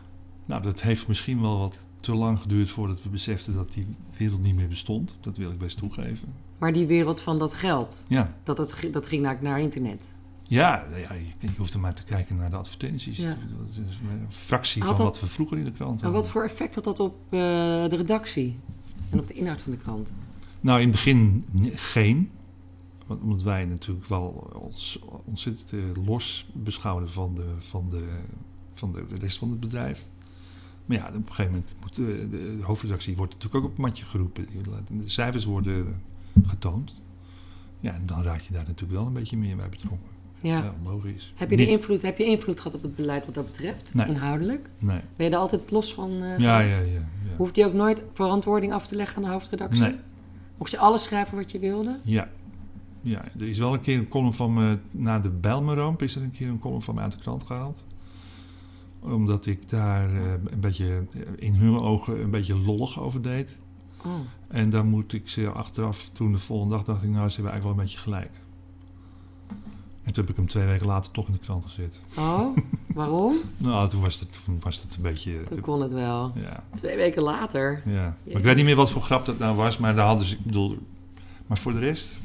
Nou, 0.45 0.63
dat 0.63 0.81
heeft 0.81 1.07
misschien 1.07 1.41
wel 1.41 1.57
wat 1.57 1.87
te 1.97 2.15
lang 2.15 2.39
geduurd 2.39 2.69
voordat 2.69 3.03
we 3.03 3.09
beseften 3.09 3.53
dat 3.53 3.71
die 3.71 3.87
wereld 4.17 4.41
niet 4.41 4.55
meer 4.55 4.67
bestond. 4.67 5.17
Dat 5.21 5.37
wil 5.37 5.51
ik 5.51 5.57
best 5.57 5.77
toegeven. 5.77 6.33
Maar 6.57 6.73
die 6.73 6.87
wereld 6.87 7.21
van 7.21 7.37
dat 7.37 7.53
geld, 7.53 8.05
Ja, 8.07 8.33
dat, 8.43 8.57
het, 8.57 8.87
dat 8.91 9.07
ging 9.07 9.21
naar, 9.21 9.37
naar 9.41 9.59
internet. 9.59 10.05
Ja, 10.47 10.85
nou 10.89 10.99
ja 11.01 11.13
je, 11.13 11.25
je 11.39 11.49
hoeft 11.57 11.73
er 11.73 11.79
maar 11.79 11.93
te 11.93 12.03
kijken 12.03 12.35
naar 12.35 12.49
de 12.49 12.55
advertenties. 12.55 13.17
Ja. 13.17 13.27
Dat 13.57 13.69
is 13.69 13.77
een 13.77 13.85
fractie 14.29 14.81
Had 14.83 14.95
van 14.95 15.05
dat- 15.05 15.13
wat 15.19 15.23
we 15.29 15.35
vroeger 15.35 15.57
in 15.57 15.63
de 15.63 15.71
krant 15.71 15.97
En 15.99 16.03
hadden. 16.03 16.21
wat 16.21 16.29
voor 16.31 16.43
effect 16.43 16.75
had 16.75 16.83
dat 16.83 16.99
op 16.99 17.15
eh, 17.29 17.39
de 17.89 17.95
redactie 17.95 18.59
en 19.09 19.19
op 19.19 19.27
de 19.27 19.33
inhoud 19.33 19.61
van 19.61 19.71
de 19.71 19.77
krant? 19.77 20.13
Nou, 20.61 20.79
in 20.81 20.87
het 20.87 20.95
begin 20.95 21.45
geen. 21.75 22.31
Want 23.07 23.21
omdat 23.21 23.43
wij 23.43 23.65
natuurlijk 23.65 24.07
wel 24.07 24.51
ons 24.53 24.99
ontzettend 25.25 25.73
eh, 25.73 26.05
los 26.05 26.49
beschouwden 26.53 27.09
van 27.11 27.35
de, 27.35 27.45
van, 27.59 27.89
de, 27.89 28.07
van 28.73 28.91
de 28.91 29.05
rest 29.19 29.37
van 29.37 29.49
het 29.49 29.59
bedrijf. 29.59 30.09
Maar 30.85 30.97
ja, 30.97 31.07
op 31.07 31.13
een 31.13 31.23
gegeven 31.27 31.51
moment 31.51 31.75
moet 31.81 31.95
de, 31.95 32.27
de 32.29 32.59
hoofdredactie 32.61 33.15
wordt 33.15 33.33
natuurlijk 33.33 33.63
ook 33.63 33.69
op 33.71 33.77
het 33.77 33.85
matje 33.85 34.05
geroepen. 34.05 34.45
De 34.91 35.09
cijfers 35.09 35.45
worden 35.45 36.01
getoond. 36.45 36.93
Ja, 37.79 37.93
en 37.93 38.05
dan 38.05 38.23
raak 38.23 38.41
je 38.41 38.53
daar 38.53 38.65
natuurlijk 38.67 38.99
wel 38.99 39.07
een 39.07 39.13
beetje 39.13 39.37
meer 39.37 39.55
bij 39.55 39.69
betrokken. 39.69 40.09
Ja. 40.47 40.57
Ja, 40.63 40.73
logisch. 40.83 41.33
Heb, 41.35 41.49
je 41.49 41.55
Niet- 41.55 41.65
de 41.67 41.71
invloed, 41.71 42.01
heb 42.01 42.17
je 42.17 42.25
invloed 42.25 42.57
gehad 42.59 42.75
op 42.77 42.81
het 42.81 42.95
beleid 42.95 43.25
wat 43.25 43.35
dat 43.35 43.45
betreft, 43.45 43.93
Nee. 43.93 44.07
inhoudelijk? 44.07 44.69
Nee. 44.79 44.99
Ben 45.15 45.25
je 45.25 45.31
daar 45.31 45.39
altijd 45.41 45.71
los 45.71 45.93
van 45.93 46.11
eh, 46.21 46.37
Ja, 46.37 46.59
ja, 46.59 46.59
ja. 46.59 46.75
ja. 46.75 47.01
Hoefde 47.37 47.61
je 47.61 47.67
ook 47.67 47.73
nooit 47.73 48.03
verantwoording 48.13 48.73
af 48.73 48.87
te 48.87 48.95
leggen 48.95 49.17
aan 49.17 49.23
de 49.23 49.29
hoofdredactie? 49.29 49.83
Nee. 49.83 49.95
Mocht 50.57 50.71
je 50.71 50.77
alles 50.77 51.03
schrijven 51.03 51.37
wat 51.37 51.51
je 51.51 51.59
wilde? 51.59 51.99
Ja. 52.03 52.29
ja, 53.01 53.23
er 53.39 53.47
is 53.47 53.59
wel 53.59 53.73
een 53.73 53.81
keer 53.81 53.97
een 53.97 54.07
column 54.07 54.33
van 54.33 54.53
me... 54.53 54.77
Na 54.91 55.19
de 55.19 55.29
Bijlmerramp 55.29 56.01
is 56.01 56.15
er 56.15 56.21
een 56.21 56.31
keer 56.31 56.47
een 56.47 56.59
column 56.59 56.81
van 56.81 56.95
me 56.95 57.01
uit 57.01 57.11
de 57.11 57.17
krant 57.17 57.43
gehaald. 57.43 57.85
Omdat 58.99 59.45
ik 59.45 59.69
daar 59.69 60.09
eh, 60.15 60.31
een 60.45 60.59
beetje 60.59 61.03
eh, 61.13 61.21
in 61.35 61.53
hun 61.53 61.79
ogen 61.79 62.21
een 62.21 62.31
beetje 62.31 62.55
lollig 62.55 62.99
over 62.99 63.21
deed. 63.21 63.57
Oh. 64.05 64.11
En 64.47 64.69
dan 64.69 64.87
moet 64.87 65.13
ik 65.13 65.29
ze 65.29 65.49
achteraf, 65.49 66.09
toen 66.13 66.31
de 66.31 66.37
volgende 66.37 66.75
dag 66.75 66.83
dacht 66.83 67.03
ik... 67.03 67.09
Nou, 67.09 67.29
ze 67.29 67.35
hebben 67.35 67.51
eigenlijk 67.51 67.63
wel 67.63 67.71
een 67.71 67.89
beetje 67.91 67.97
gelijk. 67.97 68.31
En 70.17 70.23
toen 70.25 70.35
heb 70.35 70.45
ik 70.45 70.51
hem 70.51 70.61
twee 70.61 70.71
weken 70.73 70.87
later 70.87 71.11
toch 71.11 71.27
in 71.27 71.33
de 71.33 71.39
krant 71.39 71.65
gezet. 71.65 71.99
Oh, 72.17 72.57
waarom? 72.95 73.37
Nou, 73.57 73.89
toen 73.89 74.01
was 74.01 74.19
het, 74.19 74.39
toen 74.43 74.57
was 74.59 74.81
het 74.81 74.95
een 74.95 75.01
beetje... 75.01 75.43
Toen 75.43 75.59
kon 75.59 75.81
het 75.81 75.93
wel. 75.93 76.31
ja, 76.35 76.63
Twee 76.73 76.95
weken 76.95 77.23
later. 77.23 77.81
ja. 77.85 77.91
Maar 77.93 78.15
Jeetje. 78.23 78.39
ik 78.39 78.45
weet 78.45 78.55
niet 78.55 78.65
meer 78.65 78.75
wat 78.75 78.91
voor 78.91 79.01
grap 79.01 79.25
dat 79.25 79.37
nou 79.39 79.55
was, 79.55 79.77
maar 79.77 79.95
daar 79.95 80.05
hadden 80.05 80.25
ze, 80.25 80.35
ik 80.35 80.43
bedoel, 80.45 80.77
maar 81.47 81.57
voor 81.57 81.73
de 81.73 81.79
rest, 81.79 82.15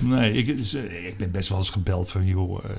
nee, 0.00 0.32
ik, 0.32 0.48
eh, 0.74 1.06
ik 1.06 1.16
ben 1.16 1.30
best 1.30 1.48
wel 1.48 1.58
eens 1.58 1.70
gebeld 1.70 2.10
van, 2.10 2.24
joh, 2.26 2.64
eh, 2.64 2.70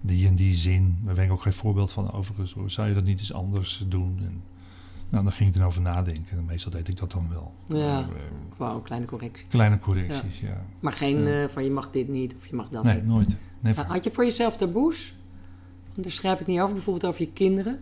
die 0.00 0.26
en 0.26 0.34
die 0.34 0.54
zin, 0.54 0.98
daar 1.04 1.14
ben 1.14 1.24
ik 1.24 1.30
ook 1.32 1.42
geen 1.42 1.52
voorbeeld 1.52 1.92
van 1.92 2.12
overigens, 2.12 2.52
hoor. 2.52 2.70
zou 2.70 2.88
je 2.88 2.94
dat 2.94 3.04
niet 3.04 3.18
eens 3.18 3.32
anders 3.32 3.84
doen? 3.88 4.18
En, 4.20 4.42
nou, 5.08 5.22
dan 5.24 5.32
ging 5.32 5.48
ik 5.48 5.56
erover 5.60 5.80
nadenken 5.82 6.38
en 6.38 6.44
meestal 6.44 6.70
deed 6.72 6.88
ik 6.88 6.96
dat 6.96 7.10
dan 7.12 7.28
wel. 7.28 7.54
Ja. 7.78 8.08
Gewoon 8.56 8.74
een 8.74 8.82
kleine 8.82 9.06
correctie. 9.06 9.46
kleine 9.48 9.78
correcties, 9.78 10.40
ja. 10.40 10.64
Maar 10.80 10.92
geen 10.92 11.26
eh, 11.26 11.48
van 11.48 11.64
je 11.64 11.70
mag 11.70 11.90
dit 11.90 12.08
niet 12.08 12.34
of 12.36 12.46
je 12.46 12.56
mag 12.56 12.68
dat 12.68 12.84
Nee, 12.84 12.94
niet. 12.94 13.06
nooit. 13.06 13.36
Never. 13.60 13.82
Nou, 13.82 13.94
had 13.94 14.04
je 14.04 14.10
voor 14.10 14.24
jezelf 14.24 14.56
taboes? 14.56 15.14
Want 15.92 16.02
daar 16.02 16.12
schrijf 16.12 16.40
ik 16.40 16.46
niet 16.46 16.60
over. 16.60 16.74
Bijvoorbeeld 16.74 17.06
over 17.06 17.20
je 17.20 17.32
kinderen. 17.32 17.80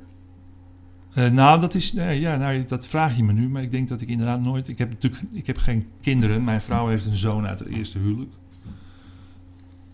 Eh, 1.14 1.30
nou, 1.30 1.60
dat 1.60 1.74
is, 1.74 1.92
nee, 1.92 2.20
ja, 2.20 2.36
nou, 2.36 2.64
dat 2.64 2.86
vraag 2.86 3.16
je 3.16 3.24
me 3.24 3.32
nu, 3.32 3.48
maar 3.48 3.62
ik 3.62 3.70
denk 3.70 3.88
dat 3.88 4.00
ik 4.00 4.08
inderdaad 4.08 4.40
nooit. 4.40 4.68
Ik 4.68 4.78
heb 4.78 4.90
natuurlijk, 4.90 5.22
ik 5.32 5.46
heb 5.46 5.56
geen 5.56 5.88
kinderen. 6.00 6.44
Mijn 6.44 6.60
vrouw 6.62 6.86
heeft 6.88 7.04
een 7.06 7.16
zoon 7.16 7.46
uit 7.46 7.58
het 7.58 7.68
eerste 7.68 7.98
huwelijk. 7.98 8.30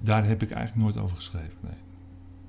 Daar 0.01 0.27
heb 0.27 0.43
ik 0.43 0.51
eigenlijk 0.51 0.85
nooit 0.85 1.05
over 1.05 1.17
geschreven. 1.17 1.55
Nee. 1.61 1.73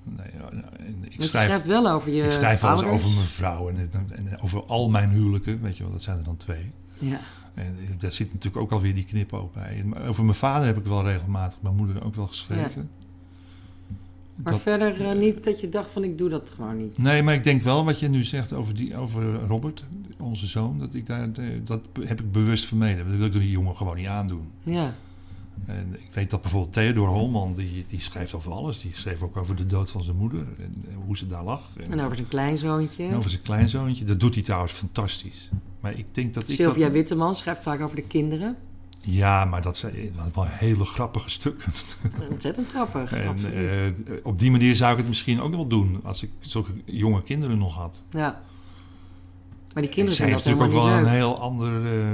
Nee 0.04 0.28
nou, 0.52 0.64
en 0.78 0.96
ik 1.10 1.24
schrijf, 1.24 1.46
schrijft 1.46 1.66
wel 1.66 1.90
over 1.90 2.12
je 2.12 2.24
ik 2.24 2.32
schrijf 2.32 2.62
wel 2.62 2.84
eens 2.84 2.92
over 2.92 3.10
mijn 3.10 3.26
vrouw 3.26 3.70
en, 3.70 3.90
en, 4.16 4.42
over 4.42 4.66
al 4.66 4.90
mijn 4.90 5.10
huwelijken. 5.10 5.62
Weet 5.62 5.78
je 5.78 5.84
wel, 5.84 5.92
dat 5.92 6.02
zijn 6.02 6.18
er 6.18 6.24
dan 6.24 6.38
twee. 6.38 6.72
Ja. 7.00 7.20
En 7.54 7.78
daar 7.98 8.12
zit 8.12 8.34
natuurlijk 8.34 8.64
ook 8.64 8.72
alweer 8.72 8.94
die 8.94 9.06
knipoog 9.06 9.52
bij. 9.54 9.86
Over 10.08 10.24
mijn 10.24 10.38
vader 10.38 10.68
heb 10.68 10.78
ik 10.78 10.86
wel 10.86 11.04
regelmatig, 11.04 11.62
mijn 11.62 11.76
moeder 11.76 12.04
ook 12.04 12.16
wel 12.16 12.28
geschreven. 12.28 12.90
Maar 14.36 14.54
Dat- 14.54 14.62
verder 14.62 15.02
eh, 15.02 15.18
niet 15.18 15.44
dat 15.44 15.60
je 15.60 15.70
dacht 15.70 15.92
van 15.92 16.04
ik 16.04 16.18
doe 16.18 16.30
dat 16.30 16.52
gewoon 16.56 16.78
niet. 16.78 16.98
Nee, 16.98 17.24
maar 17.24 17.34
ik 17.34 17.44
denk 17.44 17.62
wel 17.62 17.86
wat 17.86 18.00
je 18.00 18.08
nu 18.08 18.24
zegt 18.24 18.54
over, 18.54 18.76
die, 18.76 18.98
over 18.98 19.34
Robert, 19.34 19.84
onze 20.20 20.46
zoon, 20.46 20.80
dat, 20.80 20.94
ik 20.94 21.08
daar, 21.08 21.30
eh, 21.34 21.46
dat 21.64 21.88
heb 22.00 22.20
ik 22.20 22.32
bewust 22.32 22.66
vermeden. 22.66 23.10
Dat 23.10 23.18
wil 23.18 23.26
ik 23.26 23.34
die 23.34 23.50
jongen 23.50 23.76
gewoon 23.76 23.96
niet 23.96 24.08
aandoen. 24.08 24.52
Ja. 24.64 24.96
En 25.66 25.98
ik 26.00 26.12
weet 26.12 26.30
dat 26.30 26.42
bijvoorbeeld 26.42 26.74
Theodor 26.74 27.08
Holman, 27.08 27.54
die, 27.54 27.86
die 27.88 28.02
schrijft 28.02 28.34
over 28.34 28.52
alles. 28.52 28.82
Die 28.82 28.92
schreef 28.94 29.22
ook 29.22 29.38
over 29.38 29.56
de 29.56 29.68
dood 29.68 29.92
van 29.92 30.04
zijn 30.04 30.18
moeder 30.18 30.40
en, 30.40 30.86
en 30.90 30.96
hoe 31.06 31.18
ze 31.18 31.28
daar 31.28 31.44
lag. 31.44 31.72
En 31.90 32.00
over 32.00 32.16
zijn 32.16 32.28
kleinzoontje. 32.28 33.04
en 33.04 33.16
over 33.16 33.30
zijn 33.30 33.42
kleinzoontje. 33.42 34.04
Dat 34.04 34.20
doet 34.20 34.34
hij 34.34 34.44
trouwens 34.44 34.74
fantastisch. 34.74 35.50
Maar 35.80 35.98
ik 35.98 36.06
denk 36.12 36.34
dat 36.34 36.50
ik 36.50 36.56
Sylvia 36.56 36.86
dat... 36.86 36.94
Witteman 36.94 37.36
schrijft 37.36 37.64
vaak 37.64 37.82
over 37.82 37.96
de 37.96 38.04
kinderen. 38.08 38.58
Ja, 39.02 39.46
maar 39.46 39.62
dat 39.62 39.78
zijn 39.78 39.94
wel 40.34 40.46
hele 40.46 40.86
grappige 40.86 41.30
stukken. 41.30 41.74
Ontzettend 42.32 42.70
grappig. 42.70 43.14
En 43.14 43.54
eh, 43.54 43.92
op 44.24 44.40
die 44.40 44.52
manier 44.52 44.76
zou 44.76 44.92
ik 44.92 44.98
het 44.98 45.08
misschien 45.08 45.42
ook 45.42 45.52
wel 45.52 45.68
doen. 45.68 46.00
Als 46.04 46.24
ik 46.24 46.32
zulke 46.40 46.72
jonge 46.86 47.24
kinderen 47.24 47.58
nog 47.58 47.76
had. 47.76 48.04
ja. 48.10 48.42
Maar 49.74 49.84
die 49.84 49.92
kinderen 49.92 50.18
zij 50.18 50.28
zijn 50.28 50.38
dat 50.38 50.46
helemaal 50.46 50.68
ook 50.68 50.74
wel 50.74 50.96
leuk. 50.96 51.06
een 51.06 51.12
heel 51.12 51.40
ander 51.40 51.86
eh 51.86 52.14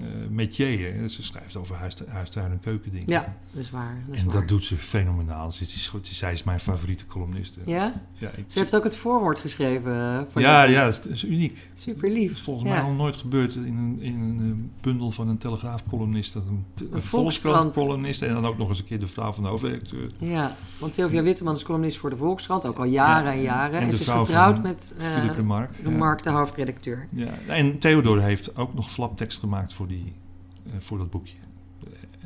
eh, 0.00 0.06
métier. 0.30 0.94
Hè. 0.94 1.08
Ze 1.08 1.22
schrijft 1.22 1.56
over 1.56 1.76
huis, 1.76 1.94
huistuin 2.08 2.50
en 2.50 2.60
keukendingen. 2.60 3.08
Ja, 3.08 3.34
dat 3.50 3.62
is 3.62 3.70
waar. 3.70 3.96
Dat 4.06 4.14
is 4.14 4.20
En 4.20 4.26
waar. 4.26 4.34
dat 4.34 4.48
doet 4.48 4.64
ze 4.64 4.76
fenomenaal. 4.76 5.52
Ze 5.52 5.62
is, 5.62 5.88
goed. 5.88 6.06
zij 6.06 6.32
is 6.32 6.42
mijn 6.44 6.60
favoriete 6.60 7.06
columniste. 7.06 7.60
Ja? 7.66 7.92
ja, 8.12 8.28
ik- 8.36 8.44
Ze 8.46 8.58
heeft 8.58 8.76
ook 8.76 8.84
het 8.84 8.96
voorwoord 8.96 9.38
geschreven. 9.38 9.92
eh, 10.18 10.20
Voor 10.30 10.40
ja, 10.40 10.62
je- 10.62 10.72
ja, 10.72 10.84
dat 10.84 11.06
is, 11.06 11.24
uniek. 11.24 11.68
Super 11.74 12.10
lief. 12.10 12.42
volgens 12.42 12.66
ja. 12.68 12.74
mij 12.74 12.82
nog 12.88 12.96
nooit 12.96 13.16
gebeurd 13.16 13.54
in 13.54 13.62
een, 13.76 13.98
in 14.00 14.20
een 14.20 14.68
eh, 14.76 14.82
bundel 14.82 15.10
van 15.10 15.28
een 15.28 15.38
telegraafcolumnist. 15.38 16.34
Een, 16.34 16.42
een 16.42 16.64
Volkskrant. 16.76 17.04
Volkskrant-columnist 17.08 18.22
en 18.22 18.34
dan 18.34 18.46
ook 18.46 18.58
nog 18.58 18.68
eens 18.68 18.78
een 18.78 18.84
keer 18.84 19.00
de 19.00 19.08
vrouw 19.08 19.32
van 19.32 19.42
de 19.42 19.48
hoofdredacteur. 19.48 20.10
Ja, 20.18 20.56
want 20.78 20.94
Sylvia 20.94 21.22
Witteman 21.22 21.54
is 21.54 21.62
columnist 21.62 21.96
voor 21.96 22.10
de 22.10 22.16
Volkskrant, 22.16 22.66
ook 22.66 22.78
al 22.78 22.84
jaren 22.84 23.32
Ja, 23.32 23.36
en 23.36 23.42
jaren. 23.42 23.74
en 23.76 23.82
En, 23.82 23.88
de 23.90 23.96
ze 23.96 24.02
is 24.02 24.08
getrouwd 24.08 24.62
met 24.62 24.92
de 25.36 25.42
Mark. 25.42 25.70
ja. 25.84 25.90
Mark, 25.90 26.22
de 26.22 26.30
hoofdredacteur. 26.30 27.06
Ja. 27.10 27.30
En 27.46 27.78
Theodor 27.78 28.20
heeft 28.20 28.56
ook 28.56 28.74
nog 28.74 28.90
flaptekst 28.90 29.38
gemaakt 29.38 29.72
voor, 29.72 29.81
die, 29.86 30.12
eh, 30.66 30.72
voor 30.78 30.98
dat 30.98 31.10
boekje. 31.10 31.34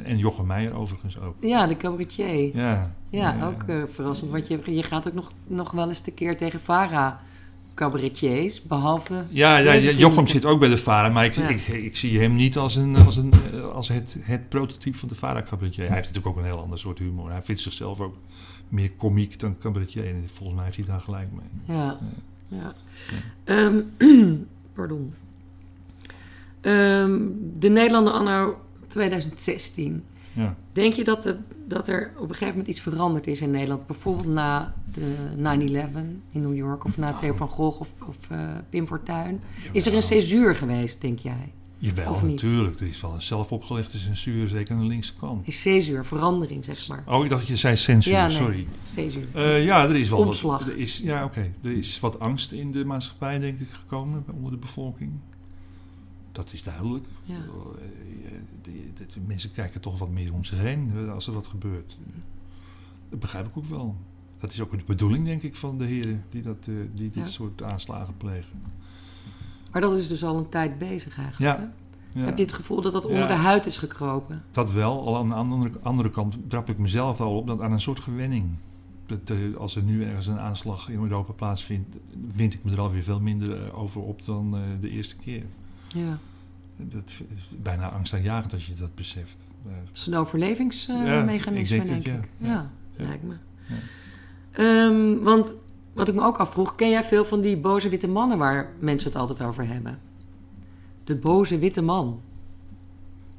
En 0.02 0.18
Jochem 0.18 0.46
Meijer 0.46 0.74
overigens 0.74 1.18
ook. 1.18 1.34
Ja, 1.40 1.66
de 1.66 1.76
cabaretier. 1.76 2.56
Ja, 2.56 2.94
Ja, 3.08 3.46
ook 3.46 3.62
eh, 3.62 3.82
verrassend, 3.92 4.30
want 4.30 4.48
je, 4.48 4.74
je 4.74 4.82
gaat 4.82 5.08
ook 5.08 5.14
nog, 5.14 5.30
nog 5.46 5.70
wel 5.70 5.88
eens 5.88 6.00
tekeer 6.00 6.36
tegen 6.36 6.60
Vara 6.60 7.20
cabaretiers, 7.76 8.62
behalve... 8.62 9.24
Ja, 9.28 9.56
ja, 9.56 9.76
Jochem 9.76 10.26
zit 10.26 10.44
ook 10.44 10.60
bij 10.60 10.68
de 10.68 10.78
VARA, 10.78 11.08
maar 11.08 11.24
ik, 11.24 11.34
Ja. 11.34 11.48
ik, 11.48 11.66
ik 11.66 11.96
zie 11.96 12.20
hem 12.20 12.34
niet 12.34 12.56
als, 12.56 12.76
een, 12.76 12.96
als, 12.96 13.16
een, 13.16 13.32
eh, 13.52 13.64
als 13.72 13.88
het, 13.88 14.18
het 14.20 14.48
prototype 14.48 14.98
van 14.98 15.08
de 15.08 15.14
VARA-cabaretier. 15.14 15.86
Hij 15.86 15.94
heeft 15.94 16.06
natuurlijk 16.06 16.36
ook 16.36 16.42
een 16.42 16.50
heel 16.50 16.60
ander 16.62 16.78
soort 16.78 16.98
humor. 16.98 17.30
Hij 17.30 17.42
vindt 17.42 17.60
zichzelf 17.60 18.00
ook 18.00 18.16
meer 18.68 18.92
komiek 18.92 19.38
dan 19.38 19.58
cabaretier. 19.58 20.06
En 20.06 20.28
volgens 20.32 20.56
mij 20.56 20.64
heeft 20.64 20.76
hij 20.76 20.86
daar 20.86 21.00
gelijk 21.00 21.28
mee. 21.32 21.76
Ja, 21.76 21.98
ja. 22.48 22.74
Ehm, 23.44 23.80
pardon. 24.74 25.14
Ehm, 26.66 27.18
de 27.59 27.68
Nederlander 27.68 28.12
anno 28.12 28.57
2016. 28.88 30.05
Ja. 30.33 30.57
Denk 30.72 30.92
je 30.92 31.05
dat, 31.05 31.24
het, 31.24 31.37
dat 31.66 31.88
er 31.88 32.12
op 32.16 32.22
een 32.22 32.29
gegeven 32.29 32.48
moment 32.48 32.66
iets 32.68 32.81
veranderd 32.81 33.26
is 33.26 33.40
in 33.40 33.50
Nederland? 33.50 33.87
Bijvoorbeeld 33.87 34.26
na 34.26 34.74
de 34.92 35.14
9-11 35.37 35.40
in 36.31 36.40
New 36.40 36.55
York 36.55 36.85
of 36.85 36.96
na 36.96 37.12
Theo 37.12 37.35
van 37.35 37.48
Gogh 37.48 37.81
of, 37.81 37.88
of 38.09 38.16
eh, 38.29 38.38
Pim 38.70 38.87
Fortuyn. 38.87 39.40
Is 39.72 39.87
er 39.87 39.94
een 39.94 40.02
censuur 40.02 40.55
geweest, 40.55 41.00
denk 41.00 41.18
jij? 41.18 41.52
Jawel, 41.79 42.20
natuurlijk. 42.24 42.81
Er 42.81 42.87
is 42.87 43.00
wel 43.00 43.14
een 43.14 43.22
zelfopgelegde 43.22 43.98
censuur, 43.98 44.48
zeker 44.48 44.74
aan 44.74 44.81
de 44.81 44.87
linkse 44.87 45.14
kant. 45.14 45.46
Is 45.46 45.62
censuur, 45.62 46.05
verandering, 46.05 46.64
zeg 46.64 46.88
maar. 46.88 47.02
Oh, 47.07 47.24
ik 47.24 47.31
dacht 47.31 47.40
dat 47.40 47.50
je 47.50 47.57
zei 47.57 47.76
censuur, 47.76 48.12
ja, 48.12 48.26
nee, 48.26 48.37
sorry. 48.37 48.66
censuur. 48.81 49.26
Eh, 49.33 49.64
ja, 49.64 49.88
er 49.88 49.96
is 49.96 50.09
wel 50.09 50.18
Omslag. 50.18 50.59
wat. 50.59 50.68
Er 50.68 50.76
is, 50.76 50.98
ja, 50.98 51.24
oké. 51.24 51.52
Er 51.62 51.72
is 51.72 52.00
wat 52.00 52.20
angst 52.20 52.52
in 52.52 52.72
de 52.72 52.85
maatschappij, 52.85 53.38
denk 53.38 53.61
ik, 53.61 53.68
gekomen 53.70 54.24
onder 54.37 54.50
de 54.50 54.57
bevolking. 54.57 55.12
Dat 56.37 56.53
is 56.53 56.62
duidelijk. 56.62 57.07
Ja. 57.25 57.35
Eh, 57.35 57.40
die- 58.62 58.92
die- 59.07 59.22
mensen 59.27 59.53
kijken 59.53 59.81
toch 59.81 59.99
wat 59.99 60.11
meer 60.11 60.33
om 60.33 60.44
zich 60.44 60.59
heen 60.59 60.92
eh, 60.96 61.12
als 61.12 61.27
er 61.27 61.33
wat 61.33 61.46
gebeurt. 61.46 61.96
Dat 63.11 63.20
begrijp 63.20 63.46
ik 63.46 63.57
ook 63.57 63.64
wel. 63.64 63.96
Dat 64.38 64.53
is 64.53 64.61
ook 64.61 64.70
de 64.70 64.85
bedoeling, 64.87 65.25
denk 65.25 65.42
ik, 65.42 65.57
van 65.57 65.79
de 65.79 65.85
heren 65.85 66.25
die, 66.29 66.42
dat, 66.42 66.59
eh, 66.59 66.75
die 66.94 67.11
dit 67.11 67.14
Ja. 67.14 67.25
soort 67.27 67.62
aanslagen 67.62 68.16
plegen. 68.16 68.62
Maar 69.72 69.81
dat 69.81 69.96
is 69.99 70.09
dus 70.09 70.25
al 70.25 70.37
een 70.38 70.49
tijd 70.49 70.79
bezig 70.79 71.18
eigenlijk. 71.18 71.59
Ja. 71.59 71.64
hè? 71.64 72.20
Ja. 72.20 72.25
Heb 72.27 72.37
je 72.37 72.42
het 72.42 72.53
gevoel 72.53 72.81
dat 72.83 72.92
dat 72.92 73.05
onder 73.05 73.18
Ja. 73.20 73.27
de 73.27 73.33
huid 73.33 73.66
is 73.66 73.77
gekropen? 73.77 74.42
Dat 74.51 74.72
wel. 74.72 75.07
Al 75.07 75.16
aan 75.16 75.29
de 75.29 75.35
andere, 75.35 75.70
andere 75.83 76.11
kant 76.11 76.37
trap 76.49 76.68
ik 76.68 76.79
mezelf 76.79 77.20
al 77.20 77.37
op 77.37 77.46
dat 77.46 77.61
aan 77.61 77.72
een 77.72 77.81
soort 77.81 78.01
gewenning. 78.01 78.46
Dat, 79.07 79.31
eh, 79.31 79.57
als 79.57 79.77
er 79.77 79.83
nu 79.83 80.05
ergens 80.05 80.27
een 80.27 80.38
aanslag 80.38 80.88
in 80.88 81.01
Europa 81.03 81.33
plaatsvindt, 81.33 81.96
wind 82.35 82.55
ik 82.55 82.64
me 82.64 82.72
er 82.72 82.81
alweer 82.81 83.03
veel 83.03 83.20
minder 83.20 83.64
eh, 83.64 83.79
over 83.79 84.03
op 84.03 84.25
dan 84.25 84.55
eh, 84.57 84.61
de 84.81 84.88
eerste 84.90 85.16
keer. 85.16 85.42
Ja. 85.88 86.18
Dat 86.77 87.12
is 87.37 87.51
bijna 87.62 87.88
angstaanjagend 87.88 88.53
als 88.53 88.66
je 88.66 88.75
dat 88.75 88.94
beseft. 88.94 89.37
Eh, 89.66 89.72
Dat 89.72 89.90
is 89.94 90.07
een 90.07 90.12
Ja, 90.12 90.18
overlevingsmechanisme, 90.18 91.77
ik 91.77 91.87
denk 91.88 92.05
denk, 92.05 92.16
het, 92.16 92.25
ik. 92.25 92.31
ja. 92.38 92.49
Ja, 92.49 92.70
Ja. 92.96 93.05
lijkt 93.09 93.22
me. 93.22 93.35
Ja. 93.68 93.75
Ehm, 94.51 95.22
want 95.22 95.55
wat 95.92 96.09
ik 96.09 96.14
me 96.14 96.22
ook 96.22 96.37
afvroeg, 96.37 96.75
ken 96.75 96.90
jij 96.90 97.03
veel 97.03 97.25
van 97.25 97.40
die 97.40 97.57
boze 97.57 97.88
witte 97.88 98.09
mannen 98.09 98.38
waar 98.38 98.72
mensen 98.79 99.11
het 99.11 99.18
altijd 99.18 99.42
over 99.42 99.66
hebben? 99.68 99.99
De 101.05 101.14
boze 101.16 101.59
witte 101.59 101.83
man. 101.83 102.20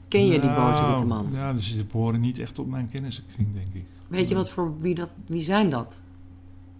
Ken 0.08 0.26
je 0.26 0.32
die 0.40 0.50
boze 0.54 0.82
nou, 0.82 0.90
witte 0.90 1.06
man? 1.06 1.28
Ja, 1.32 1.54
dus 1.54 1.76
ze 1.78 1.86
behoren 1.86 2.20
niet 2.22 2.40
echt 2.40 2.54
tot 2.54 2.68
mijn 2.68 2.90
kennissenkring, 2.90 3.54
denk 3.54 3.74
ik. 3.74 3.84
Weet 4.08 4.28
je 4.30 4.36
wat 4.36 4.50
voor 4.50 4.80
wie 4.80 4.96
dat, 4.96 5.10
wie 5.26 5.42
zijn 5.42 5.70
dat? 5.70 6.02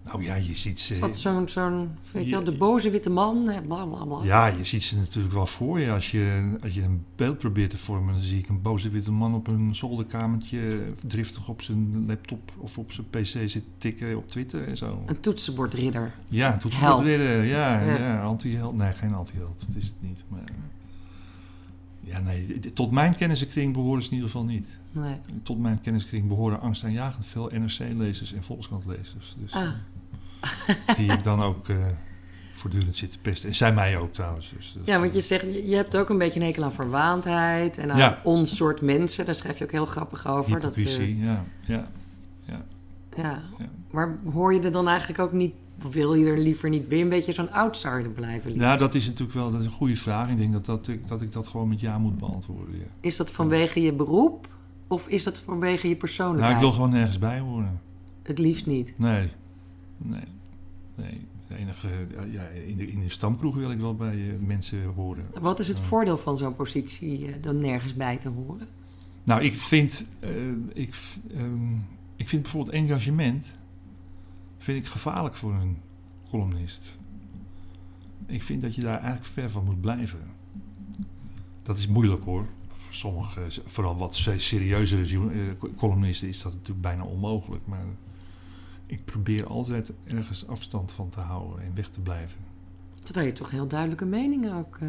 Nou 0.08 0.22
ja, 0.22 0.34
je 0.34 0.54
ziet 0.54 0.80
ze. 0.80 0.92
Is 0.94 1.00
dat 1.00 1.16
zo'n, 1.16 1.48
zo'n 1.48 1.90
weet 2.12 2.24
je 2.24 2.30
wel, 2.30 2.44
de 2.44 2.56
boze 2.56 2.90
witte 2.90 3.10
man? 3.10 3.42
Bla 3.66 3.84
bla 3.84 4.04
bla. 4.04 4.24
Ja, 4.24 4.46
je 4.46 4.64
ziet 4.64 4.82
ze 4.82 4.96
natuurlijk 4.96 5.34
wel 5.34 5.46
voor 5.46 5.80
je. 5.80 5.90
Als 5.92 6.10
je, 6.10 6.56
als 6.62 6.74
je 6.74 6.82
een 6.82 7.04
beeld 7.16 7.38
probeert 7.38 7.70
te 7.70 7.78
vormen, 7.78 8.12
dan 8.14 8.22
zie 8.22 8.38
ik 8.38 8.48
een 8.48 8.62
boze 8.62 8.88
witte 8.88 9.12
man 9.12 9.34
op 9.34 9.46
een 9.46 9.74
zolderkamertje 9.74 10.92
driftig 11.06 11.48
op 11.48 11.62
zijn 11.62 12.04
laptop 12.06 12.52
of 12.58 12.78
op 12.78 12.92
zijn 12.92 13.06
pc 13.10 13.24
zitten 13.26 13.62
tikken 13.78 14.16
op 14.16 14.30
Twitter 14.30 14.66
en 14.68 14.76
zo. 14.76 15.02
Een 15.06 15.20
toetsenbordridder. 15.20 16.12
Ja, 16.28 16.48
Held. 16.48 16.60
toetsenbordridder. 16.60 17.44
Ja, 17.44 17.80
Ja. 17.80 17.96
ja. 17.98 18.22
anti-held. 18.22 18.76
Nee, 18.76 18.92
geen 18.92 19.14
anti-held. 19.14 19.64
Dat 19.66 19.76
is 19.76 19.84
het 19.84 19.94
niet. 20.00 20.24
Maar, 20.28 20.44
ja, 22.00 22.20
nee, 22.20 22.58
tot 22.72 22.90
mijn 22.90 23.14
kennissenkring 23.14 23.72
behoren 23.72 24.02
ze 24.02 24.08
in 24.08 24.14
ieder 24.14 24.30
geval 24.30 24.44
niet. 24.46 24.78
Nee. 24.92 25.16
Tot 25.42 25.58
mijn 25.58 25.80
kenniskring 25.80 26.28
behoren 26.28 26.60
angstaanjagend 26.60 27.24
veel 27.26 27.50
NRC-lezers 27.52 28.32
en 28.34 28.42
Volkskrant-lezers. 28.42 29.36
Dus 29.38 29.52
Ah, 29.52 29.70
die 30.96 31.12
ik 31.12 31.22
dan 31.22 31.42
ook 31.42 31.68
eh, 31.68 31.76
voortdurend 32.54 32.96
zit 32.96 33.10
te 33.10 33.18
pesten. 33.18 33.48
En 33.48 33.54
zij 33.54 33.72
mij 33.72 33.98
ook 33.98 34.12
trouwens. 34.12 34.52
Dus, 34.56 34.76
ja, 34.84 35.00
want 35.00 35.14
je 35.14 35.20
zegt, 35.20 35.44
je 35.66 35.74
hebt 35.74 35.96
ook 35.96 36.08
een 36.08 36.18
beetje 36.18 36.40
een 36.40 36.46
hekel 36.46 36.62
aan 36.64 36.72
verwaandheid 36.72 37.78
en 37.78 37.90
aan 37.92 37.98
Ja. 37.98 38.20
ons 38.24 38.56
soort 38.56 38.80
mensen. 38.80 39.24
Daar 39.26 39.34
schrijf 39.34 39.58
je 39.58 39.64
ook 39.64 39.72
heel 39.72 39.86
grappig 39.86 40.26
over. 40.26 40.60
Dat, 40.60 40.74
Hypocrisie, 40.74 41.18
ja. 41.18 41.44
ja. 41.60 41.88
ja. 42.44 42.64
Ja. 43.16 43.40
Maar 43.90 44.18
hoor 44.32 44.54
je 44.54 44.60
er 44.60 44.72
dan 44.72 44.88
eigenlijk 44.88 45.18
ook 45.18 45.32
niet, 45.32 45.52
wil 45.90 46.14
je 46.14 46.26
er 46.26 46.38
liever 46.38 46.68
niet, 46.68 46.88
ben 46.88 46.98
je 46.98 47.04
een 47.04 47.10
beetje 47.10 47.32
zo'n 47.32 47.52
outsider 47.52 48.10
blijven? 48.10 48.50
liever? 48.50 48.66
Nou, 48.66 48.78
dat 48.78 48.94
is 48.94 49.06
natuurlijk 49.06 49.38
wel 49.38 49.50
dat 49.50 49.60
is 49.60 49.66
een 49.66 49.72
goede 49.72 49.96
vraag. 49.96 50.28
Ik 50.30 50.36
denk 50.38 50.52
dat, 50.52 50.64
dat, 50.64 50.88
ik, 50.88 51.08
dat 51.08 51.22
ik 51.22 51.32
dat 51.32 51.46
gewoon 51.46 51.68
met 51.68 51.80
ja 51.80 51.98
moet 51.98 52.18
beantwoorden. 52.18 52.78
Ja. 52.78 52.84
Is 53.00 53.16
dat 53.16 53.30
vanwege 53.30 53.82
je 53.82 53.92
beroep 53.92 54.48
of 54.86 55.08
is 55.08 55.24
dat 55.24 55.38
vanwege 55.38 55.82
je 55.82 55.86
Nou, 55.88 55.96
persoonlijkheid? 55.96 56.54
ik 56.54 56.60
wil 56.60 56.72
gewoon 56.72 56.90
nergens 56.90 57.18
bij 57.18 57.38
horen. 57.38 57.80
Het 58.22 58.38
liefst 58.38 58.66
niet. 58.66 58.92
Nee. 58.96 59.30
Nee. 59.98 60.24
Nee. 60.94 61.26
De 61.48 61.56
enige, 61.56 61.88
ja, 62.30 62.42
in, 62.42 62.76
de, 62.76 62.86
in 62.90 63.00
de 63.00 63.08
stamkroeg 63.08 63.54
wil 63.54 63.70
ik 63.70 63.78
wel 63.78 63.94
bij 63.96 64.28
eh, 64.30 64.38
mensen 64.46 64.84
horen. 64.84 65.24
Wat 65.40 65.58
is 65.58 65.68
het 65.68 65.76
Ja. 65.76 65.82
voordeel 65.82 66.18
van 66.18 66.36
zo'n 66.36 66.54
positie 66.56 67.26
eh, 67.32 67.42
dan 67.42 67.58
nergens 67.58 67.94
bij 67.94 68.16
te 68.16 68.28
horen? 68.28 68.66
Nou, 69.24 69.42
ik 69.42 69.54
vind, 69.56 70.06
eh, 70.20 70.30
ik, 70.72 70.94
ehm, 71.34 71.74
ik 72.16 72.28
vind 72.28 72.42
bijvoorbeeld 72.42 72.74
engagement 72.76 73.52
vind 74.58 74.78
ik 74.84 74.90
gevaarlijk 74.90 75.34
voor 75.34 75.54
een 75.54 75.76
columnist. 76.30 76.96
Ik 78.26 78.42
vind 78.42 78.62
dat 78.62 78.74
je 78.74 78.82
daar 78.82 78.96
eigenlijk 78.98 79.24
ver 79.24 79.50
van 79.50 79.64
moet 79.64 79.80
blijven. 79.80 80.20
Dat 81.62 81.76
is 81.76 81.86
moeilijk 81.86 82.24
hoor. 82.24 82.46
Voor 82.68 82.94
sommige, 82.94 83.40
vooral 83.66 83.96
wat 83.96 84.14
serieuzere 84.36 85.30
eh, 85.30 85.68
columnisten, 85.76 86.28
is 86.28 86.42
dat 86.42 86.52
natuurlijk 86.52 86.80
bijna 86.80 87.04
onmogelijk. 87.04 87.66
Maar 87.66 87.84
ik 88.88 89.04
probeer 89.04 89.46
altijd 89.46 89.92
ergens 90.04 90.46
afstand 90.46 90.92
van 90.92 91.08
te 91.08 91.20
houden 91.20 91.62
en 91.64 91.72
weg 91.74 91.88
te 91.88 92.00
blijven. 92.00 92.38
Terwijl 93.02 93.26
je 93.26 93.32
toch 93.32 93.50
heel 93.50 93.66
duidelijke 93.68 94.04
meningen 94.04 94.54
ook. 94.54 94.76
eh 94.80 94.88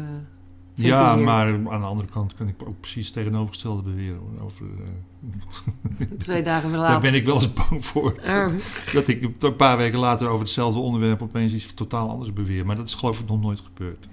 Ja, 0.74 1.16
maar 1.16 1.46
aan 1.46 1.80
de 1.80 1.86
andere 1.86 2.08
kant 2.08 2.34
kan 2.34 2.48
ik 2.48 2.54
ook 2.64 2.80
precies 2.80 3.04
het 3.04 3.14
tegenovergestelde 3.14 3.82
beweren. 3.82 4.20
Over, 4.44 4.66
eh, 4.78 6.06
Twee 6.18 6.42
dagen 6.42 6.70
daar 6.70 6.80
later. 6.80 7.00
ben 7.00 7.14
ik 7.14 7.24
wel 7.24 7.34
eens 7.34 7.52
bang 7.52 7.84
voor. 7.84 8.16
Eh, 8.16 8.46
Dat 8.94 9.08
ik 9.08 9.28
een 9.38 9.56
paar 9.56 9.76
weken 9.76 9.98
later 9.98 10.26
over 10.28 10.40
hetzelfde 10.44 10.80
onderwerp 10.80 11.22
opeens 11.22 11.54
iets 11.54 11.74
totaal 11.74 12.10
anders 12.10 12.32
beweer. 12.32 12.66
Maar 12.66 12.76
dat 12.76 12.86
is 12.86 12.94
geloof 12.94 13.20
ik 13.20 13.28
nog 13.28 13.40
nooit 13.40 13.60
gebeurd. 13.60 14.08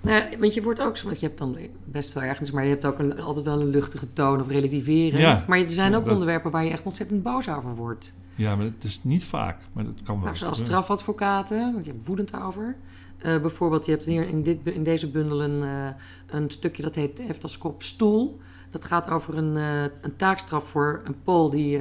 nou, 0.00 0.38
want 0.38 0.54
je 0.54 0.62
wordt 0.62 0.80
ook, 0.80 0.96
zo- 0.96 1.06
want 1.06 1.20
je 1.20 1.26
hebt 1.26 1.38
dan 1.38 1.56
best 1.84 2.10
veel 2.10 2.22
ergens, 2.22 2.50
maar 2.50 2.62
je 2.64 2.70
hebt 2.70 2.84
ook 2.86 2.98
een, 2.98 3.20
altijd 3.20 3.44
wel 3.44 3.60
een 3.60 3.68
luchtige 3.68 4.12
toon 4.12 4.40
of 4.40 4.48
relativerend. 4.48 5.20
Ja. 5.20 5.44
Maar 5.48 5.58
er 5.58 5.70
zijn 5.70 5.90
Ja, 5.90 5.96
ook 5.96 6.04
dat- 6.04 6.12
onderwerpen 6.12 6.50
waar 6.50 6.64
je 6.64 6.70
echt 6.70 6.84
ontzettend 6.86 7.22
boos 7.22 7.48
over 7.48 7.74
wordt. 7.74 8.14
Ja, 8.34 8.56
maar 8.56 8.64
het 8.64 8.84
is 8.84 9.00
niet 9.02 9.24
vaak. 9.24 9.60
Maar 9.72 9.84
dat 9.84 10.02
kan 10.02 10.14
wel 10.14 10.24
Nou, 10.24 10.36
gebeuren. 10.36 10.64
strafadvocaten, 10.66 11.72
want 11.72 11.84
je 11.84 11.90
hebt 11.90 12.06
woedend 12.06 12.40
over. 12.42 12.76
Eh, 13.18 13.40
bijvoorbeeld, 13.40 13.84
je 13.86 13.90
hebt 13.90 14.04
hier 14.04 14.28
in, 14.28 14.42
dit, 14.42 14.58
in 14.64 14.82
deze 14.84 15.10
bundel 15.10 15.42
een, 15.42 15.62
eh, 15.62 15.94
een 16.26 16.50
stukje 16.50 16.82
dat 16.82 16.94
heet, 16.94 17.18
heeft 17.18 17.42
als 17.42 17.58
kop 17.58 17.82
stoel. 17.82 18.40
Dat 18.70 18.84
gaat 18.84 19.10
over 19.10 19.36
een, 19.36 19.56
eh, 19.56 19.82
een 20.02 20.16
taakstraf 20.16 20.68
voor 20.68 21.00
een 21.04 21.22
Pool 21.22 21.50
die, 21.50 21.80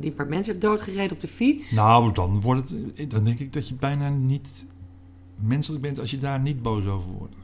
die 0.00 0.10
een 0.10 0.16
paar 0.16 0.28
mensen 0.28 0.52
heeft 0.52 0.64
doodgereden 0.64 1.12
op 1.12 1.20
de 1.20 1.28
fiets. 1.28 1.70
Nou, 1.70 2.12
dan, 2.12 2.40
wordt 2.40 2.74
het, 2.94 3.10
dan 3.10 3.24
denk 3.24 3.38
ik 3.38 3.52
dat 3.52 3.68
je 3.68 3.74
bijna 3.74 4.08
niet 4.08 4.64
menselijk 5.36 5.82
bent 5.82 5.98
als 5.98 6.10
je 6.10 6.18
daar 6.18 6.40
niet 6.40 6.62
boos 6.62 6.86
over 6.86 7.10
wordt. 7.12 7.34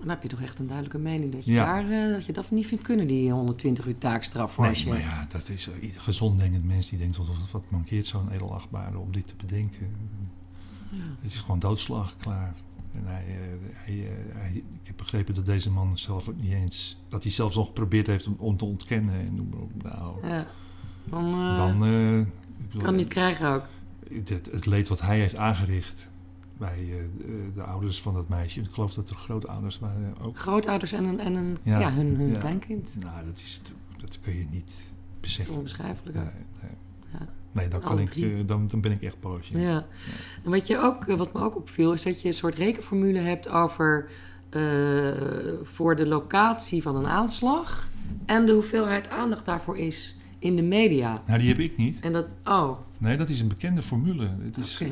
Dan 0.00 0.08
heb 0.08 0.22
je 0.22 0.28
toch 0.28 0.40
echt 0.42 0.58
een 0.58 0.66
duidelijke 0.66 0.98
mening 0.98 1.32
dat 1.32 1.44
je, 1.44 1.52
Ja. 1.52 1.64
daar, 1.64 1.90
eh, 1.90 2.12
dat, 2.12 2.24
je 2.26 2.32
dat 2.32 2.50
niet 2.50 2.66
vindt 2.66 2.84
kunnen, 2.84 3.06
die 3.06 3.30
120 3.32 3.86
uur 3.86 3.98
taakstraf. 3.98 4.52
Voor 4.52 4.62
Nee, 4.64 4.72
als 4.72 4.82
je, 4.82 4.88
maar 4.88 4.98
ja, 5.00 5.26
dat 5.30 5.48
is 5.48 5.68
uh, 5.68 5.82
ieder 5.82 6.00
gezond 6.00 6.38
denkend 6.38 6.64
mens 6.64 6.88
die 6.88 6.98
denkt, 6.98 7.16
wat, 7.16 7.26
wat 7.52 7.62
mankeert 7.68 8.06
zo'n 8.06 8.30
edelachtbare 8.30 8.98
om 8.98 9.12
dit 9.12 9.26
te 9.26 9.34
bedenken. 9.36 9.88
Ja. 10.90 10.98
Het 11.20 11.32
is 11.32 11.38
gewoon 11.40 11.58
doodslag, 11.58 12.16
klaar. 12.16 12.54
En 12.94 13.02
hij, 13.06 13.24
eh, 13.26 13.74
hij, 13.74 14.06
eh, 14.08 14.34
hij- 14.40 14.56
ik 14.56 14.86
heb 14.86 14.96
begrepen 14.96 15.34
dat 15.34 15.46
deze 15.46 15.70
man 15.70 15.98
zelf 15.98 16.28
ook 16.28 16.40
niet 16.40 16.52
eens... 16.52 16.98
dat 17.08 17.22
hij 17.22 17.32
zelfs 17.32 17.56
nog 17.56 17.66
geprobeerd 17.66 18.06
heeft 18.06 18.26
om, 18.26 18.34
om 18.38 18.56
te 18.56 18.64
ontkennen. 18.64 19.14
En 19.14 19.34
noem 19.34 19.48
maar 19.48 19.60
op. 19.60 19.82
Nou, 19.82 20.26
Ja. 20.28 20.46
Dan, 21.04 21.24
eh, 21.32 21.56
dan... 21.56 21.84
eh, 21.84 22.18
ik 22.20 22.26
bedoel, 22.66 22.82
kan 22.82 22.96
niet 22.96 23.08
krijgen 23.08 23.48
ook. 23.48 23.64
het, 24.24 24.28
het 24.52 24.66
leed 24.66 24.88
wat 24.88 25.00
hij 25.00 25.18
heeft 25.18 25.36
aangericht 25.36 26.10
bij 26.60 26.78
eh, 26.90 26.96
de, 27.18 27.50
de 27.54 27.62
ouders 27.62 28.00
van 28.02 28.14
dat 28.14 28.28
meisje. 28.28 28.60
Ik 28.60 28.68
geloof 28.72 28.94
dat 28.94 29.10
er 29.10 29.16
grootouders 29.16 29.78
waren 29.78 30.14
ook. 30.22 30.38
Grootouders 30.38 30.92
en, 30.92 31.04
een, 31.04 31.18
en 31.20 31.34
een, 31.34 31.56
ja. 31.62 31.78
Ja. 31.78 31.92
hun, 31.92 32.16
hun 32.16 32.30
Ja. 32.30 32.38
kleinkind. 32.38 32.96
Nou, 33.00 33.24
dat, 33.24 33.36
is, 33.38 33.62
dat 33.96 34.18
kun 34.20 34.36
je 34.36 34.46
niet 34.50 34.66
Dat 34.66 34.74
is 34.74 34.90
beseffen. 35.20 35.54
onbeschrijfelijk. 35.54 36.16
Nee, 36.16 36.24
nee. 36.24 36.70
Ja. 37.12 37.26
nee 37.52 37.68
dan, 37.68 37.80
kan 37.80 37.98
ik, 37.98 38.16
eh, 38.16 38.46
dan, 38.46 38.68
dan 38.68 38.80
ben 38.80 38.92
ik 38.92 39.02
echt 39.02 39.20
boos. 39.20 39.48
ja. 39.48 39.86
En 40.44 40.50
wat, 40.50 40.66
je 40.66 40.78
ook, 40.78 41.06
eh, 41.06 41.16
wat 41.16 41.32
me 41.32 41.40
ook 41.40 41.56
opviel, 41.56 41.92
is 41.92 42.02
dat 42.02 42.20
je 42.22 42.28
een 42.28 42.34
soort 42.34 42.54
rekenformule 42.54 43.18
hebt 43.18 43.48
over 43.48 44.10
voor 45.62 45.96
de 45.96 46.06
locatie 46.06 46.82
van 46.82 46.96
een 46.96 47.06
aanslag 47.06 47.88
en 48.26 48.46
de 48.46 48.52
hoeveelheid 48.52 49.08
aandacht 49.08 49.44
daarvoor 49.44 49.78
is 49.78 50.16
in 50.38 50.56
de 50.56 50.62
media. 50.62 51.22
Nou, 51.26 51.38
die 51.38 51.48
heb 51.48 51.58
ik 51.58 51.76
niet. 51.76 52.00
En 52.00 52.12
dat, 52.12 52.32
oh, 52.44 52.78
Nee, 52.98 53.16
dat 53.16 53.28
is 53.28 53.40
een 53.40 53.48
bekende 53.48 53.82
formule. 53.82 54.28
Het 54.40 54.56
is, 54.56 54.82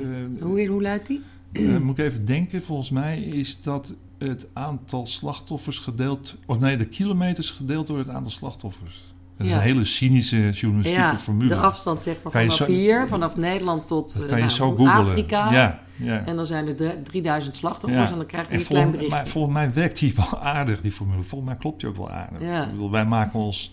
hoe, 0.41 0.67
hoe 0.67 0.83
luidt 0.83 1.07
die? 1.07 1.21
Eh, 1.59 1.79
moet 1.79 1.99
ik 1.99 2.05
even 2.05 2.25
denken, 2.25 2.63
volgens 2.63 2.91
mij 2.91 3.21
is 3.21 3.63
dat 3.63 3.95
het 4.19 4.47
aantal 4.53 5.07
slachtoffers 5.07 5.79
gedeeld... 5.79 6.37
Of 6.47 6.59
nee, 6.59 6.77
de 6.77 6.85
kilometers 6.87 7.51
gedeeld 7.51 7.87
door 7.87 7.99
het 7.99 8.09
aantal 8.09 8.31
slachtoffers. 8.31 9.05
Dat 9.37 9.47
is 9.47 9.53
Ja. 9.53 9.59
een 9.59 9.63
hele 9.65 9.85
cynische 9.85 10.51
journalistieke 10.51 11.03
Ja, 11.03 11.17
formule. 11.19 11.49
de 11.49 11.57
afstand 11.57 12.03
zeg 12.03 12.15
maar 12.23 12.33
Kan 12.33 12.43
vanaf 12.43 12.57
zo- 12.57 12.67
hier, 12.67 13.07
vanaf 13.09 13.37
Nederland 13.37 13.87
tot 13.87 14.13
eh, 14.23 14.29
kan 14.29 14.39
je 14.39 14.75
nou. 14.77 14.89
Afrika. 14.89 15.53
Ja, 15.53 15.81
ja. 15.97 16.25
En 16.27 16.37
dan 16.37 16.47
zijn 16.47 16.67
er 16.67 16.77
drie- 16.77 17.03
3000 17.03 17.57
slachtoffers 17.57 18.11
en 18.11 18.17
dan 18.17 18.27
krijg 18.27 18.47
je 18.49 18.53
En 18.55 18.59
een 18.61 18.67
klein 18.67 18.91
berichtje. 18.91 19.15
maar 19.15 19.27
volgens 19.29 19.55
mij 19.55 19.73
werkt 19.73 19.99
die 19.99 20.15
wel 20.17 20.41
aardig, 20.55 20.81
die 20.81 20.93
formule. 20.93 21.23
Volgens 21.23 21.51
mij 21.51 21.59
klopt 21.59 21.81
die 21.81 21.89
ook 21.89 21.97
wel 21.97 22.11
aardig. 22.11 22.41
Ja. 22.43 22.65
Ik 22.65 22.71
bedoel, 22.71 22.91
wij 22.91 23.07
maken 23.07 23.39
ons 23.41 23.73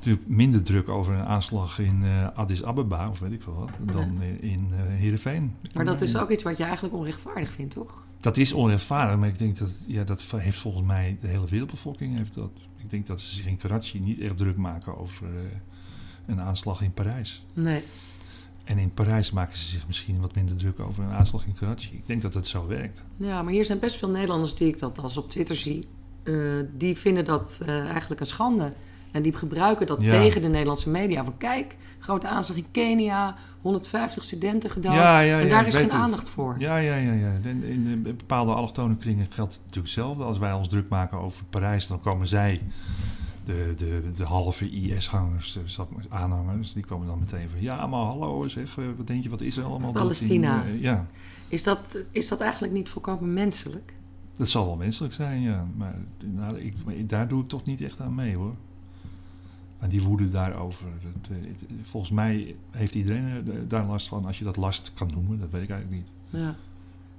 natuurlijk 0.00 0.28
minder 0.28 0.62
druk 0.62 0.88
over 0.88 1.14
een 1.14 1.24
aanslag 1.24 1.78
in 1.78 2.04
eh, 2.04 2.28
Addis 2.34 2.64
Ababa, 2.64 3.08
of 3.08 3.18
weet 3.18 3.32
ik 3.32 3.42
veel 3.42 3.54
wat, 3.54 3.70
dan 3.92 4.18
eh, 4.20 4.50
in 4.50 4.72
Heerenveen. 4.72 5.54
Maar 5.74 5.84
dat 5.84 6.00
is 6.00 6.16
ook 6.16 6.30
iets 6.30 6.42
wat 6.42 6.56
je 6.56 6.64
eigenlijk 6.64 6.94
onrechtvaardig 6.94 7.50
vindt, 7.50 7.74
toch? 7.74 8.02
Dat 8.20 8.36
is 8.36 8.52
onrechtvaardig, 8.52 9.18
maar 9.18 9.28
ik 9.28 9.38
denk 9.38 9.58
dat 9.58 9.70
ja, 9.86 10.04
dat 10.04 10.24
heeft 10.36 10.58
volgens 10.58 10.86
mij 10.86 11.16
de 11.20 11.26
hele 11.26 11.46
wereldbevolking 11.46 12.16
heeft 12.16 12.34
dat. 12.34 12.50
Ik 12.76 12.90
denk 12.90 13.06
dat 13.06 13.20
ze 13.20 13.34
zich 13.34 13.46
in 13.46 13.56
Karachi 13.56 14.00
niet 14.00 14.20
echt 14.20 14.36
druk 14.36 14.56
maken 14.56 14.98
over 14.98 15.26
een 16.26 16.40
aanslag 16.40 16.82
in 16.82 16.92
Parijs. 16.92 17.44
Nee. 17.52 17.82
En 18.64 18.78
in 18.78 18.94
Parijs 18.94 19.30
maken 19.30 19.56
ze 19.56 19.64
zich 19.64 19.86
misschien 19.86 20.20
wat 20.20 20.34
minder 20.34 20.56
druk 20.56 20.80
over 20.80 21.04
een 21.04 21.10
aanslag 21.10 21.46
in 21.46 21.54
Karachi. 21.54 21.94
Ik 21.94 22.06
denk 22.06 22.22
dat 22.22 22.34
het 22.34 22.46
zo 22.46 22.66
werkt. 22.66 23.04
Ja, 23.16 23.42
maar 23.42 23.52
hier 23.52 23.64
zijn 23.64 23.78
best 23.78 23.96
veel 23.96 24.08
Nederlanders 24.08 24.54
die 24.54 24.68
ik 24.68 24.78
dat 24.78 24.98
als 24.98 25.16
op 25.16 25.30
Twitter 25.30 25.56
zie. 25.56 25.88
die 26.76 26.96
vinden 26.96 27.24
dat 27.24 27.62
eigenlijk 27.66 28.20
een 28.20 28.26
schande. 28.26 28.72
En 29.12 29.22
die 29.22 29.32
gebruiken 29.36 29.86
dat 29.86 30.00
Ja. 30.00 30.10
tegen 30.10 30.42
de 30.42 30.48
Nederlandse 30.48 30.90
media. 30.90 31.24
Van 31.24 31.36
kijk, 31.36 31.76
grote 31.98 32.28
aanslag 32.28 32.56
in 32.56 32.66
Kenia, 32.70 33.34
150 33.60 34.24
studenten 34.24 34.70
gedaan. 34.70 34.94
Ja, 34.94 35.20
ja, 35.20 35.40
en 35.40 35.48
daar 35.48 35.66
is 35.66 35.74
geen 35.74 35.82
het. 35.84 35.92
aandacht 35.92 36.28
voor. 36.28 36.54
Ja, 36.58 36.76
ja, 36.76 36.94
ja. 36.96 37.12
ja. 37.12 37.32
In, 37.42 37.62
in 37.62 38.02
de 38.02 38.12
bepaalde 38.12 38.52
allochtone 38.52 38.96
kringen 38.96 39.26
geldt 39.30 39.52
het 39.52 39.60
natuurlijk 39.62 39.94
hetzelfde. 39.94 40.24
Als 40.24 40.38
wij 40.38 40.52
ons 40.52 40.68
druk 40.68 40.88
maken 40.88 41.18
over 41.18 41.44
Parijs, 41.50 41.86
dan 41.86 42.00
komen 42.00 42.26
zij, 42.26 42.60
de, 43.44 43.74
de, 43.76 44.02
de 44.16 44.24
halve 44.24 44.70
IS-gangers, 44.70 45.52
de 45.52 45.60
zat- 45.64 45.88
aanhangers, 46.08 46.72
die 46.72 46.84
komen 46.84 47.06
dan 47.06 47.18
meteen 47.18 47.48
van... 47.50 47.60
Ja, 47.60 47.86
maar 47.86 48.00
hallo, 48.04 48.48
zeg, 48.48 48.78
eh, 48.78 48.84
wat 48.96 49.06
denk 49.06 49.22
je, 49.22 49.28
wat 49.28 49.40
is 49.40 49.56
er 49.56 49.64
allemaal? 49.64 49.92
Palestina. 49.92 50.62
in, 50.62 50.74
eh, 50.74 50.80
ja, 50.82 51.06
Is, 51.48 51.62
dat, 51.62 51.98
is 52.10 52.28
dat 52.28 52.40
eigenlijk 52.40 52.72
niet 52.72 52.88
volkomen 52.88 53.32
menselijk? 53.34 53.94
dat 54.32 54.48
zal 54.48 54.66
wel 54.66 54.76
menselijk 54.76 55.14
zijn, 55.14 55.40
ja. 55.40 55.66
Maar, 55.76 55.94
nou, 56.24 56.58
ik, 56.58 56.74
maar 56.84 56.94
daar 57.06 57.28
doe 57.28 57.42
ik 57.42 57.48
toch 57.48 57.64
niet 57.64 57.80
echt 57.80 58.00
aan 58.00 58.14
mee, 58.14 58.36
hoor. 58.36 58.54
En 59.80 59.88
die 59.88 60.02
woede 60.02 60.30
daarover. 60.30 60.86
Eh, 61.30 61.36
het- 61.48 61.64
volgens 61.82 62.12
mij 62.12 62.54
heeft 62.70 62.94
iedereen 62.94 63.26
eh, 63.28 63.54
daar 63.68 63.86
last 63.86 64.08
van. 64.08 64.24
Als 64.26 64.38
je 64.38 64.44
dat 64.44 64.56
last 64.56 64.92
kan 64.94 65.10
noemen, 65.14 65.40
dat 65.40 65.50
weet 65.50 65.62
ik 65.62 65.70
eigenlijk 65.70 66.02
niet. 66.02 66.40
Ja. 66.42 66.54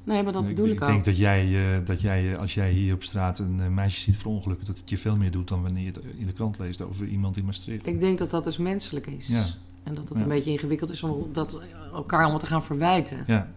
Nee, 0.03 0.23
maar 0.23 0.33
dat 0.33 0.47
bedoel 0.47 0.65
ik, 0.65 0.73
ik 0.73 0.81
ook. 0.81 0.87
denk 0.87 1.05
dat 1.05 1.17
jij, 1.17 1.75
eh, 1.77 1.85
dat 1.85 2.01
jij, 2.01 2.37
als 2.37 2.53
jij 2.53 2.71
hier 2.71 2.93
op 2.93 3.03
straat 3.03 3.39
een 3.39 3.73
meisje 3.73 3.99
ziet 4.01 4.17
verongelukken, 4.17 4.65
dat 4.67 4.77
het 4.77 4.89
je 4.89 4.97
veel 4.97 5.17
meer 5.17 5.31
doet 5.31 5.47
dan 5.47 5.61
wanneer 5.61 5.83
je 5.83 5.91
het 5.91 5.99
in 6.17 6.25
de 6.25 6.33
krant 6.33 6.59
leest 6.59 6.81
over 6.81 7.05
iemand 7.07 7.37
in 7.37 7.45
Maastricht. 7.45 7.87
Ik 7.87 7.99
denk 7.99 8.17
dat 8.17 8.29
dat 8.29 8.43
dus 8.43 8.57
menselijk 8.57 9.07
is. 9.07 9.27
Ja. 9.27 9.43
En 9.83 9.95
dat 9.95 10.09
het 10.09 10.17
Ja. 10.17 10.23
een 10.23 10.29
beetje 10.29 10.51
ingewikkeld 10.51 10.89
is 10.91 11.03
om 11.03 11.33
dat 11.33 11.61
elkaar 11.93 12.21
allemaal 12.21 12.39
te 12.39 12.45
gaan 12.45 12.63
verwijten. 12.63 13.23
Ja, 13.27 13.47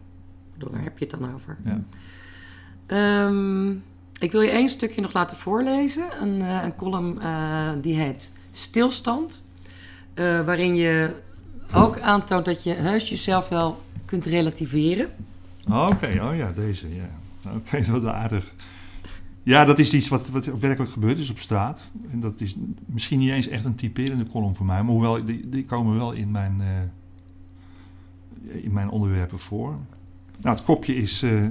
Ik 0.58 0.68
Waar 0.70 0.82
heb 0.82 0.98
je 0.98 1.06
het 1.06 1.20
dan 1.20 1.34
over? 1.34 1.56
ja. 1.64 1.82
Ehm, 2.86 3.70
ik 4.20 4.32
wil 4.32 4.40
je 4.40 4.50
één 4.50 4.68
stukje 4.68 5.00
nog 5.00 5.12
laten 5.12 5.36
voorlezen. 5.36 6.22
Een, 6.22 6.40
een 6.40 6.74
column 6.76 7.18
die 7.80 7.94
heet 7.94 8.32
Stilstand. 8.56 9.42
Eh, 10.14 10.44
waarin 10.44 10.74
je 10.74 11.14
ook 11.72 12.00
aantoont 12.00 12.44
dat 12.44 12.62
je 12.62 12.72
heus 12.72 13.08
jezelf 13.08 13.48
wel 13.48 13.82
kunt 14.04 14.24
relativeren. 14.24 15.08
Oh, 15.68 15.88
Oké, 15.92 16.20
oh 16.22 16.36
ja, 16.36 16.52
deze, 16.52 16.94
ja. 16.94 17.08
Oké, 17.54 17.90
wat 17.90 18.06
aardig. 18.06 18.52
Ja, 19.42 19.64
dat 19.64 19.78
is 19.78 19.94
iets 19.94 20.08
wat, 20.08 20.28
wat 20.28 20.44
werkelijk 20.44 20.92
gebeurd 20.92 21.18
is 21.18 21.30
op 21.30 21.38
straat. 21.38 21.90
En 22.10 22.20
dat 22.20 22.40
is 22.40 22.56
misschien 22.86 23.18
niet 23.18 23.30
eens 23.30 23.48
echt 23.48 23.64
een 23.64 23.74
typerende 23.74 24.26
column 24.26 24.56
voor 24.56 24.66
mij, 24.66 24.82
maar 24.82 24.92
hoewel, 24.92 25.24
die, 25.24 25.48
die 25.48 25.64
komen 25.64 25.96
wel 25.96 26.12
in 26.12 26.30
mijn, 26.30 26.60
eh, 26.60 28.64
in 28.64 28.72
mijn 28.72 28.88
onderwerpen 28.88 29.38
voor. 29.38 29.76
Nou, 30.40 30.56
het 30.56 30.64
kopje 30.64 30.96
is 30.96 31.22
eh, 31.22 31.46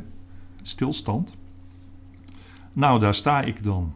stilstand. 0.61 1.33
Nou, 2.73 2.99
daar 2.99 3.15
sta 3.15 3.41
ik 3.41 3.63
dan. 3.63 3.93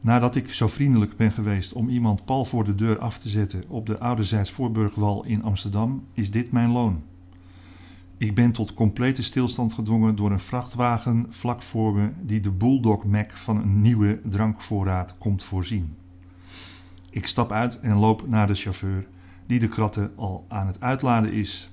Nadat 0.00 0.34
ik 0.34 0.52
zo 0.52 0.68
vriendelijk 0.68 1.16
ben 1.16 1.32
geweest 1.32 1.72
om 1.72 1.88
iemand 1.88 2.24
pal 2.24 2.44
voor 2.44 2.64
de 2.64 2.74
deur 2.74 2.98
af 2.98 3.18
te 3.18 3.28
zetten 3.28 3.64
op 3.68 3.86
de 3.86 3.98
ouderzijds 3.98 4.50
Voorburgwal 4.50 5.24
in 5.24 5.42
Amsterdam, 5.42 6.04
is 6.12 6.30
dit 6.30 6.52
mijn 6.52 6.70
loon. 6.70 7.02
Ik 8.18 8.34
ben 8.34 8.52
tot 8.52 8.74
complete 8.74 9.22
stilstand 9.22 9.72
gedwongen 9.72 10.16
door 10.16 10.30
een 10.30 10.40
vrachtwagen 10.40 11.26
vlak 11.28 11.62
voor 11.62 11.94
me 11.94 12.10
die 12.22 12.40
de 12.40 12.50
Bulldog 12.50 13.04
Mac 13.04 13.30
van 13.30 13.56
een 13.56 13.80
nieuwe 13.80 14.20
drankvoorraad 14.24 15.14
komt 15.18 15.44
voorzien. 15.44 15.96
Ik 17.10 17.26
stap 17.26 17.52
uit 17.52 17.80
en 17.80 17.96
loop 17.96 18.28
naar 18.28 18.46
de 18.46 18.54
chauffeur, 18.54 19.06
die 19.46 19.58
de 19.58 19.68
kratten 19.68 20.12
al 20.16 20.44
aan 20.48 20.66
het 20.66 20.80
uitladen 20.80 21.32
is. 21.32 21.70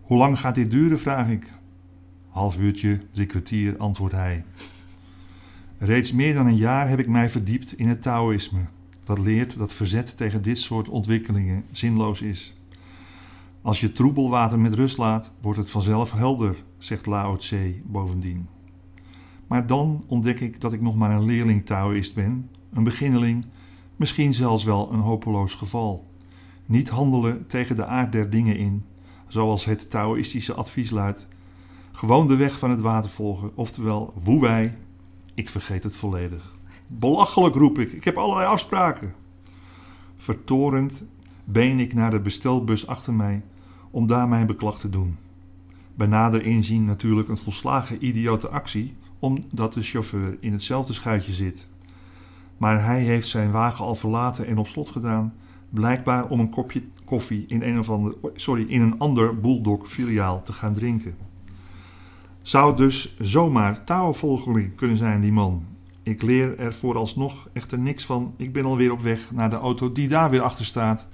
Hoe 0.00 0.18
lang 0.18 0.40
gaat 0.40 0.54
dit 0.54 0.70
duren? 0.70 1.00
vraag 1.00 1.28
ik. 1.28 1.52
Half 2.28 2.58
uurtje, 2.58 3.00
drie 3.12 3.26
kwartier, 3.26 3.76
antwoordt 3.76 4.14
hij. 4.14 4.44
Reeds 5.84 6.12
meer 6.12 6.34
dan 6.34 6.46
een 6.46 6.56
jaar 6.56 6.88
heb 6.88 6.98
ik 6.98 7.08
mij 7.08 7.30
verdiept 7.30 7.78
in 7.78 7.88
het 7.88 8.02
Taoïsme, 8.02 8.60
dat 9.04 9.18
leert 9.18 9.58
dat 9.58 9.72
verzet 9.72 10.16
tegen 10.16 10.42
dit 10.42 10.58
soort 10.58 10.88
ontwikkelingen 10.88 11.64
zinloos 11.70 12.22
is. 12.22 12.54
Als 13.62 13.80
je 13.80 13.92
troebelwater 13.92 14.58
met 14.60 14.74
rust 14.74 14.96
laat, 14.96 15.32
wordt 15.40 15.58
het 15.58 15.70
vanzelf 15.70 16.12
helder, 16.12 16.64
zegt 16.78 17.06
Lao 17.06 17.36
Tse 17.36 17.80
bovendien. 17.84 18.48
Maar 19.46 19.66
dan 19.66 20.04
ontdek 20.06 20.40
ik 20.40 20.60
dat 20.60 20.72
ik 20.72 20.80
nog 20.80 20.96
maar 20.96 21.10
een 21.10 21.24
leerling 21.24 21.66
Taoïst 21.66 22.14
ben, 22.14 22.50
een 22.72 22.84
beginneling, 22.84 23.46
misschien 23.96 24.34
zelfs 24.34 24.64
wel 24.64 24.92
een 24.92 25.00
hopeloos 25.00 25.54
geval. 25.54 26.06
Niet 26.66 26.88
handelen 26.88 27.46
tegen 27.46 27.76
de 27.76 27.86
aard 27.86 28.12
der 28.12 28.30
dingen 28.30 28.56
in, 28.56 28.84
zoals 29.26 29.64
het 29.64 29.90
Taoïstische 29.90 30.54
advies 30.54 30.90
luidt. 30.90 31.26
Gewoon 31.92 32.26
de 32.26 32.36
weg 32.36 32.58
van 32.58 32.70
het 32.70 32.80
water 32.80 33.10
volgen, 33.10 33.50
oftewel 33.54 34.14
woe 34.22 34.40
wij. 34.40 34.76
Ik 35.34 35.50
vergeet 35.50 35.82
het 35.82 35.96
volledig. 35.96 36.54
Belachelijk 36.92 37.54
roep 37.54 37.78
ik, 37.78 37.92
ik 37.92 38.04
heb 38.04 38.16
allerlei 38.16 38.46
afspraken. 38.46 39.14
Vertorend 40.16 41.04
been 41.44 41.78
ik 41.78 41.94
naar 41.94 42.10
de 42.10 42.20
bestelbus 42.20 42.86
achter 42.86 43.14
mij 43.14 43.42
om 43.90 44.06
daar 44.06 44.28
mijn 44.28 44.46
beklag 44.46 44.78
te 44.78 44.88
doen. 44.88 45.16
Bij 45.94 46.06
nader 46.06 46.42
inzien 46.42 46.82
natuurlijk 46.82 47.28
een 47.28 47.38
volslagen 47.38 48.06
idiote 48.06 48.48
actie, 48.48 48.96
omdat 49.18 49.72
de 49.72 49.82
chauffeur 49.82 50.36
in 50.40 50.52
hetzelfde 50.52 50.92
schuitje 50.92 51.32
zit. 51.32 51.68
Maar 52.56 52.84
hij 52.84 53.00
heeft 53.00 53.28
zijn 53.28 53.50
wagen 53.50 53.84
al 53.84 53.94
verlaten 53.94 54.46
en 54.46 54.58
op 54.58 54.68
slot 54.68 54.90
gedaan, 54.90 55.34
blijkbaar 55.70 56.28
om 56.28 56.40
een 56.40 56.50
kopje 56.50 56.82
koffie 57.04 57.44
in 57.46 57.62
een, 57.62 57.78
of 57.78 57.90
ander, 57.90 58.14
sorry, 58.34 58.64
in 58.68 58.80
een 58.80 58.98
ander 58.98 59.40
Bulldog 59.40 59.88
filiaal 59.88 60.42
te 60.42 60.52
gaan 60.52 60.74
drinken. 60.74 61.16
Zou 62.42 62.76
dus 62.76 63.16
zomaar 63.18 63.84
Tao-volgeling 63.84 64.74
kunnen 64.74 64.96
zijn, 64.96 65.20
die 65.20 65.32
man. 65.32 65.64
Ik 66.02 66.22
leer 66.22 66.58
er 66.58 66.74
vooralsnog 66.74 67.48
echter 67.52 67.78
niks 67.78 68.06
van. 68.06 68.34
Ik 68.36 68.52
ben 68.52 68.64
alweer 68.64 68.92
op 68.92 69.00
weg 69.00 69.30
naar 69.32 69.50
de 69.50 69.56
auto 69.56 69.92
die 69.92 70.08
daar 70.08 70.30
weer 70.30 70.42
achter 70.42 70.64
staat. 70.64 71.08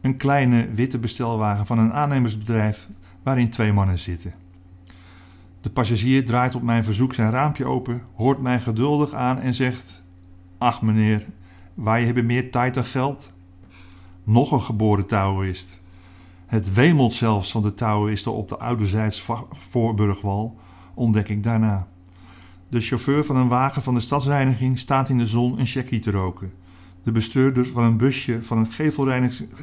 Een 0.00 0.16
kleine 0.16 0.70
witte 0.70 0.98
bestelwagen 0.98 1.66
van 1.66 1.78
een 1.78 1.92
aannemersbedrijf 1.92 2.88
waarin 3.22 3.50
twee 3.50 3.72
mannen 3.72 3.98
zitten. 3.98 4.34
De 5.60 5.70
passagier 5.70 6.26
draait 6.26 6.54
op 6.54 6.62
mijn 6.62 6.84
verzoek 6.84 7.14
zijn 7.14 7.30
raampje 7.30 7.64
open, 7.64 8.02
hoort 8.14 8.40
mij 8.40 8.60
geduldig 8.60 9.12
aan 9.12 9.38
en 9.38 9.54
zegt: 9.54 10.02
Ach 10.58 10.82
meneer, 10.82 11.26
wij 11.74 12.04
hebben 12.04 12.26
meer 12.26 12.50
tijd 12.50 12.74
dan 12.74 12.84
geld. 12.84 13.32
Nog 14.24 14.52
een 14.52 14.62
geboren 14.62 15.06
Taoïst. 15.06 15.82
Het 16.46 16.72
wemelt 16.72 17.14
zelfs 17.14 17.50
van 17.50 17.62
de 17.62 17.74
Taoïsten 17.74 18.32
op 18.32 18.48
de 18.48 18.58
ouderzijds 18.58 19.24
Voorburgwal, 19.52 20.58
ontdek 20.94 21.28
ik 21.28 21.42
daarna. 21.42 21.88
De 22.68 22.80
chauffeur 22.80 23.24
van 23.24 23.36
een 23.36 23.48
wagen 23.48 23.82
van 23.82 23.94
de 23.94 24.00
stadsreiniging 24.00 24.78
staat 24.78 25.08
in 25.08 25.18
de 25.18 25.26
zon 25.26 25.58
een 25.58 25.66
checkie 25.66 25.98
te 25.98 26.10
roken. 26.10 26.52
De 27.02 27.12
bestuurder 27.12 27.66
van 27.66 27.82
een 27.82 27.96
busje 27.96 28.42
van 28.42 28.58
een 28.58 28.68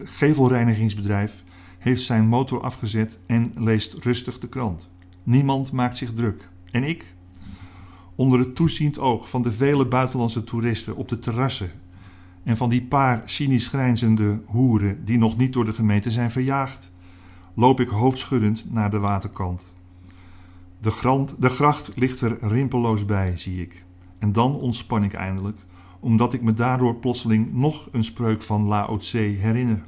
gevelreinigingsbedrijf 0.03 1.43
heeft 1.79 2.03
zijn 2.03 2.27
motor 2.27 2.61
afgezet 2.61 3.19
en 3.27 3.51
leest 3.57 3.93
rustig 3.93 4.39
de 4.39 4.47
krant. 4.47 4.89
Niemand 5.23 5.71
maakt 5.71 5.97
zich 5.97 6.13
druk. 6.13 6.49
En 6.71 6.83
ik? 6.83 7.15
Onder 8.15 8.39
het 8.39 8.55
toeziend 8.55 8.99
oog 8.99 9.29
van 9.29 9.41
de 9.41 9.51
vele 9.51 9.85
buitenlandse 9.85 10.43
toeristen 10.43 10.95
op 10.95 11.09
de 11.09 11.19
terrassen 11.19 11.71
en 12.43 12.57
van 12.57 12.69
die 12.69 12.81
paar 12.81 13.21
cynisch 13.25 13.67
grijnzende 13.67 14.41
hoeren 14.45 15.05
die 15.05 15.17
nog 15.17 15.37
niet 15.37 15.53
door 15.53 15.65
de 15.65 15.73
gemeente 15.73 16.11
zijn 16.11 16.31
verjaagd, 16.31 16.91
loop 17.53 17.79
ik 17.79 17.89
hoofdschuddend 17.89 18.65
naar 18.71 18.91
de 18.91 18.99
waterkant. 18.99 19.70
De, 20.81 20.91
grant, 20.91 21.35
de 21.39 21.49
gracht 21.49 21.91
ligt 21.95 22.21
er 22.21 22.37
rimpelloos 22.47 23.05
bij, 23.05 23.37
zie 23.37 23.61
ik. 23.61 23.85
En 24.19 24.31
dan 24.31 24.55
ontspan 24.55 25.03
ik 25.03 25.13
eindelijk, 25.13 25.57
omdat 25.99 26.33
ik 26.33 26.41
me 26.41 26.53
daardoor 26.53 26.95
plotseling 26.95 27.53
nog 27.53 27.87
een 27.91 28.03
spreuk 28.03 28.41
van 28.41 28.67
Lao 28.67 28.97
Tse 28.97 29.17
herinner. 29.17 29.83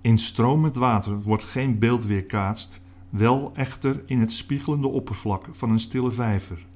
In 0.00 0.18
stromend 0.18 0.76
water 0.76 1.22
wordt 1.22 1.44
geen 1.44 1.78
beeld 1.78 2.04
weerkaatst, 2.04 2.80
wel 3.10 3.50
echter 3.54 4.02
in 4.06 4.20
het 4.20 4.32
spiegelende 4.32 4.88
oppervlak 4.88 5.48
van 5.52 5.70
een 5.70 5.80
stille 5.80 6.12
vijver. 6.12 6.66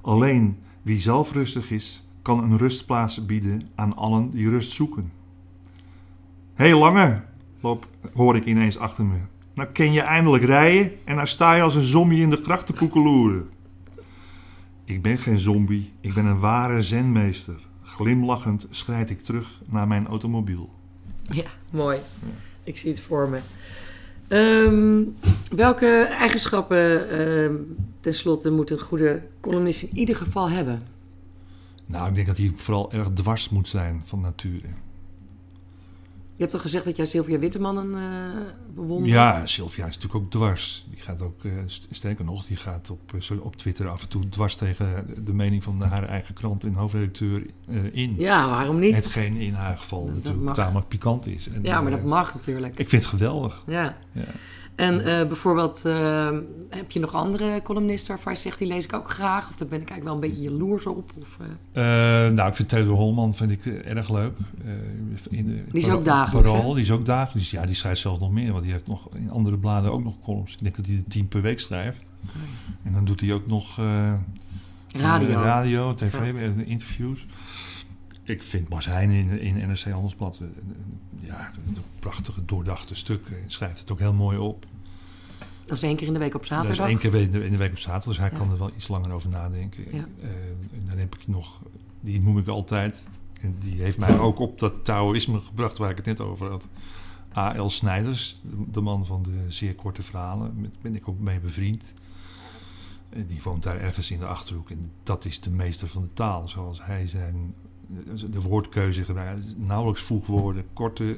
Alleen 0.00 0.58
wie 0.82 0.98
zelf 0.98 1.32
rustig 1.32 1.70
is, 1.70 2.08
kan 2.22 2.42
een 2.42 2.58
rustplaats 2.58 3.26
bieden 3.26 3.68
aan 3.74 3.96
allen 3.96 4.30
die 4.30 4.48
rust 4.48 4.72
zoeken. 4.72 5.12
Hé 6.54 6.64
hey, 6.64 6.74
Lange, 6.74 7.22
loop, 7.60 7.88
hoor 8.14 8.36
ik 8.36 8.44
ineens 8.44 8.78
achter 8.78 9.04
me. 9.04 9.18
Nou 9.56 9.68
ken 9.68 9.92
je 9.92 10.00
eindelijk 10.00 10.44
rijden 10.44 10.92
en 11.04 11.14
nou 11.14 11.26
sta 11.26 11.54
je 11.54 11.62
als 11.62 11.74
een 11.74 11.82
zombie 11.82 12.22
in 12.22 12.30
de 12.30 12.36
gracht 12.42 12.66
te 12.66 12.72
koekeloeren. 12.72 13.48
Ik 14.84 15.02
ben 15.02 15.18
geen 15.18 15.38
zombie, 15.38 15.92
ik 16.00 16.14
ben 16.14 16.24
een 16.24 16.38
ware 16.38 16.82
zenmeester. 16.82 17.54
Glimlachend 17.82 18.66
schrijd 18.70 19.10
ik 19.10 19.20
terug 19.20 19.62
naar 19.66 19.86
mijn 19.86 20.06
automobiel. 20.06 20.70
Ja, 21.22 21.44
mooi. 21.72 21.98
Ik 22.64 22.78
zie 22.78 22.90
het 22.90 23.00
voor 23.00 23.28
me. 23.28 23.40
Um, 24.28 25.16
welke 25.50 26.02
eigenschappen 26.02 27.20
uh, 27.20 27.50
tenslotte 28.00 28.50
moet 28.50 28.70
een 28.70 28.80
goede 28.80 29.22
columnist 29.40 29.82
in 29.82 29.96
ieder 29.96 30.16
geval 30.16 30.50
hebben? 30.50 30.82
Nou, 31.86 32.08
ik 32.08 32.14
denk 32.14 32.26
dat 32.26 32.36
hij 32.36 32.52
vooral 32.56 32.92
erg 32.92 33.08
dwars 33.14 33.48
moet 33.48 33.68
zijn 33.68 34.02
van 34.04 34.20
nature. 34.20 34.68
Je 36.36 36.42
hebt 36.42 36.50
toch 36.50 36.60
gezegd 36.62 36.84
dat 36.84 36.96
jij 36.96 37.06
Sylvia 37.06 37.38
Wittemannen 37.38 37.90
uh, 37.90 38.02
bewondert? 38.74 39.12
Ja, 39.12 39.46
Sylvia 39.46 39.86
is 39.86 39.94
natuurlijk 39.94 40.24
ook 40.24 40.30
dwars. 40.30 40.86
Die 40.90 41.02
gaat 41.02 41.22
ook, 41.22 41.42
uh, 41.42 41.52
sterker 41.90 42.24
nog, 42.24 42.46
die 42.46 42.56
gaat 42.56 42.90
op, 42.90 43.12
uh, 43.30 43.44
op 43.44 43.56
Twitter 43.56 43.88
af 43.88 44.02
en 44.02 44.08
toe 44.08 44.28
dwars 44.28 44.54
tegen 44.54 45.06
de 45.24 45.32
mening 45.32 45.62
van 45.62 45.82
haar 45.82 46.08
eigen 46.08 46.34
krant 46.34 46.64
en 46.64 46.74
hoofdredacteur 46.74 47.46
in. 47.92 48.14
Ja, 48.18 48.48
waarom 48.48 48.78
niet? 48.78 48.94
Hetgeen 48.94 49.36
in 49.36 49.54
haar 49.54 49.78
geval 49.78 50.06
dat 50.06 50.14
natuurlijk 50.14 50.54
tamelijk 50.54 50.88
pikant 50.88 51.26
is. 51.26 51.48
En, 51.48 51.62
ja, 51.62 51.80
maar 51.80 51.90
dat 51.90 52.04
mag 52.04 52.34
natuurlijk. 52.34 52.78
Ik 52.78 52.88
vind 52.88 53.02
het 53.02 53.10
geweldig. 53.10 53.62
Ja. 53.66 53.96
ja. 54.12 54.24
En 54.76 54.94
uh, 54.94 55.04
bijvoorbeeld, 55.04 55.82
uh, 55.86 56.28
heb 56.68 56.90
je 56.90 57.00
nog 57.00 57.14
andere 57.14 57.60
columnisten 57.62 58.14
waarvan 58.14 58.32
je 58.32 58.38
zegt, 58.38 58.58
die 58.58 58.68
lees 58.68 58.84
ik 58.84 58.92
ook 58.92 59.10
graag? 59.10 59.48
Of 59.48 59.56
daar 59.56 59.68
ben 59.68 59.80
ik 59.80 59.90
eigenlijk 59.90 60.04
wel 60.04 60.14
een 60.14 60.34
beetje 60.34 60.50
jaloers 60.50 60.86
op? 60.86 61.12
Of, 61.20 61.36
uh... 61.40 61.82
nou, 62.30 62.48
ik 62.48 62.56
vind 62.56 62.68
Theodor 62.68 62.96
Holman 62.96 63.34
vind 63.34 63.50
ik, 63.50 63.66
erg 63.66 64.10
leuk. 64.10 64.32
In 65.30 65.46
de, 65.46 65.64
die 65.72 65.82
is 65.82 65.88
ook 65.88 66.04
dagelijks, 66.04 66.50
Parool, 66.50 66.72
die 66.72 66.82
is 66.82 66.90
ook 66.90 67.06
dagelijks. 67.06 67.50
Ja, 67.50 67.66
die 67.66 67.74
schrijft 67.74 68.00
zelfs 68.00 68.20
nog 68.20 68.30
meer. 68.30 68.52
Want 68.52 68.62
die 68.62 68.72
heeft 68.72 68.86
nog 68.86 69.08
in 69.14 69.30
andere 69.30 69.58
bladen 69.58 69.92
ook 69.92 70.04
nog 70.04 70.14
columns. 70.24 70.52
Ik 70.52 70.62
denk 70.62 70.76
dat 70.76 70.86
hij 70.86 70.96
er 70.96 71.04
tien 71.08 71.28
per 71.28 71.42
week 71.42 71.60
schrijft. 71.60 72.02
En 72.82 72.92
dan 72.92 73.04
doet 73.04 73.20
hij 73.20 73.32
ook 73.32 73.46
nog... 73.46 73.80
radio. 74.92 75.40
radio, 75.40 75.94
tv, 75.94 76.34
interviews. 76.64 77.26
Ik 78.26 78.42
vind 78.42 78.68
Bas 78.68 78.86
Heijn 78.86 79.10
in, 79.10 79.40
in 79.40 79.68
NRC 79.68 79.82
Handelsblad 79.82 80.44
ja, 81.20 81.50
een 81.66 81.76
prachtige, 81.98 82.44
doordachte 82.44 82.94
stuk. 82.94 83.28
Hij 83.28 83.44
schrijft 83.46 83.78
het 83.80 83.90
ook 83.90 83.98
heel 83.98 84.12
mooi 84.12 84.38
op. 84.38 84.66
Dat 85.64 85.76
is 85.76 85.82
één 85.82 85.96
keer 85.96 86.06
in 86.06 86.12
de 86.12 86.18
week 86.18 86.34
op 86.34 86.44
zaterdag? 86.44 86.76
Dat 86.76 86.86
is 86.86 86.92
één 86.92 87.10
keer 87.10 87.42
in 87.44 87.50
de, 87.50 87.56
week 87.56 87.72
op 87.72 87.78
zaterdag, 87.78 88.04
dus 88.04 88.18
hij 88.18 88.38
kan 88.38 88.50
er 88.50 88.58
wel 88.58 88.70
iets 88.76 88.88
langer 88.88 89.12
over 89.12 89.28
nadenken. 89.28 89.84
Ja. 89.96 90.06
Uh, 90.22 90.30
dan 90.88 90.98
heb 90.98 91.14
ik 91.14 91.28
nog, 91.28 91.60
die 92.00 92.20
noem 92.20 92.38
ik 92.38 92.46
altijd, 92.46 93.08
en 93.40 93.56
die 93.58 93.82
heeft 93.82 93.98
mij 93.98 94.18
ook 94.18 94.38
op 94.38 94.58
dat 94.58 94.84
Taoïsme 94.84 95.40
gebracht 95.40 95.78
waar 95.78 95.90
ik 95.90 95.96
het 95.96 96.06
net 96.06 96.20
over 96.20 96.50
had. 96.50 96.66
A.L. 97.36 97.68
Snijders, 97.68 98.40
de 98.70 98.80
man 98.80 99.06
van 99.06 99.22
de 99.22 99.44
zeer 99.48 99.74
korte 99.74 100.02
verhalen, 100.02 100.60
met 100.60 100.80
ben 100.80 100.96
ik 100.96 101.08
ook 101.08 101.18
mee 101.18 101.40
bevriend. 101.40 101.92
Die 103.26 103.40
woont 103.42 103.62
daar 103.62 103.80
ergens 103.80 104.10
in 104.10 104.18
de 104.18 104.26
achterhoek. 104.26 104.70
En 104.70 104.90
dat 105.02 105.24
is 105.24 105.40
de 105.40 105.50
meester 105.50 105.88
van 105.88 106.02
de 106.02 106.12
taal, 106.12 106.48
zoals 106.48 106.84
hij 106.84 107.06
zijn 107.06 107.54
de 108.30 108.40
woordkeuze 108.40 109.04
gebruikt. 109.04 109.58
Nauwelijks 109.58 110.02
voegwoorden, 110.02 110.64
korte, 110.72 111.16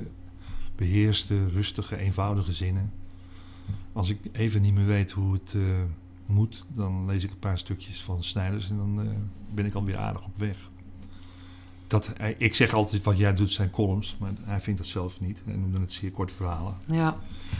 beheerste, 0.76 1.48
rustige, 1.48 1.96
eenvoudige 1.96 2.52
zinnen. 2.52 2.92
Als 3.92 4.08
ik 4.08 4.18
even 4.32 4.62
niet 4.62 4.74
meer 4.74 4.86
weet 4.86 5.10
hoe 5.10 5.32
het 5.32 5.52
uh, 5.56 5.62
moet, 6.26 6.64
dan 6.68 7.06
lees 7.06 7.24
ik 7.24 7.30
een 7.30 7.38
paar 7.38 7.58
stukjes 7.58 8.02
van 8.02 8.24
Snijders 8.24 8.70
en 8.70 8.76
dan 8.76 9.00
uh, 9.00 9.10
ben 9.54 9.66
ik 9.66 9.74
alweer 9.74 9.96
aardig 9.96 10.24
op 10.24 10.38
weg. 10.38 10.56
Dat, 11.86 12.12
ik 12.38 12.54
zeg 12.54 12.72
altijd 12.72 13.02
wat 13.02 13.18
jij 13.18 13.34
doet 13.34 13.52
zijn 13.52 13.70
columns, 13.70 14.16
maar 14.20 14.30
hij 14.42 14.60
vindt 14.60 14.78
dat 14.78 14.88
zelf 14.88 15.20
niet. 15.20 15.42
Hij 15.44 15.56
noemde 15.56 15.80
het 15.80 15.92
zeer 15.92 16.10
korte 16.10 16.34
verhalen. 16.34 16.76
Ja, 16.86 17.16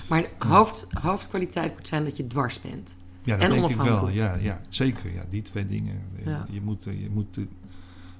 maar 0.09 0.23
de 0.23 0.47
hoofd, 0.47 0.87
hoofdkwaliteit 1.01 1.77
moet 1.77 1.89
zijn 1.89 2.05
dat 2.05 2.17
je 2.17 2.27
dwars 2.27 2.61
bent. 2.61 2.95
Ja, 3.23 3.37
dat 3.37 3.51
denk 3.51 3.69
ik 3.69 3.77
wel. 3.77 4.09
Ja, 4.09 4.35
ja, 4.35 4.61
zeker. 4.69 5.13
Ja, 5.13 5.25
die 5.29 5.43
twee 5.43 5.67
dingen. 5.67 6.03
Ja. 6.25 6.47
Je 6.51 6.61
moet, 6.61 6.85
je 6.85 7.09
moet 7.13 7.39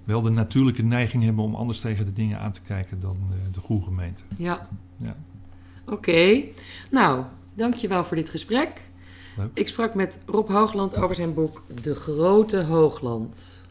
wel 0.09 0.23
de 0.23 0.31
natuurlijke 0.31 0.83
neiging 0.83 1.25
hebben 1.25 1.45
om 1.45 1.55
anders 1.55 1.81
tegen 1.81 2.05
de 2.05 2.13
dingen 2.13 2.39
aan 2.39 2.53
te 2.53 2.63
kijken 2.63 3.01
dan 3.01 3.17
uh, 3.31 3.37
de 3.53 3.61
goede 3.61 3.85
gemeente. 3.85 4.23
Ja. 4.37 4.69
ja. 4.97 5.17
Oké. 5.85 5.95
Okay. 5.95 6.53
Nou, 6.91 7.25
dankjewel 7.55 8.05
voor 8.05 8.17
dit 8.17 8.29
gesprek. 8.29 8.91
Leuk. 9.37 9.51
Ik 9.55 9.69
sprak 9.69 9.95
met 9.95 10.23
Rob 10.27 10.49
Hoogland 10.49 10.97
over 10.97 11.15
zijn 11.15 11.35
boek 11.35 11.63
De 11.83 11.95
Grote 11.95 12.63
Hoogland. 12.63 13.65